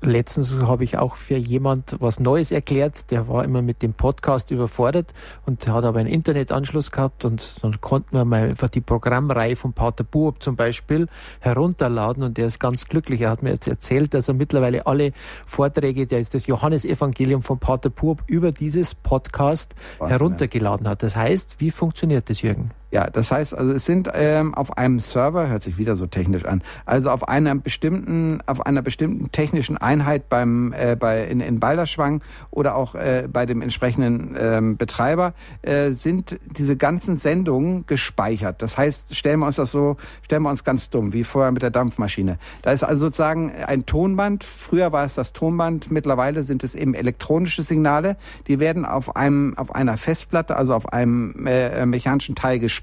Letztens 0.01 0.53
habe 0.53 0.85
ich 0.85 0.97
auch 0.97 1.17
für 1.17 1.35
jemand 1.35 1.97
was 1.99 2.21
Neues 2.21 2.51
erklärt. 2.51 3.11
Der 3.11 3.27
war 3.27 3.43
immer 3.43 3.61
mit 3.61 3.81
dem 3.81 3.93
Podcast 3.93 4.49
überfordert 4.49 5.13
und 5.45 5.67
hat 5.67 5.83
aber 5.83 5.99
einen 5.99 6.07
Internetanschluss 6.07 6.91
gehabt 6.91 7.25
und 7.25 7.61
dann 7.61 7.81
konnten 7.81 8.15
wir 8.15 8.23
mal 8.23 8.43
einfach 8.43 8.69
die 8.69 8.79
Programmreihe 8.79 9.57
von 9.57 9.73
Pater 9.73 10.05
Buob 10.05 10.41
zum 10.41 10.55
Beispiel 10.55 11.07
herunterladen 11.41 12.23
und 12.23 12.37
der 12.37 12.47
ist 12.47 12.59
ganz 12.59 12.85
glücklich. 12.85 13.19
Er 13.21 13.31
hat 13.31 13.43
mir 13.43 13.49
jetzt 13.49 13.67
erzählt, 13.67 14.13
dass 14.13 14.29
er 14.29 14.35
mittlerweile 14.35 14.87
alle 14.87 15.11
Vorträge, 15.45 16.07
der 16.07 16.19
ist 16.19 16.33
das 16.33 16.47
Johannesevangelium 16.47 17.43
von 17.43 17.59
Pater 17.59 17.89
Buob 17.89 18.23
über 18.25 18.53
dieses 18.53 18.95
Podcast 18.95 19.75
Wahnsinn, 19.97 20.17
heruntergeladen 20.17 20.87
hat. 20.87 21.03
Das 21.03 21.17
heißt, 21.17 21.57
wie 21.59 21.71
funktioniert 21.71 22.29
das, 22.29 22.41
Jürgen? 22.41 22.71
Ja, 22.91 23.07
das 23.07 23.31
heißt, 23.31 23.53
also 23.53 23.71
es 23.71 23.85
sind 23.85 24.09
ähm, 24.15 24.55
auf 24.55 24.77
einem 24.77 24.99
Server, 24.99 25.47
hört 25.47 25.61
sich 25.61 25.77
wieder 25.77 25.95
so 25.95 26.07
technisch 26.07 26.45
an, 26.45 26.63
also 26.87 27.11
auf 27.11 27.27
einer 27.27 27.53
bestimmten, 27.53 28.41
auf 28.47 28.65
einer 28.65 28.81
bestimmten 28.81 29.31
technischen 29.31 29.77
Einheit 29.77 30.27
beim 30.27 30.73
äh, 30.73 30.95
bei 30.95 31.23
in, 31.25 31.39
in 31.39 31.59
Balderschwang 31.59 32.21
oder 32.49 32.75
auch 32.75 32.95
äh, 32.95 33.27
bei 33.31 33.45
dem 33.45 33.61
entsprechenden 33.61 34.35
ähm, 34.39 34.77
Betreiber 34.77 35.33
äh, 35.61 35.91
sind 35.91 36.39
diese 36.45 36.77
ganzen 36.77 37.17
Sendungen 37.17 37.85
gespeichert. 37.85 38.63
Das 38.63 38.75
heißt, 38.79 39.15
stellen 39.15 39.39
wir 39.39 39.45
uns 39.45 39.57
das 39.57 39.69
so, 39.69 39.97
stellen 40.23 40.41
wir 40.41 40.49
uns 40.49 40.63
ganz 40.63 40.89
dumm, 40.89 41.13
wie 41.13 41.23
vorher 41.23 41.51
mit 41.51 41.61
der 41.61 41.71
Dampfmaschine. 41.71 42.39
Da 42.63 42.71
ist 42.71 42.83
also 42.83 43.05
sozusagen 43.05 43.51
ein 43.67 43.85
Tonband. 43.85 44.43
Früher 44.43 44.91
war 44.91 45.05
es 45.05 45.13
das 45.13 45.31
Tonband, 45.31 45.91
mittlerweile 45.91 46.41
sind 46.41 46.63
es 46.63 46.73
eben 46.73 46.95
elektronische 46.95 47.61
Signale. 47.61 48.17
Die 48.47 48.59
werden 48.59 48.85
auf 48.85 49.15
einem 49.15 49.55
auf 49.59 49.75
einer 49.75 49.97
Festplatte, 49.97 50.55
also 50.55 50.73
auf 50.73 50.91
einem 50.91 51.45
äh, 51.45 51.85
mechanischen 51.85 52.33
Teil 52.33 52.57
gespeichert 52.57 52.78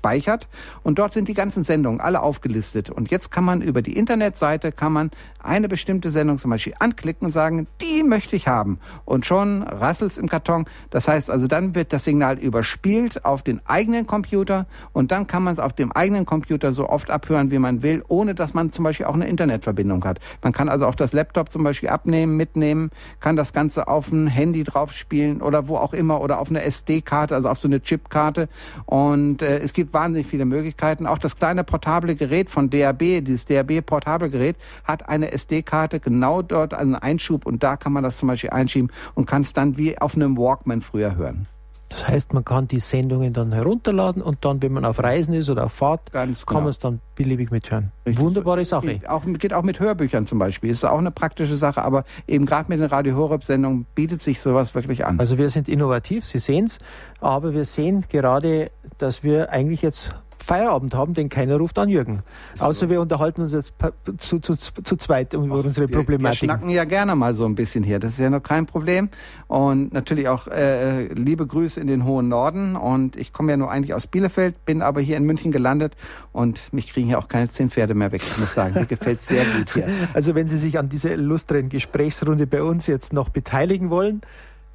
und 0.83 0.99
dort 0.99 1.13
sind 1.13 1.29
die 1.29 1.35
ganzen 1.35 1.63
Sendungen 1.63 2.01
alle 2.01 2.23
aufgelistet. 2.23 2.91
Und 2.91 3.11
jetzt 3.11 3.31
kann 3.31 3.45
man 3.45 3.61
über 3.61 3.83
die 3.83 3.97
Internetseite 3.97 4.73
kann 4.73 4.93
man 4.93 5.11
eine 5.43 5.69
bestimmte 5.69 6.11
Sendung 6.11 6.39
zum 6.39 6.51
Beispiel 6.51 6.75
anklicken 6.79 7.27
und 7.27 7.33
sagen, 7.33 7.67
die 7.81 8.03
möchte 8.03 8.37
ich 8.37 8.49
haben. 8.49 8.79
Und 9.05 9.27
schon 9.27 9.63
rasselt's 9.63 10.19
im 10.19 10.29
Karton. 10.29 10.67
Das 10.91 11.09
heißt 11.09 11.31
also, 11.31 11.47
dann 11.47 11.75
wird 11.75 11.93
das 11.93 12.05
Signal 12.05 12.39
überspielt 12.39 13.25
auf 13.25 13.43
den 13.43 13.61
eigenen 13.67 14.07
Computer 14.07 14.67
und 14.93 15.13
dann 15.13 15.27
kann 15.27 15.43
man 15.43 15.53
es 15.53 15.59
auf 15.61 15.73
dem 15.73 15.93
eigenen 15.93 16.27
Computer 16.27 16.73
so 16.73 16.89
oft 16.89 17.11
abhören, 17.11 17.51
wie 17.51 17.59
man 17.59 17.83
will, 17.83 18.03
ohne 18.09 18.35
dass 18.35 18.55
man 18.55 18.71
zum 18.73 18.85
Beispiel 18.85 19.07
auch 19.07 19.15
eine 19.15 19.29
Internetverbindung 19.29 20.05
hat. 20.05 20.19
Man 20.43 20.53
kann 20.53 20.69
also 20.69 20.87
auch 20.87 20.95
das 20.95 21.13
Laptop 21.13 21.53
zum 21.53 21.63
Beispiel 21.63 21.89
abnehmen, 21.89 22.37
mitnehmen, 22.37 22.91
kann 23.21 23.37
das 23.37 23.53
Ganze 23.53 23.89
auf 23.89 24.11
ein 24.11 24.27
Handy 24.27 24.65
drauf 24.65 24.93
spielen 24.93 25.41
oder 25.41 25.69
wo 25.69 25.77
auch 25.77 25.93
immer 25.93 26.21
oder 26.21 26.41
auf 26.41 26.51
eine 26.51 26.63
SD-Karte, 26.63 27.35
also 27.35 27.49
auf 27.49 27.59
so 27.59 27.69
eine 27.69 27.81
Chipkarte. 27.81 28.49
Und 28.85 29.43
äh, 29.43 29.59
es 29.59 29.73
gibt 29.73 29.86
wahnsinnig 29.93 30.27
viele 30.27 30.45
Möglichkeiten. 30.45 31.07
Auch 31.07 31.19
das 31.19 31.37
kleine 31.37 31.65
portable 31.65 32.15
Gerät 32.15 32.51
von 32.51 32.71
DAB, 32.71 33.25
dieses 33.25 33.45
DAB-Portable-Gerät, 33.47 34.57
hat 34.85 35.09
eine 35.09 35.33
SD-Karte 35.33 36.01
genau 36.01 36.43
dort 36.43 36.75
einen 36.75 36.95
Einschub 36.95 37.47
und 37.47 37.63
da 37.63 37.77
kann 37.77 37.93
man 37.93 38.03
das 38.03 38.19
zum 38.19 38.29
Beispiel 38.29 38.51
einschieben 38.51 38.91
und 39.15 39.27
kann 39.27 39.43
es 39.43 39.53
dann 39.53 39.77
wie 39.77 39.99
auf 39.99 40.15
einem 40.15 40.37
Walkman 40.37 40.81
früher 40.81 41.17
hören. 41.17 41.49
Das 41.89 42.09
heißt, 42.09 42.33
man 42.33 42.45
kann 42.45 42.67
die 42.67 42.81
Sendungen 42.81 43.33
dann 43.33 43.53
herunterladen 43.53 44.21
und 44.21 44.45
dann, 44.45 44.61
wenn 44.61 44.73
man 44.73 44.85
auf 44.85 45.03
Reisen 45.03 45.35
ist 45.35 45.49
oder 45.49 45.67
auf 45.67 45.73
Fahrt, 45.73 46.11
Ganz 46.13 46.45
kann 46.45 46.55
genau. 46.55 46.61
man 46.63 46.71
es 46.71 46.79
dann 46.79 47.01
beliebig 47.15 47.51
mithören. 47.51 47.93
Richtig. 48.05 48.25
Wunderbare 48.25 48.65
Sache. 48.65 48.89
Geht 48.89 49.09
auch, 49.09 49.25
geht 49.25 49.53
auch 49.53 49.63
mit 49.63 49.79
Hörbüchern 49.79 50.27
zum 50.27 50.39
Beispiel. 50.39 50.71
Ist 50.71 50.85
auch 50.85 50.99
eine 50.99 51.13
praktische 51.13 51.57
Sache, 51.57 51.83
aber 51.83 52.05
eben 52.27 52.45
gerade 52.45 52.69
mit 52.69 52.81
den 52.81 52.89
Radio 52.89 53.17
Horeb 53.17 53.45
Sendungen 53.45 53.87
bietet 53.95 54.21
sich 54.21 54.41
sowas 54.41 54.75
wirklich 54.75 55.07
an. 55.07 55.21
Also 55.21 55.39
wir 55.39 55.49
sind 55.51 55.69
innovativ, 55.69 56.25
Sie 56.25 56.39
sehen 56.39 56.65
es, 56.65 56.79
aber 57.21 57.55
wir 57.55 57.65
sehen 57.65 58.05
gerade, 58.09 58.71
dass 58.99 59.23
wir 59.23 59.51
eigentlich 59.51 59.83
jetzt 59.83 60.11
Feierabend 60.47 60.95
haben, 60.95 61.13
denn 61.13 61.29
keiner 61.29 61.57
ruft 61.57 61.77
an 61.77 61.89
Jürgen. 61.89 62.23
Außer 62.61 62.89
wir 62.89 63.01
unterhalten 63.01 63.43
uns 63.43 63.53
jetzt 63.53 63.73
zu, 64.19 64.39
zu, 64.39 64.55
zu 64.55 64.97
zweit 64.97 65.33
über 65.33 65.43
unsere 65.57 65.89
wir, 65.89 65.89
wir 65.89 65.97
Problematik. 65.97 66.39
schnacken 66.39 66.69
ja 66.69 66.85
gerne 66.85 67.17
mal 67.17 67.35
so 67.35 67.45
ein 67.47 67.57
bisschen 67.57 67.83
hier. 67.83 67.99
Das 67.99 68.13
ist 68.13 68.21
ja 68.21 68.31
noch 68.31 68.43
kein 68.43 68.65
Problem. 68.65 69.09
Und 69.49 69.93
natürlich 69.93 70.29
auch 70.29 70.47
äh, 70.47 71.09
liebe 71.15 71.49
Grüße 71.49 71.81
in 71.81 71.89
den 71.89 72.05
hohen 72.05 72.29
Norden. 72.29 72.77
Und 72.77 73.17
ich 73.17 73.33
komme 73.33 73.51
ja 73.51 73.57
nur 73.57 73.73
eigentlich 73.73 73.93
aus 73.93 74.07
Bielefeld, 74.07 74.65
bin 74.65 74.83
aber 74.83 75.01
hier 75.01 75.17
in 75.17 75.25
München 75.25 75.51
gelandet 75.51 75.97
und 76.33 76.73
mich 76.73 76.93
kriegen 76.93 77.09
hier 77.09 77.19
auch 77.19 77.27
keine 77.27 77.49
zehn 77.49 77.69
Pferde 77.69 77.95
mehr 77.95 78.13
weg. 78.13 78.23
Ich 78.25 78.39
muss 78.39 78.55
sagen, 78.55 78.75
mir 78.75 78.87
gefällt 78.87 79.23
sehr 79.23 79.45
gut 79.45 79.75
hier. 79.75 79.89
Also 80.15 80.35
wenn 80.35 80.47
Sie 80.47 80.59
sich 80.59 80.79
an 80.79 80.89
dieser 80.89 81.11
illustren 81.13 81.69
Gesprächsrunde 81.69 82.47
bei 82.47 82.63
uns 82.63 82.87
jetzt 82.87 83.13
noch 83.13 83.31
beteiligen 83.31 83.91
wollen, 83.91 84.23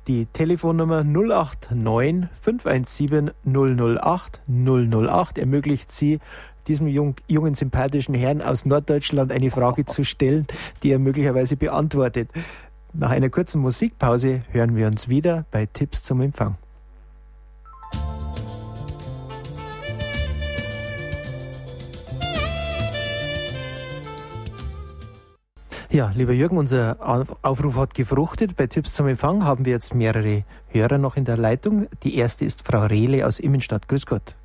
die 0.07 0.25
Telefonnummer 0.27 1.03
089 1.03 2.29
517 2.39 3.31
008 3.45 4.41
008 4.47 5.37
ermöglicht 5.37 5.91
Sie, 5.91 6.19
diesem 6.67 6.87
jung, 6.87 7.15
jungen, 7.27 7.55
sympathischen 7.55 8.15
Herrn 8.15 8.41
aus 8.41 8.65
Norddeutschland 8.65 9.31
eine 9.31 9.51
Frage 9.51 9.85
zu 9.85 10.03
stellen, 10.03 10.47
die 10.83 10.91
er 10.91 10.99
möglicherweise 10.99 11.55
beantwortet. 11.55 12.29
Nach 12.93 13.09
einer 13.09 13.29
kurzen 13.29 13.61
Musikpause 13.61 14.41
hören 14.51 14.75
wir 14.75 14.87
uns 14.87 15.07
wieder 15.07 15.45
bei 15.51 15.65
Tipps 15.65 16.03
zum 16.03 16.21
Empfang. 16.21 16.57
Ja, 25.91 26.11
lieber 26.15 26.31
Jürgen, 26.31 26.57
unser 26.57 26.97
Auf- 27.01 27.35
Aufruf 27.43 27.75
hat 27.77 27.93
gefruchtet. 27.93 28.55
Bei 28.55 28.67
Tipps 28.67 28.93
zum 28.93 29.07
Empfang 29.07 29.43
haben 29.43 29.65
wir 29.65 29.73
jetzt 29.73 29.93
mehrere 29.93 30.45
Hörer 30.69 30.97
noch 30.97 31.17
in 31.17 31.25
der 31.25 31.35
Leitung. 31.37 31.87
Die 32.03 32.17
erste 32.17 32.45
ist 32.45 32.65
Frau 32.65 32.85
Rehle 32.85 33.27
aus 33.27 33.39
Immenstadt. 33.39 33.87
Grüß 33.87 34.05
Gott. 34.05 34.35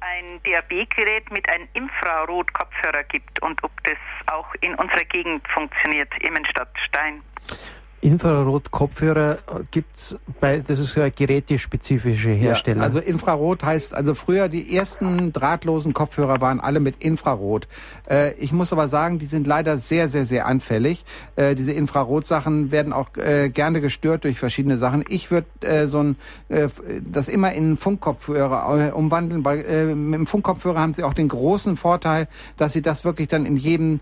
ein 0.00 0.40
DAB-Gerät 0.44 1.30
mit 1.32 1.48
einem 1.48 1.66
Infrarot-Kopfhörer 1.74 3.02
gibt 3.04 3.42
und 3.42 3.62
ob 3.64 3.72
das 3.84 3.98
auch 4.32 4.46
in 4.60 4.74
unserer 4.76 5.04
Gegend 5.04 5.46
funktioniert, 5.48 6.08
Immenstadt, 6.22 6.68
Stein. 6.86 7.20
Infrarot-Kopfhörer 8.02 9.38
gibt 9.70 9.96
es 9.96 10.18
bei, 10.40 10.60
das 10.60 10.78
ist 10.78 10.94
ja 10.96 11.08
gerätespezifische 11.08 12.30
Hersteller. 12.30 12.78
Ja, 12.78 12.82
also 12.84 12.98
Infrarot 12.98 13.64
heißt, 13.64 13.94
also 13.94 14.14
früher 14.14 14.48
die 14.48 14.76
ersten 14.76 15.32
drahtlosen 15.32 15.92
Kopfhörer 15.92 16.40
waren 16.40 16.60
alle 16.60 16.78
mit 16.78 16.96
Infrarot. 17.02 17.66
Äh, 18.08 18.34
ich 18.34 18.52
muss 18.52 18.72
aber 18.72 18.88
sagen, 18.88 19.18
die 19.18 19.26
sind 19.26 19.46
leider 19.46 19.78
sehr, 19.78 20.08
sehr, 20.08 20.26
sehr 20.26 20.46
anfällig. 20.46 21.04
Äh, 21.34 21.54
diese 21.54 21.72
Infrarot-Sachen 21.72 22.70
werden 22.70 22.92
auch 22.92 23.16
äh, 23.16 23.48
gerne 23.48 23.80
gestört 23.80 24.24
durch 24.24 24.38
verschiedene 24.38 24.78
Sachen. 24.78 25.04
Ich 25.08 25.30
würde 25.30 25.48
äh, 25.62 25.86
so 25.86 26.00
ein, 26.00 26.16
äh, 26.48 26.68
das 27.02 27.28
immer 27.28 27.54
in 27.54 27.76
Funkkopfhörer 27.76 28.88
äh, 28.88 28.92
umwandeln. 28.92 29.42
Bei, 29.42 29.56
mit 29.94 30.14
dem 30.14 30.26
Funkkopfhörer 30.26 30.80
haben 30.80 30.94
sie 30.94 31.02
auch 31.02 31.14
den 31.14 31.28
großen 31.28 31.76
Vorteil, 31.76 32.28
dass 32.56 32.72
sie 32.72 32.82
das 32.82 33.04
wirklich 33.04 33.28
dann 33.28 33.46
in 33.46 33.56
jedem 33.56 34.00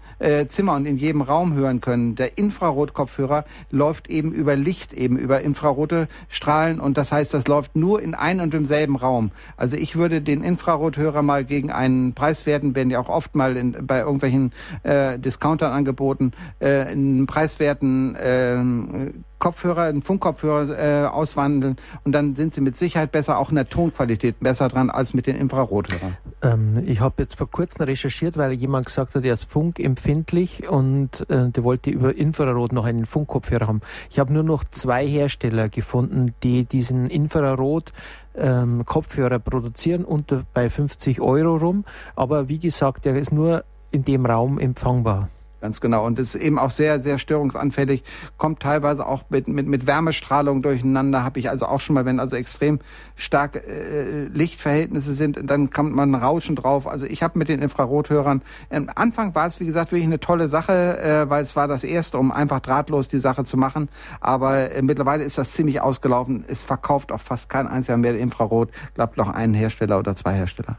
Zimmer 0.48 0.74
und 0.74 0.86
in 0.86 0.96
jedem 0.96 1.22
Raum 1.22 1.54
hören 1.54 1.80
können. 1.80 2.14
Der 2.16 2.38
Infrarot-Kopfhörer 2.38 3.44
läuft 3.70 3.83
eben 4.08 4.32
über 4.32 4.56
Licht, 4.56 4.92
eben 4.92 5.16
über 5.16 5.40
infrarote 5.40 6.08
Strahlen 6.28 6.80
und 6.80 6.96
das 6.96 7.12
heißt, 7.12 7.34
das 7.34 7.46
läuft 7.46 7.76
nur 7.76 8.00
in 8.00 8.14
einem 8.14 8.44
und 8.44 8.54
demselben 8.54 8.96
Raum. 8.96 9.30
Also 9.56 9.76
ich 9.76 9.96
würde 9.96 10.20
den 10.20 10.42
Infrarothörer 10.42 11.22
mal 11.22 11.44
gegen 11.44 11.70
einen 11.70 12.14
preiswerten, 12.14 12.74
werden 12.74 12.90
ja 12.90 13.00
auch 13.00 13.08
oft 13.08 13.34
mal 13.34 13.56
in, 13.56 13.76
bei 13.86 14.00
irgendwelchen 14.00 14.52
äh, 14.82 15.18
Discountern 15.18 15.72
angeboten, 15.72 16.32
äh, 16.60 16.80
einen 16.84 17.26
preiswerten 17.26 18.14
äh, 18.16 19.12
Kopfhörer, 19.44 19.82
einen 19.82 20.00
Funkkopfhörer 20.00 20.78
äh, 20.78 21.06
auswandeln 21.06 21.76
und 22.04 22.12
dann 22.12 22.34
sind 22.34 22.54
sie 22.54 22.62
mit 22.62 22.76
Sicherheit 22.76 23.12
besser, 23.12 23.36
auch 23.36 23.50
in 23.50 23.56
der 23.56 23.68
Tonqualität 23.68 24.40
besser 24.40 24.70
dran 24.70 24.88
als 24.88 25.12
mit 25.12 25.26
den 25.26 25.36
Infrarothörern. 25.36 26.16
Ähm, 26.40 26.82
ich 26.86 27.00
habe 27.00 27.16
jetzt 27.18 27.36
vor 27.36 27.50
kurzem 27.50 27.84
recherchiert, 27.84 28.38
weil 28.38 28.52
jemand 28.52 28.86
gesagt 28.86 29.14
hat, 29.14 29.22
er 29.22 29.34
ist 29.34 29.44
funkempfindlich 29.44 30.66
und 30.66 31.28
äh, 31.28 31.50
der 31.50 31.62
wollte 31.62 31.90
über 31.90 32.16
Infrarot 32.16 32.72
noch 32.72 32.86
einen 32.86 33.04
Funkkopfhörer 33.04 33.66
haben. 33.66 33.82
Ich 34.08 34.18
habe 34.18 34.32
nur 34.32 34.44
noch 34.44 34.64
zwei 34.64 35.06
Hersteller 35.06 35.68
gefunden, 35.68 36.34
die 36.42 36.64
diesen 36.64 37.10
Infrarot 37.10 37.92
ähm, 38.34 38.86
Kopfhörer 38.86 39.40
produzieren 39.40 40.06
unter 40.06 40.44
bei 40.54 40.70
50 40.70 41.20
Euro 41.20 41.56
rum. 41.56 41.84
Aber 42.16 42.48
wie 42.48 42.58
gesagt, 42.58 43.04
der 43.04 43.16
ist 43.16 43.30
nur 43.30 43.62
in 43.90 44.06
dem 44.06 44.24
Raum 44.24 44.58
empfangbar. 44.58 45.28
Ganz 45.64 45.80
genau. 45.80 46.04
Und 46.04 46.18
ist 46.18 46.34
eben 46.34 46.58
auch 46.58 46.68
sehr, 46.68 47.00
sehr 47.00 47.16
störungsanfällig. 47.16 48.04
Kommt 48.36 48.60
teilweise 48.60 49.06
auch 49.06 49.24
mit, 49.30 49.48
mit, 49.48 49.66
mit 49.66 49.86
Wärmestrahlung 49.86 50.60
durcheinander. 50.60 51.24
Habe 51.24 51.38
ich 51.38 51.48
also 51.48 51.64
auch 51.64 51.80
schon 51.80 51.94
mal, 51.94 52.04
wenn 52.04 52.20
also 52.20 52.36
extrem 52.36 52.80
stark 53.16 53.56
äh, 53.56 54.24
Lichtverhältnisse 54.24 55.14
sind, 55.14 55.40
dann 55.42 55.70
kommt 55.70 55.96
man 55.96 56.14
Rauschen 56.14 56.54
drauf. 56.54 56.86
Also 56.86 57.06
ich 57.06 57.22
habe 57.22 57.38
mit 57.38 57.48
den 57.48 57.62
Infrarothörern, 57.62 58.42
am 58.68 58.90
Anfang 58.94 59.34
war 59.34 59.46
es, 59.46 59.58
wie 59.58 59.64
gesagt, 59.64 59.90
wirklich 59.90 60.04
eine 60.04 60.20
tolle 60.20 60.48
Sache, 60.48 60.98
äh, 60.98 61.30
weil 61.30 61.42
es 61.42 61.56
war 61.56 61.66
das 61.66 61.82
erste, 61.82 62.18
um 62.18 62.30
einfach 62.30 62.60
drahtlos 62.60 63.08
die 63.08 63.18
Sache 63.18 63.44
zu 63.44 63.56
machen. 63.56 63.88
Aber 64.20 64.70
äh, 64.70 64.82
mittlerweile 64.82 65.24
ist 65.24 65.38
das 65.38 65.52
ziemlich 65.52 65.80
ausgelaufen. 65.80 66.44
Es 66.46 66.62
verkauft 66.62 67.10
auch 67.10 67.22
fast 67.22 67.48
kein 67.48 67.68
einziger 67.68 67.96
mehr 67.96 68.18
Infrarot. 68.18 68.68
Glaubt 68.92 69.16
noch 69.16 69.30
einen 69.30 69.54
Hersteller 69.54 69.98
oder 69.98 70.14
zwei 70.14 70.34
Hersteller. 70.34 70.76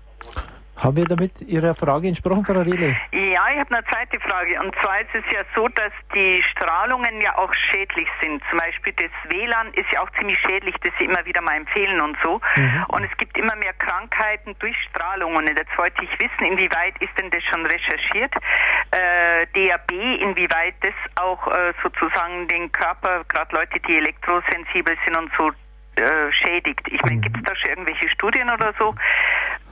Haben 0.78 0.98
wir 0.98 1.06
damit 1.06 1.42
Ihrer 1.42 1.74
Frage 1.74 2.08
entsprochen, 2.08 2.44
Frau 2.44 2.60
Riele? 2.60 2.98
Ja, 3.12 3.48
ich 3.54 3.60
habe 3.60 3.76
eine 3.76 3.86
zweite 3.86 4.20
Frage. 4.20 4.60
Und 4.60 4.76
zwar 4.82 5.00
ist 5.00 5.14
es 5.14 5.24
ja 5.32 5.42
so, 5.56 5.70
dass 5.70 5.92
die 6.14 6.44
Strahlungen 6.52 7.22
ja 7.22 7.38
auch 7.38 7.54
schädlich 7.72 8.08
sind. 8.22 8.44
Zum 8.50 8.60
Beispiel 8.60 8.94
das 8.94 9.12
WLAN 9.32 9.74
ist 9.74 9.88
ja 9.94 10.02
auch 10.02 10.10
ziemlich 10.20 10.38
schädlich, 10.40 10.76
das 10.84 10.92
Sie 11.00 11.06
immer 11.06 11.26
wieder 11.26 11.42
mal 11.42 11.56
empfehlen 11.56 12.02
und 12.02 12.18
so. 12.24 12.42
Mhm. 12.58 12.84
Und 12.90 13.04
es 13.06 13.18
gibt 13.18 13.38
immer 13.38 13.56
mehr 13.56 13.74
Krankheiten 13.74 14.54
durch 14.60 14.76
Strahlungen. 14.90 15.38
Und 15.38 15.58
jetzt 15.58 15.78
wollte 15.78 16.04
ich 16.04 16.12
wissen, 16.20 16.46
inwieweit 16.46 17.02
ist 17.02 17.12
denn 17.20 17.32
das 17.32 17.44
schon 17.44 17.66
recherchiert? 17.66 18.34
Äh, 18.92 19.48
DAB, 19.54 19.92
inwieweit 19.92 20.76
das 20.82 20.94
auch 21.16 21.48
äh, 21.48 21.74
sozusagen 21.84 22.48
den 22.50 22.70
Körper, 22.72 23.24
gerade 23.30 23.56
Leute, 23.56 23.80
die 23.80 23.98
elektrosensibel 23.98 24.98
sind 25.06 25.16
und 25.18 25.32
so, 25.38 25.52
äh, 25.98 26.32
schädigt. 26.34 26.86
Ich 26.92 27.02
meine, 27.04 27.18
mhm. 27.18 27.22
gibt 27.22 27.38
es 27.38 27.44
da 27.44 27.56
schon 27.56 27.70
irgendwelche 27.70 28.10
Studien 28.10 28.50
oder 28.50 28.74
so? 28.78 28.94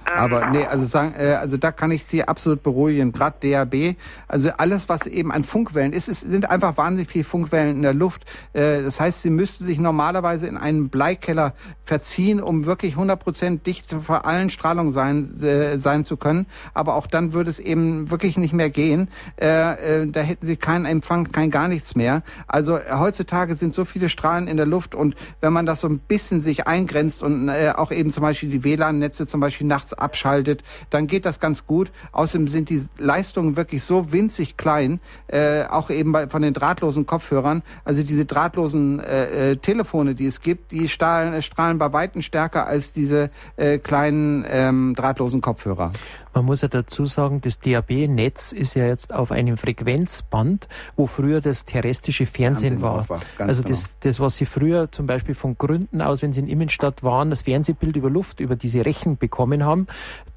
Aber 0.05 0.49
nee, 0.49 0.65
also 0.65 0.85
sagen, 0.85 1.13
äh, 1.17 1.33
also 1.33 1.57
da 1.57 1.71
kann 1.71 1.91
ich 1.91 2.05
Sie 2.05 2.23
absolut 2.23 2.63
beruhigen. 2.63 3.11
Gerade 3.11 3.35
DAB, 3.41 3.95
also 4.27 4.49
alles, 4.57 4.89
was 4.89 5.07
eben 5.07 5.31
an 5.31 5.43
Funkwellen 5.43 5.93
ist, 5.93 6.07
es 6.07 6.21
sind 6.21 6.49
einfach 6.49 6.77
wahnsinnig 6.77 7.09
viele 7.09 7.23
Funkwellen 7.23 7.75
in 7.77 7.81
der 7.81 7.93
Luft. 7.93 8.25
Äh, 8.53 8.81
das 8.83 8.99
heißt, 8.99 9.21
Sie 9.21 9.29
müssten 9.29 9.65
sich 9.65 9.79
normalerweise 9.79 10.47
in 10.47 10.57
einen 10.57 10.89
Bleikeller 10.89 11.53
verziehen, 11.83 12.41
um 12.41 12.65
wirklich 12.65 12.95
100% 12.95 13.63
dicht 13.63 13.93
vor 13.93 14.25
allen 14.25 14.49
Strahlungen 14.49 14.91
sein, 14.91 15.41
äh, 15.41 15.77
sein 15.79 16.05
zu 16.05 16.17
können. 16.17 16.45
Aber 16.73 16.95
auch 16.95 17.07
dann 17.07 17.33
würde 17.33 17.49
es 17.49 17.59
eben 17.59 18.11
wirklich 18.11 18.37
nicht 18.37 18.53
mehr 18.53 18.69
gehen. 18.69 19.09
Äh, 19.39 20.01
äh, 20.01 20.07
da 20.07 20.21
hätten 20.21 20.45
Sie 20.45 20.57
keinen 20.57 20.85
Empfang, 20.85 21.31
kein 21.31 21.49
gar 21.49 21.67
nichts 21.67 21.95
mehr. 21.95 22.23
Also 22.47 22.77
äh, 22.77 22.83
heutzutage 22.93 23.55
sind 23.55 23.73
so 23.73 23.85
viele 23.85 24.09
Strahlen 24.09 24.47
in 24.47 24.57
der 24.57 24.65
Luft 24.65 24.95
und 24.95 25.15
wenn 25.41 25.53
man 25.53 25.65
das 25.65 25.81
so 25.81 25.87
ein 25.87 25.99
bisschen 25.99 26.41
sich 26.41 26.67
eingrenzt 26.67 27.23
und 27.23 27.49
äh, 27.49 27.73
auch 27.75 27.91
eben 27.91 28.11
zum 28.11 28.21
Beispiel 28.21 28.49
die 28.49 28.63
WLAN-Netze 28.63 29.27
zum 29.27 29.39
Beispiel 29.39 29.67
nachts 29.67 29.92
abschaltet, 29.97 30.63
dann 30.89 31.07
geht 31.07 31.25
das 31.25 31.39
ganz 31.39 31.65
gut. 31.65 31.91
Außerdem 32.11 32.47
sind 32.47 32.69
die 32.69 32.83
Leistungen 32.97 33.55
wirklich 33.55 33.83
so 33.83 34.11
winzig 34.11 34.57
klein, 34.57 34.99
äh, 35.27 35.63
auch 35.63 35.89
eben 35.89 36.11
bei, 36.11 36.27
von 36.29 36.41
den 36.41 36.53
drahtlosen 36.53 37.05
Kopfhörern. 37.05 37.63
Also 37.85 38.03
diese 38.03 38.25
drahtlosen 38.25 38.99
äh, 38.99 39.51
äh, 39.51 39.55
Telefone, 39.57 40.15
die 40.15 40.27
es 40.27 40.41
gibt, 40.41 40.71
die 40.71 40.89
strahlen, 40.89 41.41
strahlen 41.41 41.77
bei 41.77 41.91
Weitem 41.93 42.21
stärker 42.21 42.67
als 42.67 42.91
diese 42.91 43.29
äh, 43.55 43.77
kleinen 43.77 44.45
ähm, 44.47 44.93
drahtlosen 44.95 45.41
Kopfhörer. 45.41 45.91
Man 46.34 46.45
muss 46.45 46.61
ja 46.61 46.67
dazu 46.67 47.05
sagen, 47.05 47.41
das 47.41 47.59
DAB-Netz 47.59 48.51
ist 48.51 48.73
ja 48.73 48.86
jetzt 48.88 49.13
auf 49.13 49.31
einem 49.31 49.57
Frequenzband, 49.57 50.67
wo 50.95 51.05
früher 51.05 51.41
das 51.41 51.65
terrestrische 51.65 52.25
Fernsehen, 52.25 52.81
war. 52.81 53.07
war 53.07 53.19
also 53.38 53.61
genau. 53.61 53.75
das, 53.75 53.97
das, 53.99 54.19
was 54.19 54.38
Sie 54.38 54.45
früher 54.45 54.91
zum 54.91 55.05
Beispiel 55.05 55.36
von 55.36 55.57
Gründen 55.57 56.01
aus, 56.01 56.21
wenn 56.21 56.34
Sie 56.34 56.39
in 56.39 56.47
Innenstadt 56.47 57.03
waren, 57.03 57.29
das 57.29 57.43
Fernsehbild 57.43 57.95
über 57.95 58.09
Luft, 58.09 58.39
über 58.39 58.55
diese 58.55 58.84
Rechen 58.84 59.17
bekommen 59.17 59.63
haben, 59.63 59.88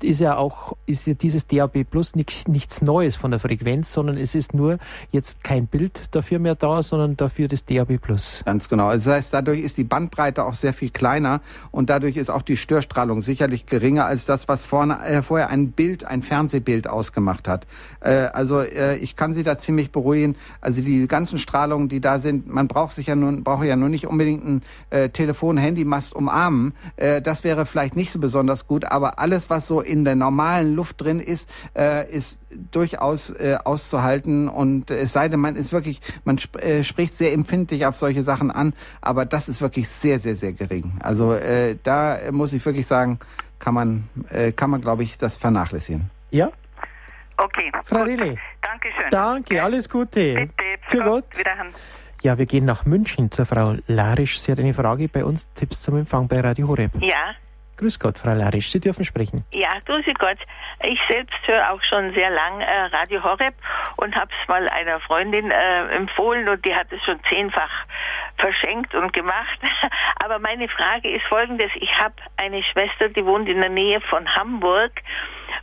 ist 0.03 0.20
ja 0.20 0.36
auch, 0.36 0.76
ist 0.84 1.07
ja 1.07 1.14
dieses 1.14 1.47
DAB 1.47 1.84
Plus 1.84 2.14
nichts, 2.14 2.47
nichts 2.47 2.82
Neues 2.82 3.16
von 3.16 3.30
der 3.30 3.40
Frequenz, 3.40 3.92
sondern 3.92 4.18
es 4.18 4.34
ist 4.34 4.53
nur 4.53 4.78
jetzt 5.12 5.42
kein 5.42 5.66
Bild 5.66 6.14
dafür 6.14 6.38
mehr 6.38 6.55
da, 6.55 6.82
sondern 6.82 7.16
dafür 7.16 7.49
das 7.49 7.64
DAB 7.64 7.99
Plus. 7.99 8.42
Ganz 8.44 8.68
genau. 8.68 8.88
Also 8.88 9.11
das 9.11 9.16
heißt, 9.16 9.34
dadurch 9.34 9.61
ist 9.61 9.78
die 9.78 9.84
Bandbreite 9.84 10.44
auch 10.44 10.55
sehr 10.55 10.74
viel 10.74 10.90
kleiner 10.90 11.40
und 11.70 11.88
dadurch 11.88 12.16
ist 12.16 12.30
auch 12.30 12.42
die 12.42 12.59
Störstrahlung 12.59 13.22
sicherlich 13.22 13.64
geringer 13.64 14.05
als 14.05 14.26
das, 14.26 14.47
was 14.49 14.64
vorne, 14.64 15.03
äh, 15.07 15.22
vorher 15.22 15.49
ein 15.49 15.70
Bild 15.70 15.86
Bild, 15.87 16.05
ein 16.05 16.22
Fernsehbild 16.22 16.89
ausgemacht 16.89 17.47
hat. 17.47 17.64
Äh, 18.01 18.11
also 18.32 18.61
äh, 18.61 18.97
ich 18.97 19.14
kann 19.14 19.34
Sie 19.34 19.45
da 19.45 19.57
ziemlich 19.57 19.93
beruhigen. 19.93 20.34
Also 20.61 20.82
die 20.82 21.07
ganzen 21.07 21.39
Strahlungen, 21.39 21.89
die 21.89 22.01
da 22.01 22.18
sind, 22.18 22.49
man 22.49 22.66
braucht 22.66 22.97
sich 22.97 23.07
ja 23.07 23.14
nun 23.14 23.45
braucht 23.45 23.64
ja 23.64 23.76
nur 23.76 23.89
nicht 23.89 24.09
unbedingt 24.09 24.45
ein 24.45 24.62
äh, 24.91 25.11
Telefon, 25.11 25.59
Handymast 25.59 26.12
umarmen. 26.12 26.74
Äh, 26.97 27.22
das 27.22 27.45
wäre 27.45 27.66
vielleicht 27.66 27.95
nicht 27.95 28.11
so 28.11 28.18
besonders 28.18 28.66
gut, 28.66 28.84
aber 28.84 29.20
alles, 29.20 29.49
was 29.49 29.68
so 29.68 29.80
in 29.80 30.05
der 30.05 30.16
normalen 30.16 30.74
Luft 30.74 31.01
drin 31.01 31.20
ist, 31.20 31.49
äh, 31.76 32.11
ist 32.11 32.41
durchaus 32.72 33.30
äh, 33.30 33.59
auszuhalten. 33.62 34.49
Und 34.49 34.91
es 34.91 35.12
sei 35.12 35.28
denn, 35.28 35.39
man 35.39 35.55
ist 35.55 35.72
wirklich, 35.72 36.01
man 36.24 36.39
sp 36.43 36.59
äh, 36.59 36.82
spricht 36.82 37.16
sehr 37.16 37.32
empfindlich 37.32 37.87
auf 37.87 37.97
solche 37.97 38.24
Sachen 38.24 38.51
an, 38.51 38.74
aber 39.01 39.24
das 39.24 39.49
ist 39.49 39.61
wirklich 39.61 39.89
sehr, 39.89 40.18
sehr, 40.18 40.34
sehr 40.34 40.53
gering. 40.53 40.95
Also 40.99 41.32
äh, 41.32 41.76
da 41.84 42.18
muss 42.32 42.53
ich 42.53 42.64
wirklich 42.66 42.89
sagen, 42.89 43.20
kann 43.59 43.74
man, 43.74 44.09
äh, 44.30 44.52
kann 44.52 44.70
man 44.70 44.80
glaube 44.80 45.02
ich, 45.02 45.18
das 45.18 45.36
vernachlässigen. 45.36 46.11
Ja. 46.30 46.50
Okay. 47.36 47.70
Frau 47.84 48.02
Rille. 48.02 48.36
Dankeschön. 48.62 49.11
Danke, 49.11 49.62
alles 49.62 49.88
Gute. 49.88 50.34
Bitte. 50.34 50.64
Für 50.88 51.02
Gott. 51.02 51.38
Wiederhören. 51.38 51.74
Ja, 52.22 52.38
wir 52.38 52.46
gehen 52.46 52.64
nach 52.64 52.86
München 52.86 53.30
zur 53.30 53.46
Frau 53.46 53.76
Larisch. 53.86 54.40
Sie 54.40 54.50
hat 54.50 54.59
eine 54.59 54.74
Frage 54.74 55.09
bei 55.09 55.24
uns, 55.24 55.52
Tipps 55.54 55.82
zum 55.82 55.96
Empfang 55.98 56.26
bei 56.28 56.40
Radio 56.40 56.66
Horeb. 56.66 56.92
Ja. 57.00 57.34
Grüß 57.76 57.98
Gott, 58.00 58.16
Frau 58.16 58.32
Larisch, 58.32 58.70
Sie 58.70 58.80
dürfen 58.80 59.04
sprechen. 59.04 59.44
Ja, 59.52 59.68
grüß 59.84 60.07
Gott. 60.18 60.38
Ich 60.82 60.98
selbst 61.11 61.36
höre 61.46 61.70
auch 61.70 61.82
schon 61.82 62.12
sehr 62.14 62.30
lang 62.30 62.61
äh, 62.61 62.86
Radio 62.86 63.22
Horeb 63.22 63.54
und 63.96 64.14
habe 64.16 64.30
es 64.30 64.48
mal 64.48 64.66
einer 64.68 64.98
Freundin 65.00 65.50
äh, 65.50 65.94
empfohlen 65.94 66.48
und 66.48 66.64
die 66.64 66.74
hat 66.74 66.90
es 66.90 67.02
schon 67.04 67.20
zehnfach 67.30 67.70
verschenkt 68.39 68.95
und 68.95 69.12
gemacht. 69.12 69.59
Aber 70.24 70.39
meine 70.39 70.68
Frage 70.68 71.11
ist 71.11 71.26
folgendes. 71.26 71.70
Ich 71.76 71.93
habe 71.99 72.14
eine 72.37 72.62
Schwester, 72.62 73.09
die 73.09 73.24
wohnt 73.24 73.49
in 73.49 73.61
der 73.61 73.70
Nähe 73.70 74.01
von 74.03 74.34
Hamburg 74.34 74.93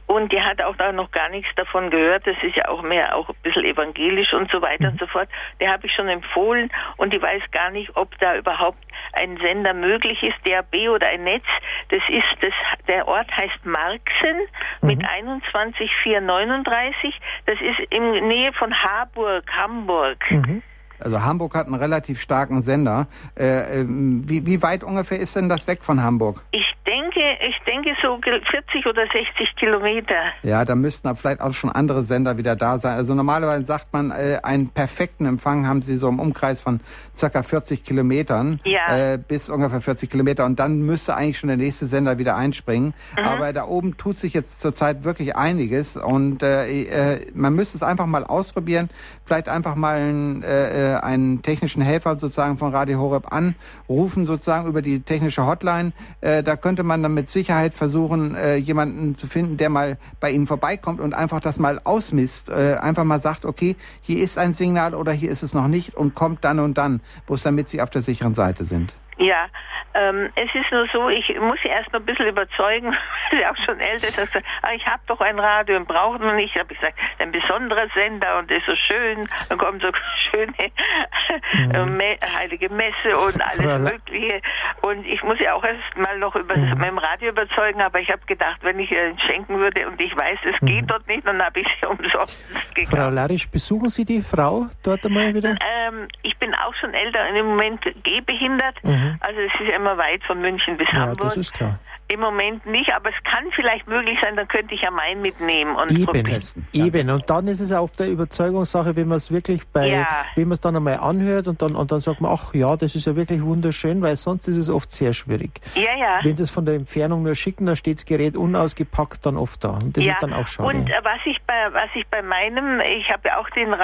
und 0.07 0.31
die 0.31 0.41
hat 0.41 0.61
auch 0.61 0.75
noch 0.93 1.11
gar 1.11 1.29
nichts 1.29 1.49
davon 1.55 1.89
gehört. 1.89 2.27
Das 2.27 2.35
ist 2.43 2.55
ja 2.55 2.67
auch 2.67 2.81
mehr 2.81 3.15
auch 3.15 3.29
ein 3.29 3.35
bisschen 3.41 3.63
evangelisch 3.63 4.33
und 4.33 4.51
so 4.51 4.61
weiter 4.61 4.89
und 4.89 4.99
so 4.99 5.07
fort. 5.07 5.29
Der 5.59 5.71
habe 5.71 5.87
ich 5.87 5.93
schon 5.93 6.09
empfohlen 6.09 6.69
und 6.97 7.13
die 7.13 7.21
weiß 7.21 7.43
gar 7.51 7.69
nicht, 7.71 7.95
ob 7.95 8.17
da 8.19 8.35
überhaupt 8.35 8.83
ein 9.13 9.37
Sender 9.37 9.73
möglich 9.73 10.21
ist, 10.23 10.35
DAB 10.45 10.89
oder 10.89 11.07
ein 11.07 11.23
Netz. 11.23 11.45
Das 11.89 12.01
ist 12.09 12.25
das, 12.41 12.53
der 12.87 13.07
Ort 13.07 13.31
heißt 13.35 13.65
Marxen 13.65 14.37
mit 14.81 14.99
mhm. 14.99 15.41
21439. 15.51 17.19
Das 17.45 17.59
ist 17.61 17.79
in 17.89 18.27
Nähe 18.27 18.51
von 18.53 18.73
Harburg, 18.73 19.49
Hamburg. 19.51 20.19
Mhm. 20.29 20.63
Also 21.03 21.23
Hamburg 21.23 21.55
hat 21.55 21.67
einen 21.67 21.75
relativ 21.75 22.21
starken 22.21 22.61
Sender. 22.61 23.07
Äh, 23.37 23.81
ähm, 23.81 24.23
wie, 24.25 24.45
wie 24.45 24.61
weit 24.61 24.83
ungefähr 24.83 25.19
ist 25.19 25.35
denn 25.35 25.49
das 25.49 25.67
weg 25.67 25.79
von 25.83 26.01
Hamburg? 26.01 26.43
Ich 26.51 26.65
denke, 26.87 27.19
ich 27.47 27.55
denke 27.67 27.91
so 28.01 28.19
40 28.23 28.85
oder 28.85 29.03
60 29.03 29.55
Kilometer. 29.57 30.15
Ja, 30.43 30.65
da 30.65 30.75
müssten 30.75 31.07
aber 31.07 31.17
vielleicht 31.17 31.41
auch 31.41 31.53
schon 31.53 31.71
andere 31.71 32.03
Sender 32.03 32.37
wieder 32.37 32.55
da 32.55 32.77
sein. 32.77 32.95
Also 32.95 33.13
normalerweise 33.15 33.63
sagt 33.63 33.91
man, 33.93 34.11
äh, 34.11 34.39
einen 34.43 34.69
perfekten 34.69 35.25
Empfang 35.25 35.67
haben 35.67 35.81
sie 35.81 35.95
so 35.97 36.07
im 36.09 36.19
Umkreis 36.19 36.59
von 36.61 36.79
circa 37.15 37.43
40 37.43 37.83
Kilometern 37.83 38.59
Ja. 38.63 39.13
äh, 39.13 39.17
bis 39.17 39.49
ungefähr 39.49 39.81
40 39.81 40.09
Kilometer 40.09 40.45
und 40.45 40.59
dann 40.59 40.81
müsste 40.81 41.15
eigentlich 41.15 41.39
schon 41.39 41.47
der 41.49 41.57
nächste 41.57 41.85
Sender 41.85 42.17
wieder 42.17 42.35
einspringen. 42.35 42.93
Mhm. 43.17 43.25
Aber 43.25 43.53
da 43.53 43.65
oben 43.65 43.97
tut 43.97 44.19
sich 44.19 44.33
jetzt 44.33 44.61
zurzeit 44.61 45.03
wirklich 45.03 45.35
einiges 45.35 45.97
und 45.97 46.43
äh, 46.43 46.83
äh, 47.15 47.25
man 47.33 47.53
müsste 47.55 47.77
es 47.77 47.83
einfach 47.83 48.05
mal 48.05 48.23
ausprobieren, 48.23 48.89
vielleicht 49.25 49.47
einfach 49.49 49.75
mal 49.75 49.97
einen, 49.97 50.43
äh, 50.43 50.92
äh, 50.92 50.92
einen 51.01 51.41
technischen 51.41 51.81
Helfer 51.81 52.19
sozusagen 52.19 52.57
von 52.57 52.73
Radio 52.73 52.99
Horeb 52.99 53.31
anrufen, 53.31 54.25
sozusagen 54.25 54.67
über 54.67 54.81
die 54.81 54.99
technische 55.01 55.45
Hotline. 55.45 55.93
Äh, 56.21 56.43
da 56.43 56.55
könnte 56.55 56.83
man 56.83 57.01
dann 57.01 57.13
mit 57.13 57.29
Sicherheit 57.29 57.73
versuchen, 57.73 58.35
äh, 58.35 58.55
jemanden 58.55 59.15
zu 59.15 59.27
finden, 59.27 59.57
der 59.57 59.69
mal 59.69 59.97
bei 60.19 60.31
Ihnen 60.31 60.47
vorbeikommt 60.47 60.99
und 60.99 61.13
einfach 61.13 61.39
das 61.39 61.59
mal 61.59 61.79
ausmisst. 61.83 62.49
Äh, 62.49 62.77
einfach 62.81 63.03
mal 63.03 63.19
sagt, 63.19 63.45
okay, 63.45 63.75
hier 64.01 64.23
ist 64.23 64.37
ein 64.37 64.53
Signal 64.53 64.93
oder 64.93 65.11
hier 65.11 65.31
ist 65.31 65.43
es 65.43 65.53
noch 65.53 65.67
nicht 65.67 65.95
und 65.95 66.15
kommt 66.15 66.43
dann 66.43 66.59
und 66.59 66.77
dann, 66.77 67.01
es 67.33 67.43
damit 67.43 67.67
Sie 67.67 67.81
auf 67.81 67.89
der 67.89 68.01
sicheren 68.01 68.33
Seite 68.33 68.65
sind. 68.65 68.93
Ja, 69.23 69.45
ähm, 69.93 70.29
es 70.35 70.53
ist 70.53 70.71
nur 70.71 70.85
so, 70.91 71.07
ich 71.09 71.27
muss 71.39 71.57
sie 71.61 71.69
erst 71.69 71.93
noch 71.93 71.99
ein 72.01 72.05
bisschen 72.05 72.27
überzeugen, 72.27 72.87
weil 73.31 73.37
sie 73.39 73.45
auch 73.45 73.55
schon 73.65 73.79
älter 73.79 74.07
ist. 74.07 74.15
Sagt, 74.33 74.45
ah, 74.63 74.71
ich 74.75 74.85
habe 74.85 75.01
doch 75.07 75.21
ein 75.21 75.39
Radio 75.39 75.77
und 75.77 75.87
braucht 75.87 76.19
man 76.19 76.35
nicht. 76.35 76.57
habe 76.59 76.73
ich 76.73 76.79
gesagt, 76.79 76.97
ein 77.19 77.31
besonderer 77.31 77.87
Sender 77.93 78.39
und 78.39 78.49
der 78.49 78.57
ist 78.57 78.65
so 78.65 78.75
schön. 78.75 79.21
Dann 79.49 79.57
kommen 79.57 79.79
so 79.79 79.89
schöne 80.31 80.53
äh, 80.59 81.85
Me 81.85 82.17
heilige 82.37 82.69
Messe 82.69 83.17
und 83.25 83.41
alles 83.41 83.63
Frau 83.63 83.77
Mögliche. 83.79 84.41
Und 84.81 85.05
ich 85.05 85.21
muss 85.23 85.39
ja 85.39 85.53
auch 85.53 85.63
erst 85.63 85.95
mal 85.97 86.17
noch 86.17 86.35
über 86.35 86.53
Mhm. 86.57 86.77
mit 86.77 86.85
dem 86.87 86.97
Radio 86.97 87.29
überzeugen, 87.29 87.81
aber 87.81 87.99
ich 87.99 88.09
habe 88.09 88.21
gedacht, 88.25 88.57
wenn 88.61 88.77
ich 88.79 88.91
ihr 88.91 89.15
schenken 89.27 89.57
würde 89.57 89.87
und 89.87 89.99
ich 89.99 90.15
weiß, 90.15 90.37
es 90.53 90.59
geht 90.67 90.89
dort 90.89 91.07
nicht, 91.07 91.25
dann 91.25 91.41
habe 91.41 91.59
ich 91.61 91.67
sie 91.81 91.87
umsonst 91.87 92.39
gekauft. 92.75 92.95
Frau 92.95 93.09
Larisch, 93.09 93.47
besuchen 93.49 93.87
Sie 93.89 94.05
die 94.05 94.21
Frau 94.21 94.67
dort 94.83 95.05
einmal 95.05 95.33
wieder? 95.33 95.55
Ähm, 95.87 96.07
ich 96.23 96.37
bin 96.37 96.53
auch 96.55 96.73
schon 96.75 96.93
älter 96.93 97.27
und 97.29 97.35
im 97.35 97.45
Moment 97.47 97.81
gehbehindert. 98.03 98.75
Also 99.19 99.39
es 99.39 99.61
ist 99.61 99.73
immer 99.73 99.97
weit 99.97 100.23
von 100.25 100.39
München 100.41 100.77
bis 100.77 100.87
Mhm. 100.91 100.97
Ja, 100.97 101.01
Hamburg. 101.07 101.19
das 101.21 101.37
ist 101.37 101.53
klar. 101.53 101.79
Im 102.09 102.19
Moment 102.19 102.65
nicht, 102.65 102.93
aber 102.93 103.09
es 103.09 103.15
kann 103.23 103.45
vielleicht 103.55 103.87
möglich 103.87 104.17
sein, 104.21 104.35
dann 104.35 104.47
könnte 104.47 104.75
ich 104.75 104.81
ja 104.81 104.91
meinen 104.91 105.21
mitnehmen 105.21 105.75
und 105.75 105.91
Eben, 105.91 106.05
probieren. 106.05 106.25
testen. 106.25 106.67
eben. 106.73 107.09
Und 107.09 107.29
dann 107.29 107.47
ist 107.47 107.59
es 107.59 107.71
auch 107.71 107.89
der 107.91 108.09
Überzeugungssache, 108.09 108.95
wenn 108.95 109.07
man 109.07 109.17
es 109.17 109.31
wirklich 109.31 109.61
bei, 109.69 109.87
Ja. 109.87 110.07
wenn 110.35 110.43
man 110.49 110.53
es 110.53 110.61
dann 110.61 110.75
einmal 110.75 110.97
anhört 110.97 111.47
und 111.47 111.61
dann, 111.61 111.75
und 111.75 111.91
dann 111.91 112.01
sagt 112.01 112.21
man, 112.21 112.31
ach 112.31 112.53
ja, 112.53 112.75
das 112.75 112.95
ist 112.95 113.05
ja 113.05 113.15
wirklich 113.15 113.41
wunderschön, 113.41 114.01
weil 114.01 114.15
sonst 114.15 114.47
ist 114.47 114.57
es 114.57 114.69
oft 114.69 114.91
sehr 114.91 115.13
schwierig. 115.13 115.51
Ja, 115.75 115.95
ja. 115.97 116.19
Wenn 116.23 116.35
sie 116.35 116.43
es 116.43 116.49
von 116.49 116.65
der 116.65 116.75
Entfernung 116.75 117.23
nur 117.23 117.35
schicken, 117.35 117.65
dann 117.65 117.75
steht 117.75 117.97
das 117.97 118.05
Gerät 118.05 118.37
unausgepackt 118.37 119.25
dann 119.25 119.37
oft 119.37 119.63
da. 119.63 119.71
Und 119.71 119.97
das 119.97 120.03
ja. 120.03 120.13
ist 120.13 120.21
dann 120.21 120.33
auch 120.33 120.47
schade. 120.47 120.69
Und 120.69 120.89
äh, 120.89 120.93
was 121.03 121.19
ich 121.25 121.41
bei 121.47 121.53
was 121.71 121.89
ich 121.95 122.05
bei 122.07 122.21
meinem, 122.21 122.79
ich 122.81 123.09
habe 123.09 123.29
ja 123.29 123.39
auch 123.39 123.49
den 123.51 123.73
Ra 123.73 123.83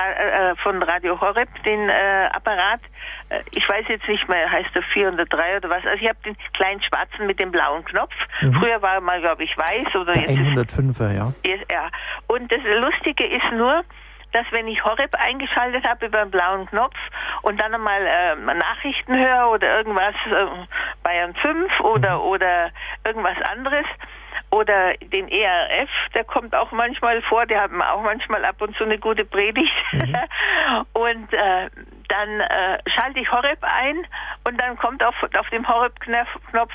äh, 0.51 0.55
von 0.57 0.82
Radio 0.84 1.20
Horeb 1.20 1.49
den 1.65 1.89
äh, 1.89 2.30
Apparat. 2.32 2.82
Äh, 3.30 3.42
ich 3.52 3.68
weiß 3.68 3.86
jetzt 3.88 4.08
nicht 4.08 4.28
mehr, 4.28 4.52
heißt 4.52 4.74
der 4.76 4.84
403 4.84 5.58
oder 5.58 5.70
was. 5.70 5.86
Also 5.86 6.02
ich 6.02 6.08
habe 6.10 6.20
den 6.26 6.36
kleinen 6.54 6.82
schwarzen 6.84 7.28
mit 7.28 7.40
dem 7.40 7.52
blauen 7.52 7.84
Knopf. 7.86 8.14
Früher 8.40 8.82
war 8.82 8.96
er 8.96 9.02
mal, 9.02 9.22
glaube 9.22 9.44
ich, 9.44 9.58
weiß 9.58 9.96
oder 9.96 10.12
Mhm. 10.12 10.26
der 10.26 10.36
jetzt 10.36 10.72
ist 10.72 10.76
105er, 10.76 11.12
ja. 11.16 11.34
Ist- 11.44 11.72
Ja, 11.72 11.90
und 12.28 12.52
das 12.52 12.62
Lustige 12.64 13.26
ist 13.26 13.52
nur, 13.54 13.84
dass 14.32 14.46
wenn 14.52 14.68
ich 14.68 14.84
Horeb 14.84 15.16
eingeschaltet 15.16 15.88
habe 15.88 16.06
über 16.06 16.20
den 16.20 16.30
blauen 16.32 16.68
Knopf 16.68 16.96
und 17.42 17.60
dann 17.60 17.74
einmal 17.74 18.06
äh, 18.06 18.36
Nachrichten 18.36 19.18
höre 19.18 19.50
oder 19.50 19.78
irgendwas, 19.78 20.14
äh, 20.28 20.46
Bayern 21.04 21.34
5 21.36 21.80
oder, 21.80 22.22
oder 22.24 22.70
irgendwas 23.04 23.38
anderes, 23.52 23.86
oder 24.52 24.94
den 24.98 25.28
ERF, 25.30 25.90
der 26.16 26.24
kommt 26.24 26.56
auch 26.56 26.72
manchmal 26.72 27.22
vor, 27.24 27.46
der 27.48 27.62
hat 27.62 27.72
auch 27.72 28.02
manchmal 28.04 28.46
ab 28.46 28.60
und 28.62 28.76
zu 28.78 28.84
eine 28.84 28.98
gute 29.00 29.26
Predigt. 29.26 29.74
und 30.94 31.34
äh, 31.34 31.70
dann 32.10 32.41
äh, 32.41 32.80
schalte 32.89 33.20
ich 33.20 33.32
Horeb 33.32 33.60
ein 33.62 34.05
und 34.47 34.60
dann 34.60 34.78
kommt 34.78 35.03
auf, 35.03 35.16
auf 35.24 35.49
dem 35.49 35.68
Horeb-Knopf 35.68 36.74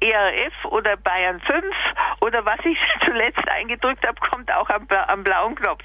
ERF 0.00 0.64
oder 0.70 0.96
Bayern 0.96 1.40
5 1.40 1.64
oder 2.20 2.44
was 2.44 2.58
ich 2.64 2.78
zuletzt 3.04 3.48
eingedrückt 3.48 4.06
habe, 4.06 4.18
kommt 4.30 4.50
auch 4.52 4.68
am, 4.70 4.86
am 5.08 5.24
blauen 5.24 5.54
Knopf. 5.54 5.82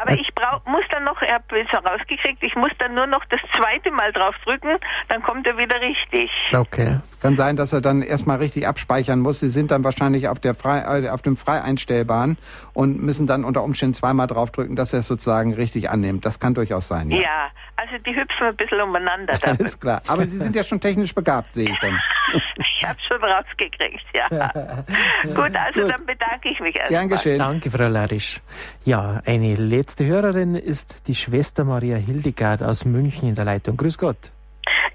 Aber 0.00 0.12
ich 0.12 0.28
brauch, 0.34 0.64
muss 0.66 0.84
dann 0.90 1.04
noch, 1.04 1.20
ich 1.22 1.30
habe 1.30 1.60
es 1.60 1.68
herausgekriegt, 1.68 2.42
ich 2.42 2.54
muss 2.54 2.70
dann 2.78 2.94
nur 2.94 3.06
noch 3.06 3.24
das 3.26 3.40
zweite 3.56 3.90
Mal 3.90 4.12
drauf 4.12 4.34
drücken, 4.44 4.78
dann 5.08 5.22
kommt 5.22 5.46
er 5.46 5.56
wieder 5.56 5.80
richtig. 5.80 6.30
Okay. 6.52 7.00
Kann 7.22 7.36
sein, 7.36 7.56
dass 7.56 7.72
er 7.72 7.80
dann 7.80 8.02
erstmal 8.02 8.38
richtig 8.38 8.66
abspeichern 8.66 9.20
muss. 9.20 9.40
Sie 9.40 9.48
sind 9.48 9.70
dann 9.70 9.84
wahrscheinlich 9.84 10.28
auf 10.28 10.38
der 10.38 10.54
frei, 10.54 10.80
äh, 11.02 11.08
auf 11.10 11.22
dem 11.22 11.36
frei 11.36 11.62
einstellbaren 11.62 12.38
und 12.72 13.02
müssen 13.02 13.26
dann 13.26 13.44
unter 13.44 13.62
Umständen 13.62 13.94
zweimal 13.94 14.26
draufdrücken, 14.26 14.76
dass 14.76 14.92
er 14.92 15.00
es 15.00 15.06
sozusagen 15.06 15.54
richtig 15.54 15.90
annimmt. 15.90 16.24
Das 16.24 16.40
kann 16.40 16.54
durchaus 16.54 16.88
sein. 16.88 17.10
Ja, 17.10 17.30
Ja, 17.30 17.50
also 17.76 17.99
die 18.00 18.14
hüpfen 18.14 18.46
ein 18.46 18.56
bisschen 18.56 18.80
umeinander. 18.80 19.38
Da. 19.38 19.52
alles 19.52 19.78
klar. 19.78 20.02
Aber 20.06 20.24
Sie 20.24 20.38
sind 20.38 20.54
ja 20.56 20.64
schon 20.64 20.80
technisch 20.80 21.14
begabt, 21.14 21.54
sehe 21.54 21.70
ich 21.70 21.78
dann. 21.78 22.00
Ich 22.32 22.86
habe 22.86 22.98
schon 23.06 23.22
rausgekriegt, 23.22 24.04
ja. 24.14 24.28
Gut, 25.24 25.56
also 25.56 25.80
Gut. 25.82 25.90
dann 25.90 26.06
bedanke 26.06 26.48
ich 26.48 26.60
mich 26.60 26.76
erstmal. 26.76 27.00
Gern 27.00 27.08
geschehen. 27.08 27.38
Danke, 27.38 27.70
Frau 27.70 27.88
Larisch. 27.88 28.40
Ja, 28.84 29.20
eine 29.26 29.54
letzte 29.54 30.06
Hörerin 30.06 30.54
ist 30.54 31.08
die 31.08 31.14
Schwester 31.14 31.64
Maria 31.64 31.96
Hildegard 31.96 32.62
aus 32.62 32.84
München 32.84 33.28
in 33.28 33.34
der 33.34 33.44
Leitung. 33.44 33.76
Grüß 33.76 33.98
Gott. 33.98 34.30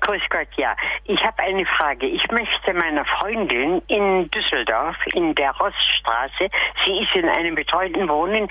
Grüß 0.06 0.22
Gott, 0.30 0.48
ja. 0.58 0.76
Ich 1.06 1.20
habe 1.24 1.42
eine 1.42 1.66
Frage. 1.66 2.06
Ich 2.06 2.22
möchte 2.32 2.74
meiner 2.74 3.06
Freundin 3.06 3.82
in 3.88 4.30
Düsseldorf 4.30 4.96
in 5.14 5.34
der 5.34 5.52
Roststraße, 5.52 6.50
sie 6.86 7.00
ist 7.00 7.16
in 7.16 7.28
einem 7.28 7.56
betreuten 7.56 8.08
Wohnen, 8.08 8.48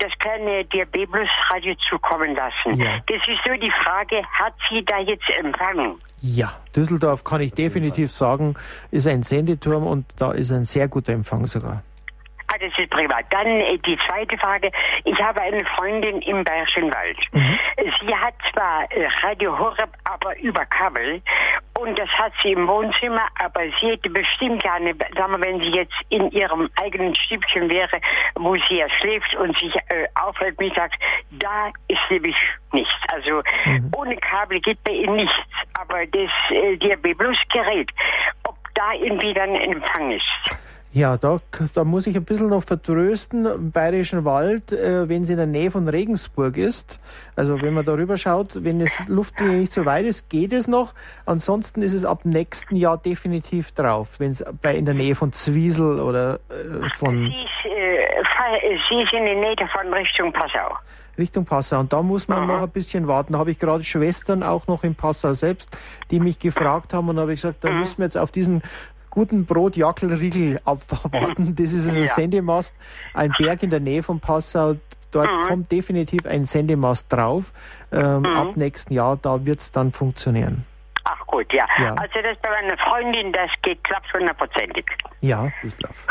das 0.00 0.12
kleine 0.18 0.64
Diabetes-Radio 0.64 1.74
zukommen 1.88 2.34
lassen. 2.34 2.80
Ja. 2.80 2.98
Das 3.06 3.28
ist 3.28 3.46
nur 3.46 3.58
die 3.58 3.72
Frage, 3.84 4.22
hat 4.32 4.54
sie 4.68 4.84
da 4.84 4.98
jetzt 4.98 5.28
Empfang? 5.38 5.96
Ja, 6.20 6.52
Düsseldorf 6.74 7.24
kann 7.24 7.40
ich 7.40 7.54
definitiv 7.54 8.10
sagen, 8.10 8.54
ist 8.90 9.06
ein 9.06 9.22
Sendeturm 9.22 9.86
und 9.86 10.06
da 10.18 10.32
ist 10.32 10.52
ein 10.52 10.64
sehr 10.64 10.88
guter 10.88 11.12
Empfang 11.12 11.46
sogar. 11.46 11.82
Ah, 12.52 12.58
das 12.58 12.76
ist 12.76 12.90
privat. 12.90 13.26
Dann 13.30 13.46
äh, 13.46 13.78
die 13.78 13.96
zweite 14.08 14.36
Frage. 14.38 14.72
Ich 15.04 15.18
habe 15.20 15.40
eine 15.40 15.64
Freundin 15.76 16.20
im 16.22 16.42
Bayerischen 16.42 16.92
Wald. 16.92 17.18
Sie 18.00 18.14
hat 18.14 18.34
zwar 18.52 18.90
äh, 18.90 19.06
Radio 19.22 19.56
Horeb, 19.56 19.90
aber 20.04 20.36
über 20.40 20.66
Kabel. 20.66 21.22
Und 21.78 21.96
das 21.96 22.08
hat 22.08 22.32
sie 22.42 22.52
im 22.52 22.66
Wohnzimmer, 22.66 23.26
aber 23.38 23.62
sie 23.80 23.90
hätte 23.90 24.10
bestimmt 24.10 24.62
gerne, 24.62 24.94
sagen 25.16 25.32
wir, 25.32 25.40
wenn 25.40 25.60
sie 25.60 25.70
jetzt 25.70 25.94
in 26.08 26.30
ihrem 26.32 26.68
eigenen 26.74 27.14
Stübchen 27.14 27.70
wäre, 27.70 28.00
wo 28.34 28.56
sie 28.68 28.78
ja 28.78 28.88
schläft 28.98 29.34
und 29.36 29.56
sich 29.58 29.74
äh, 29.88 30.06
aufhält 30.16 30.58
mittags, 30.58 30.96
da 31.30 31.68
ist 31.86 32.00
nämlich 32.10 32.36
nichts. 32.72 32.92
Also 33.12 33.42
ohne 33.96 34.16
Kabel 34.16 34.60
geht 34.60 34.82
bei 34.82 34.92
ihr 34.92 35.10
nichts. 35.10 35.36
Aber 35.80 36.04
das 36.06 36.30
äh, 36.50 36.76
DRB 36.78 37.16
Plus 37.16 37.38
Gerät, 37.52 37.90
ob 38.46 38.56
da 38.74 38.92
irgendwie 38.94 39.32
dann 39.34 39.50
ein 39.50 39.72
Empfang 39.72 40.10
ist. 40.10 40.69
Ja, 40.92 41.16
da, 41.16 41.40
da 41.74 41.84
muss 41.84 42.08
ich 42.08 42.16
ein 42.16 42.24
bisschen 42.24 42.48
noch 42.48 42.64
vertrösten. 42.64 43.46
Im 43.46 43.70
Bayerischen 43.70 44.24
Wald, 44.24 44.72
äh, 44.72 45.08
wenn 45.08 45.22
es 45.22 45.30
in 45.30 45.36
der 45.36 45.46
Nähe 45.46 45.70
von 45.70 45.88
Regensburg 45.88 46.56
ist, 46.56 46.98
also 47.36 47.62
wenn 47.62 47.74
man 47.74 47.84
darüber 47.84 48.18
schaut, 48.18 48.64
wenn 48.64 48.80
das 48.80 48.98
Luftlinie 49.06 49.58
nicht 49.58 49.70
so 49.72 49.84
weit 49.86 50.04
ist, 50.04 50.28
geht 50.28 50.52
es 50.52 50.66
noch. 50.66 50.92
Ansonsten 51.26 51.82
ist 51.82 51.92
es 51.92 52.04
ab 52.04 52.24
nächsten 52.24 52.74
Jahr 52.74 52.98
definitiv 52.98 53.70
drauf, 53.70 54.18
wenn 54.18 54.32
es 54.32 54.44
bei 54.62 54.74
in 54.74 54.84
der 54.84 54.94
Nähe 54.94 55.14
von 55.14 55.32
Zwiesel 55.32 56.00
oder 56.00 56.40
äh, 56.50 56.88
von 56.96 57.14
Sie 57.18 57.26
ist, 57.26 57.72
äh, 57.72 58.24
fa- 58.24 58.58
sie 58.88 59.02
ist 59.02 59.12
in 59.12 59.24
der 59.26 59.36
Nähe 59.36 59.56
von 59.72 59.94
Richtung 59.94 60.32
Passau. 60.32 60.76
Richtung 61.16 61.44
Passau. 61.44 61.78
Und 61.78 61.92
da 61.92 62.02
muss 62.02 62.26
man 62.26 62.48
noch 62.48 62.62
ein 62.62 62.70
bisschen 62.70 63.06
warten. 63.06 63.34
Da 63.34 63.38
habe 63.38 63.52
ich 63.52 63.60
gerade 63.60 63.84
Schwestern 63.84 64.42
auch 64.42 64.66
noch 64.66 64.82
in 64.82 64.96
Passau 64.96 65.34
selbst, 65.34 65.70
die 66.10 66.18
mich 66.18 66.40
gefragt 66.40 66.94
haben 66.94 67.08
und 67.10 67.14
da 67.16 67.22
habe 67.22 67.32
ich 67.34 67.40
gesagt, 67.42 67.62
da 67.62 67.70
müssen 67.70 67.98
wir 67.98 68.06
jetzt 68.06 68.16
auf 68.18 68.32
diesen 68.32 68.62
guten 69.10 69.44
Brotjackelriegel 69.46 70.60
abwarten. 70.64 71.54
Das 71.56 71.72
ist 71.72 71.88
ein 71.88 72.02
Ja. 72.02 72.06
Sendemast, 72.06 72.74
ein 73.14 73.32
Berg 73.38 73.62
in 73.62 73.70
der 73.70 73.80
Nähe 73.80 74.02
von 74.02 74.20
Passau. 74.20 74.76
Dort 75.12 75.30
kommt 75.48 75.72
definitiv 75.72 76.24
ein 76.26 76.44
Sendemast 76.44 77.12
drauf. 77.12 77.52
Ähm, 77.92 78.24
Ab 78.24 78.56
nächsten 78.56 78.94
Jahr, 78.94 79.16
da 79.20 79.44
wird 79.44 79.58
es 79.58 79.72
dann 79.72 79.90
funktionieren. 79.92 80.64
Ach 81.02 81.26
gut, 81.26 81.52
ja. 81.52 81.66
Ja. 81.78 81.94
Also 81.94 82.20
das 82.22 82.36
bei 82.40 82.48
meiner 82.50 82.78
Freundin, 82.78 83.32
das 83.32 83.50
geht 83.62 83.82
klappt 83.82 84.12
hundertprozentig. 84.14 84.84
Ja, 85.20 85.50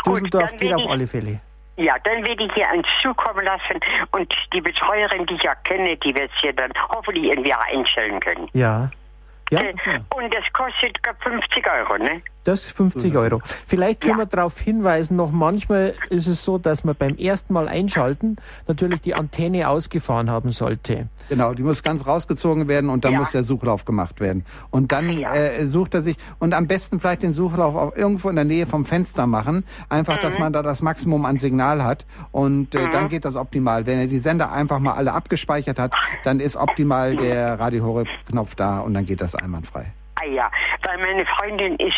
Gut, 0.03 0.17
Düsseldorf 0.17 0.49
dann 0.49 0.57
geht 0.57 0.61
will 0.61 0.73
auf 0.73 0.81
ich- 0.81 0.89
alle 0.89 1.07
Fälle. 1.07 1.39
Ja, 1.77 1.95
dann 2.03 2.27
werde 2.27 2.43
ich 2.43 2.51
hier 2.55 2.69
eins 2.69 2.85
zukommen 3.01 3.45
lassen 3.45 3.79
und 4.11 4.33
die 4.53 4.59
Betreuerin, 4.59 5.25
die 5.27 5.35
ich 5.35 5.43
ja 5.43 5.55
kenne, 5.63 5.95
die 5.95 6.13
wird 6.13 6.29
es 6.35 6.41
hier 6.41 6.51
dann 6.51 6.71
hoffentlich 6.93 7.23
irgendwie 7.23 7.53
einstellen 7.53 8.19
können. 8.19 8.49
Ja. 8.51 8.91
Ja, 9.51 9.61
Äh, 9.61 9.73
Und 10.13 10.33
das 10.33 10.43
kostet 10.53 11.01
glaub, 11.01 11.15
50 11.23 11.65
Euro, 11.71 11.97
ne? 11.97 12.21
Das 12.45 12.63
50 12.63 13.15
Euro. 13.15 13.41
Vielleicht 13.67 14.01
können 14.01 14.13
ja. 14.13 14.19
wir 14.19 14.25
darauf 14.25 14.59
hinweisen, 14.59 15.17
noch 15.17 15.31
manchmal 15.31 15.93
ist 16.09 16.27
es 16.27 16.43
so, 16.43 16.57
dass 16.57 16.83
man 16.83 16.95
beim 16.95 17.15
ersten 17.17 17.53
Mal 17.53 17.67
einschalten 17.67 18.37
natürlich 18.67 19.01
die 19.01 19.13
Antenne 19.13 19.67
ausgefahren 19.67 20.29
haben 20.29 20.51
sollte. 20.51 21.09
Genau, 21.27 21.53
die 21.53 21.63
muss 21.63 21.83
ganz 21.83 22.07
rausgezogen 22.07 22.67
werden 22.67 22.89
und 22.89 23.05
dann 23.05 23.13
ja. 23.13 23.19
muss 23.19 23.31
der 23.31 23.43
Suchlauf 23.43 23.85
gemacht 23.85 24.19
werden. 24.19 24.45
Und 24.71 24.91
dann 24.91 25.09
ja. 25.17 25.33
äh, 25.35 25.67
sucht 25.67 25.93
er 25.93 26.01
sich 26.01 26.17
und 26.39 26.53
am 26.53 26.67
besten 26.67 26.99
vielleicht 26.99 27.23
den 27.23 27.33
Suchlauf 27.33 27.75
auch 27.75 27.95
irgendwo 27.95 28.29
in 28.29 28.35
der 28.35 28.45
Nähe 28.45 28.65
vom 28.65 28.85
Fenster 28.85 29.27
machen. 29.27 29.65
Einfach, 29.89 30.17
mhm. 30.17 30.21
dass 30.21 30.39
man 30.39 30.53
da 30.53 30.63
das 30.63 30.81
Maximum 30.81 31.25
an 31.25 31.37
Signal 31.37 31.83
hat 31.83 32.05
und 32.31 32.73
äh, 32.73 32.87
mhm. 32.87 32.91
dann 32.91 33.09
geht 33.09 33.25
das 33.25 33.35
optimal. 33.35 33.85
Wenn 33.85 33.99
er 33.99 34.07
die 34.07 34.19
Sender 34.19 34.51
einfach 34.51 34.79
mal 34.79 34.93
alle 34.93 35.13
abgespeichert 35.13 35.77
hat, 35.77 35.93
dann 36.23 36.39
ist 36.39 36.55
optimal 36.55 37.15
der 37.15 37.59
Radio 37.59 37.83
Horeb 37.83 38.07
Knopf 38.27 38.55
da 38.55 38.79
und 38.79 38.93
dann 38.93 39.05
geht 39.05 39.21
das 39.21 39.35
einwandfrei. 39.35 39.91
Ja, 40.28 40.51
weil 40.84 40.97
meine 40.97 41.26
Freundin 41.26 41.76
ist 41.78 41.95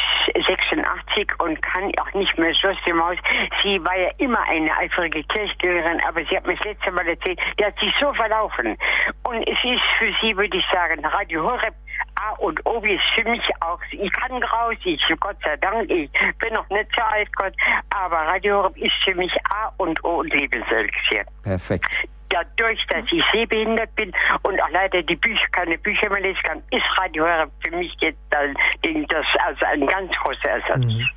86 0.48 1.40
und 1.40 1.62
kann 1.62 1.92
auch 2.00 2.14
nicht 2.14 2.38
mehr 2.38 2.54
so 2.54 2.70
aus 2.70 2.78
dem 2.86 3.04
Haus. 3.04 3.18
Sie 3.64 3.84
war 3.84 3.98
ja 3.98 4.10
immer 4.18 4.42
eine 4.48 4.76
eifrige 4.78 5.24
Kirchgängerin, 5.24 6.02
aber 6.08 6.24
sie 6.26 6.38
hat 6.38 6.46
mir 6.46 6.56
das 6.56 6.66
letzte 6.66 6.92
Mal 6.92 7.08
erzählt, 7.08 7.40
die 7.60 7.66
hat 7.66 7.78
sich 7.80 7.94
so 8.00 8.14
verlaufen. 8.14 8.78
Und 9.24 9.48
es 9.48 9.58
ist 9.64 9.82
für 9.98 10.14
sie, 10.22 10.36
würde 10.38 10.58
ich 10.58 10.66
sagen, 10.72 11.04
Radio 11.06 11.44
Horeb 11.44 11.74
A 12.16 12.32
und 12.40 12.64
O 12.66 12.80
ist 12.82 13.02
für 13.16 13.28
mich 13.30 13.44
auch, 13.62 13.80
ich 13.92 14.12
kann 14.12 14.42
raus, 14.44 14.76
ich, 14.84 15.02
Gott 15.20 15.38
sei 15.44 15.56
Dank, 15.58 15.90
ich 15.90 16.12
bin 16.40 16.54
noch 16.54 16.70
nicht 16.70 16.90
so 16.96 17.02
alt, 17.02 17.36
Gott, 17.36 17.54
aber 17.90 18.18
Radio 18.18 18.58
Horeb 18.58 18.78
ist 18.78 18.94
für 19.04 19.16
mich 19.16 19.34
A 19.50 19.72
und 19.78 20.04
O 20.04 20.20
und 20.20 20.34
Lebenselixier. 20.34 21.26
Perfekt 21.44 22.08
dadurch, 22.32 22.80
dass 22.88 23.04
ich 23.12 23.24
sehbehindert 23.32 23.94
bin 23.96 24.12
und 24.44 24.62
auch 24.62 24.70
leider 24.72 25.02
die 25.04 25.16
Bücher, 25.16 25.46
keine 25.52 25.78
Bücher 25.78 26.10
mehr 26.10 26.22
lesen 26.22 26.42
kann, 26.44 26.64
ist 26.72 26.84
Radio 26.98 27.26
für 27.60 27.76
mich 27.76 27.94
jetzt 28.00 28.20
das, 28.30 28.50
das 28.82 29.26
also 29.46 29.66
ein 29.66 29.86
ganz 29.88 30.12
großer 30.24 30.50
Ersatz. 30.50 30.86
Mhm. 30.86 31.08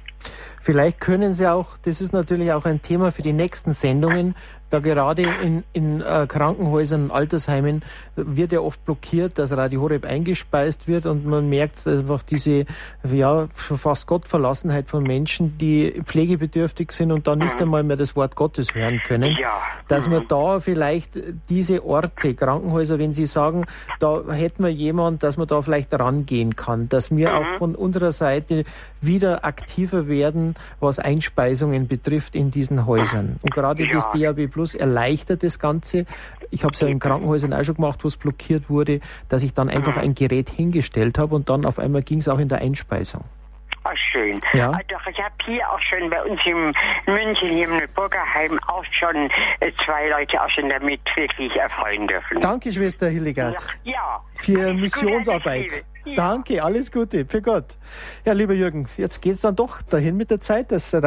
Vielleicht 0.61 0.99
können 0.99 1.35
Sie 1.35 1.47
auch, 1.47 1.77
das 1.85 2.01
ist 2.01 2.15
natürlich 2.15 2.51
auch 2.53 2.65
ein 2.65 2.81
Thema 2.81 3.13
für 3.13 3.21
die 3.21 3.35
nächsten 3.35 3.73
Sendungen, 3.73 4.35
da 4.71 4.79
gerade 4.79 5.23
in, 5.23 5.65
in 5.73 6.01
äh, 6.01 6.27
Krankenhäusern 6.27 7.05
und 7.05 7.11
Altersheimen 7.11 7.83
wird 8.17 8.53
ja 8.53 8.61
oft 8.61 8.85
blockiert, 8.85 9.39
dass 9.39 9.53
Radio 9.53 9.83
Horeb 9.83 10.05
eingespeist 10.05 10.89
wird 10.89 11.07
und 11.07 11.27
man 11.27 11.49
merkt 11.49 11.87
einfach 11.87 12.23
diese 12.23 12.67
ja 13.05 13.49
fast 13.53 14.07
Gottverlassenheit 14.07 14.89
von 14.89 15.03
Menschen, 15.03 15.59
die 15.59 16.03
pflegebedürftig 16.05 16.93
sind 16.93 17.13
und 17.13 17.27
dann 17.27 17.39
nicht 17.39 17.61
einmal 17.61 17.83
mehr 17.83 17.97
das 17.97 18.17
Wort 18.17 18.35
Gottes 18.37 18.75
hören 18.75 19.01
können. 19.07 19.37
Ja. 19.41 19.61
Dass 19.89 20.09
man 20.09 20.27
da 20.29 20.61
vielleicht 20.61 21.19
diese 21.49 21.85
Orte, 21.85 22.35
Krankenhäuser, 22.35 22.99
wenn 22.99 23.13
Sie 23.13 23.27
sagen, 23.27 23.67
da 24.01 24.23
hätten 24.31 24.63
wir 24.65 24.71
jemand, 24.73 25.23
dass 25.23 25.37
man 25.37 25.47
da 25.47 25.63
vielleicht 25.63 25.93
rangehen 25.99 26.57
kann, 26.57 26.89
dass 26.89 27.15
wir 27.15 27.37
auch 27.37 27.45
mhm. 27.45 27.59
von 27.59 27.75
unserer 27.75 28.13
Seite 28.13 28.65
wieder 29.01 29.45
aktiver 29.45 30.09
werden, 30.09 30.55
was 30.81 30.99
Einspeisungen 30.99 31.89
betrifft 31.89 32.35
in 32.35 32.51
diesen 32.51 32.87
Häusern. 32.87 33.37
Und 33.43 33.53
gerade 33.53 33.87
das 33.89 34.09
DAB 34.11 34.51
Plus 34.55 34.77
erleichtert 34.77 35.43
das 35.43 35.59
Ganze. 35.59 36.07
Ich 36.53 36.63
habe 36.63 36.75
es 36.75 36.81
ja 36.81 36.87
in 36.87 37.01
Krankenhäusern 37.01 37.53
auch 37.53 37.65
schon 37.65 37.75
gemacht, 37.75 38.05
wo 38.05 38.09
es 38.09 38.17
blockiert 38.17 38.71
wurde, 38.71 39.01
dass 39.29 39.43
ich 39.43 39.53
dann 39.53 39.69
einfach 39.69 39.97
ein 39.97 40.15
Gerät 40.15 40.49
hingestellt 40.49 41.19
habe 41.19 41.35
und 41.35 41.51
dann 41.51 41.65
auf 41.65 41.81
einmal 41.81 42.03
ging 42.03 42.19
es 42.19 42.29
auch 42.29 42.39
in 42.39 42.49
der 42.49 42.59
Einspeisung. 42.59 43.25
Ach, 43.83 43.93
schön. 44.13 44.41
Ja. 44.53 44.71
Also 44.71 45.11
ich 45.11 45.19
habe 45.19 45.35
hier 45.45 45.69
auch 45.69 45.81
schon 45.81 46.09
bei 46.09 46.23
uns 46.23 46.41
in 46.47 46.73
München, 47.13 47.49
hier 47.49 47.69
im 47.69 47.83
Burgerheim, 47.97 48.61
auch 48.69 48.85
schon 48.93 49.29
äh, 49.59 49.73
zwei 49.85 50.09
Leute 50.09 50.41
auch 50.41 50.49
schon 50.51 50.69
damit 50.69 51.01
wirklich 51.17 51.55
erfreuen 51.57 52.07
dürfen. 52.07 52.41
Danke, 52.41 52.71
Schwester 52.71 53.09
Hildegard. 53.09 53.57
Ja. 53.83 53.93
ja. 53.93 54.21
Für 54.35 54.73
Missionsarbeit. 54.73 55.85
Ja. 56.05 56.15
Danke, 56.17 56.63
alles 56.63 56.91
Gute, 56.91 57.25
für 57.25 57.43
Gott. 57.43 57.77
Ja, 58.25 58.33
lieber 58.33 58.55
Jürgen, 58.55 58.87
jetzt 58.97 59.23
geht 59.23 59.35
es 59.35 59.41
dann 59.41 59.57
doch 59.57 59.83
dahin 59.83 60.17
mit 60.17 60.31
der 60.31 60.41
Zeit. 60.41 60.73
Das, 60.73 60.93
äh, 60.93 61.01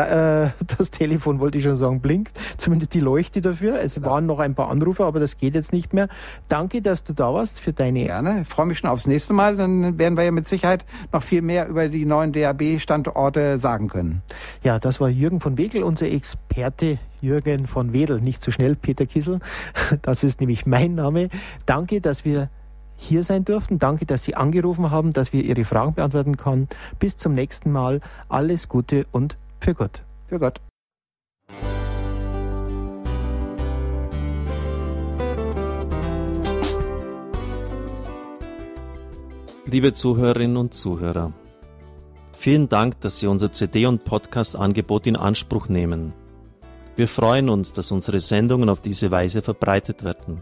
das 0.78 0.91
Telefon, 0.91 1.39
wollte 1.39 1.58
ich 1.58 1.64
schon 1.64 1.76
sagen, 1.76 2.02
blinkt. 2.02 2.38
Zumindest 2.58 2.93
die 2.93 3.00
Leuchte 3.00 3.41
dafür. 3.41 3.80
Es 3.82 4.04
waren 4.04 4.26
noch 4.26 4.39
ein 4.39 4.56
paar 4.56 4.70
Anrufe, 4.70 5.06
aber 5.06 5.20
das 5.20 5.38
geht 5.38 5.56
jetzt 5.56 5.74
nicht 5.74 5.93
mehr. 5.93 6.08
Danke, 6.48 6.82
dass 6.82 7.04
du 7.04 7.14
da 7.14 7.34
warst 7.34 7.60
für 7.60 7.74
deine... 7.74 8.06
Gerne, 8.06 8.41
ich 8.41 8.48
freue 8.48 8.66
mich 8.66 8.80
schon 8.80 8.89
aufs 8.89 9.08
nächste 9.08 9.34
Mal. 9.34 9.56
Dann 9.58 9.98
werden 9.98 10.18
wir 10.18 10.24
ja 10.24 10.32
mit 10.32 10.48
Sicherheit 10.48 10.86
noch 11.12 11.24
viel 11.24 11.41
mehr 11.41 11.68
über 11.68 11.88
die 11.89 12.06
neuen 12.06 12.32
DAB-Standorte 12.32 13.58
sagen 13.58 13.88
können. 13.88 14.22
Ja, 14.64 14.80
das 14.80 15.00
war 15.00 15.10
Jürgen 15.10 15.39
von 15.39 15.58
Wegel, 15.58 15.84
unser 15.84 16.08
Experte 16.08 17.00
Jürgen 17.22 17.68
von 17.68 17.93
Wedel. 17.93 18.22
Nicht 18.22 18.41
zu 18.41 18.52
so 18.52 18.56
schnell, 18.56 18.76
Peter 18.76 19.06
Kissel. 19.06 19.39
Das 20.02 20.24
ist 20.24 20.39
nämlich 20.39 20.66
mein 20.66 20.95
Name. 20.95 21.30
Danke, 21.66 22.02
dass 22.02 22.26
wir 22.26 22.50
hier 22.98 23.24
sein 23.24 23.45
durften. 23.45 23.80
Danke, 23.80 24.06
dass 24.06 24.24
Sie 24.24 24.36
angerufen 24.36 24.91
haben, 24.91 25.14
dass 25.14 25.32
wir 25.32 25.43
Ihre 25.43 25.64
Fragen 25.64 25.93
beantworten 25.93 26.36
können. 26.36 26.68
Bis 27.00 27.16
zum 27.16 27.34
nächsten 27.34 27.72
Mal. 27.72 28.02
Alles 28.28 28.68
Gute 28.68 29.06
und 29.12 29.38
für 29.60 29.74
Gott. 29.74 30.04
Für 30.28 30.39
Gott. 30.39 30.60
Liebe 39.70 39.91
Zuhörerinnen 39.91 40.56
und 40.56 40.74
Zuhörer, 40.74 41.34
vielen 42.32 42.70
Dank, 42.70 43.02
dass 43.02 43.20
Sie 43.20 43.28
unser 43.28 43.52
CD- 43.52 43.86
und 43.86 44.06
Podcast-Angebot 44.06 45.08
in 45.08 45.18
Anspruch 45.18 45.68
nehmen. 45.68 46.14
Wir 46.95 47.10
freuen 47.10 47.50
uns, 47.50 47.74
dass 47.74 47.91
unsere 47.91 48.20
Sendungen 48.20 48.70
auf 48.70 48.80
diese 48.80 49.12
Weise 49.12 49.41
verbreitet 49.41 50.06
werden. 50.06 50.41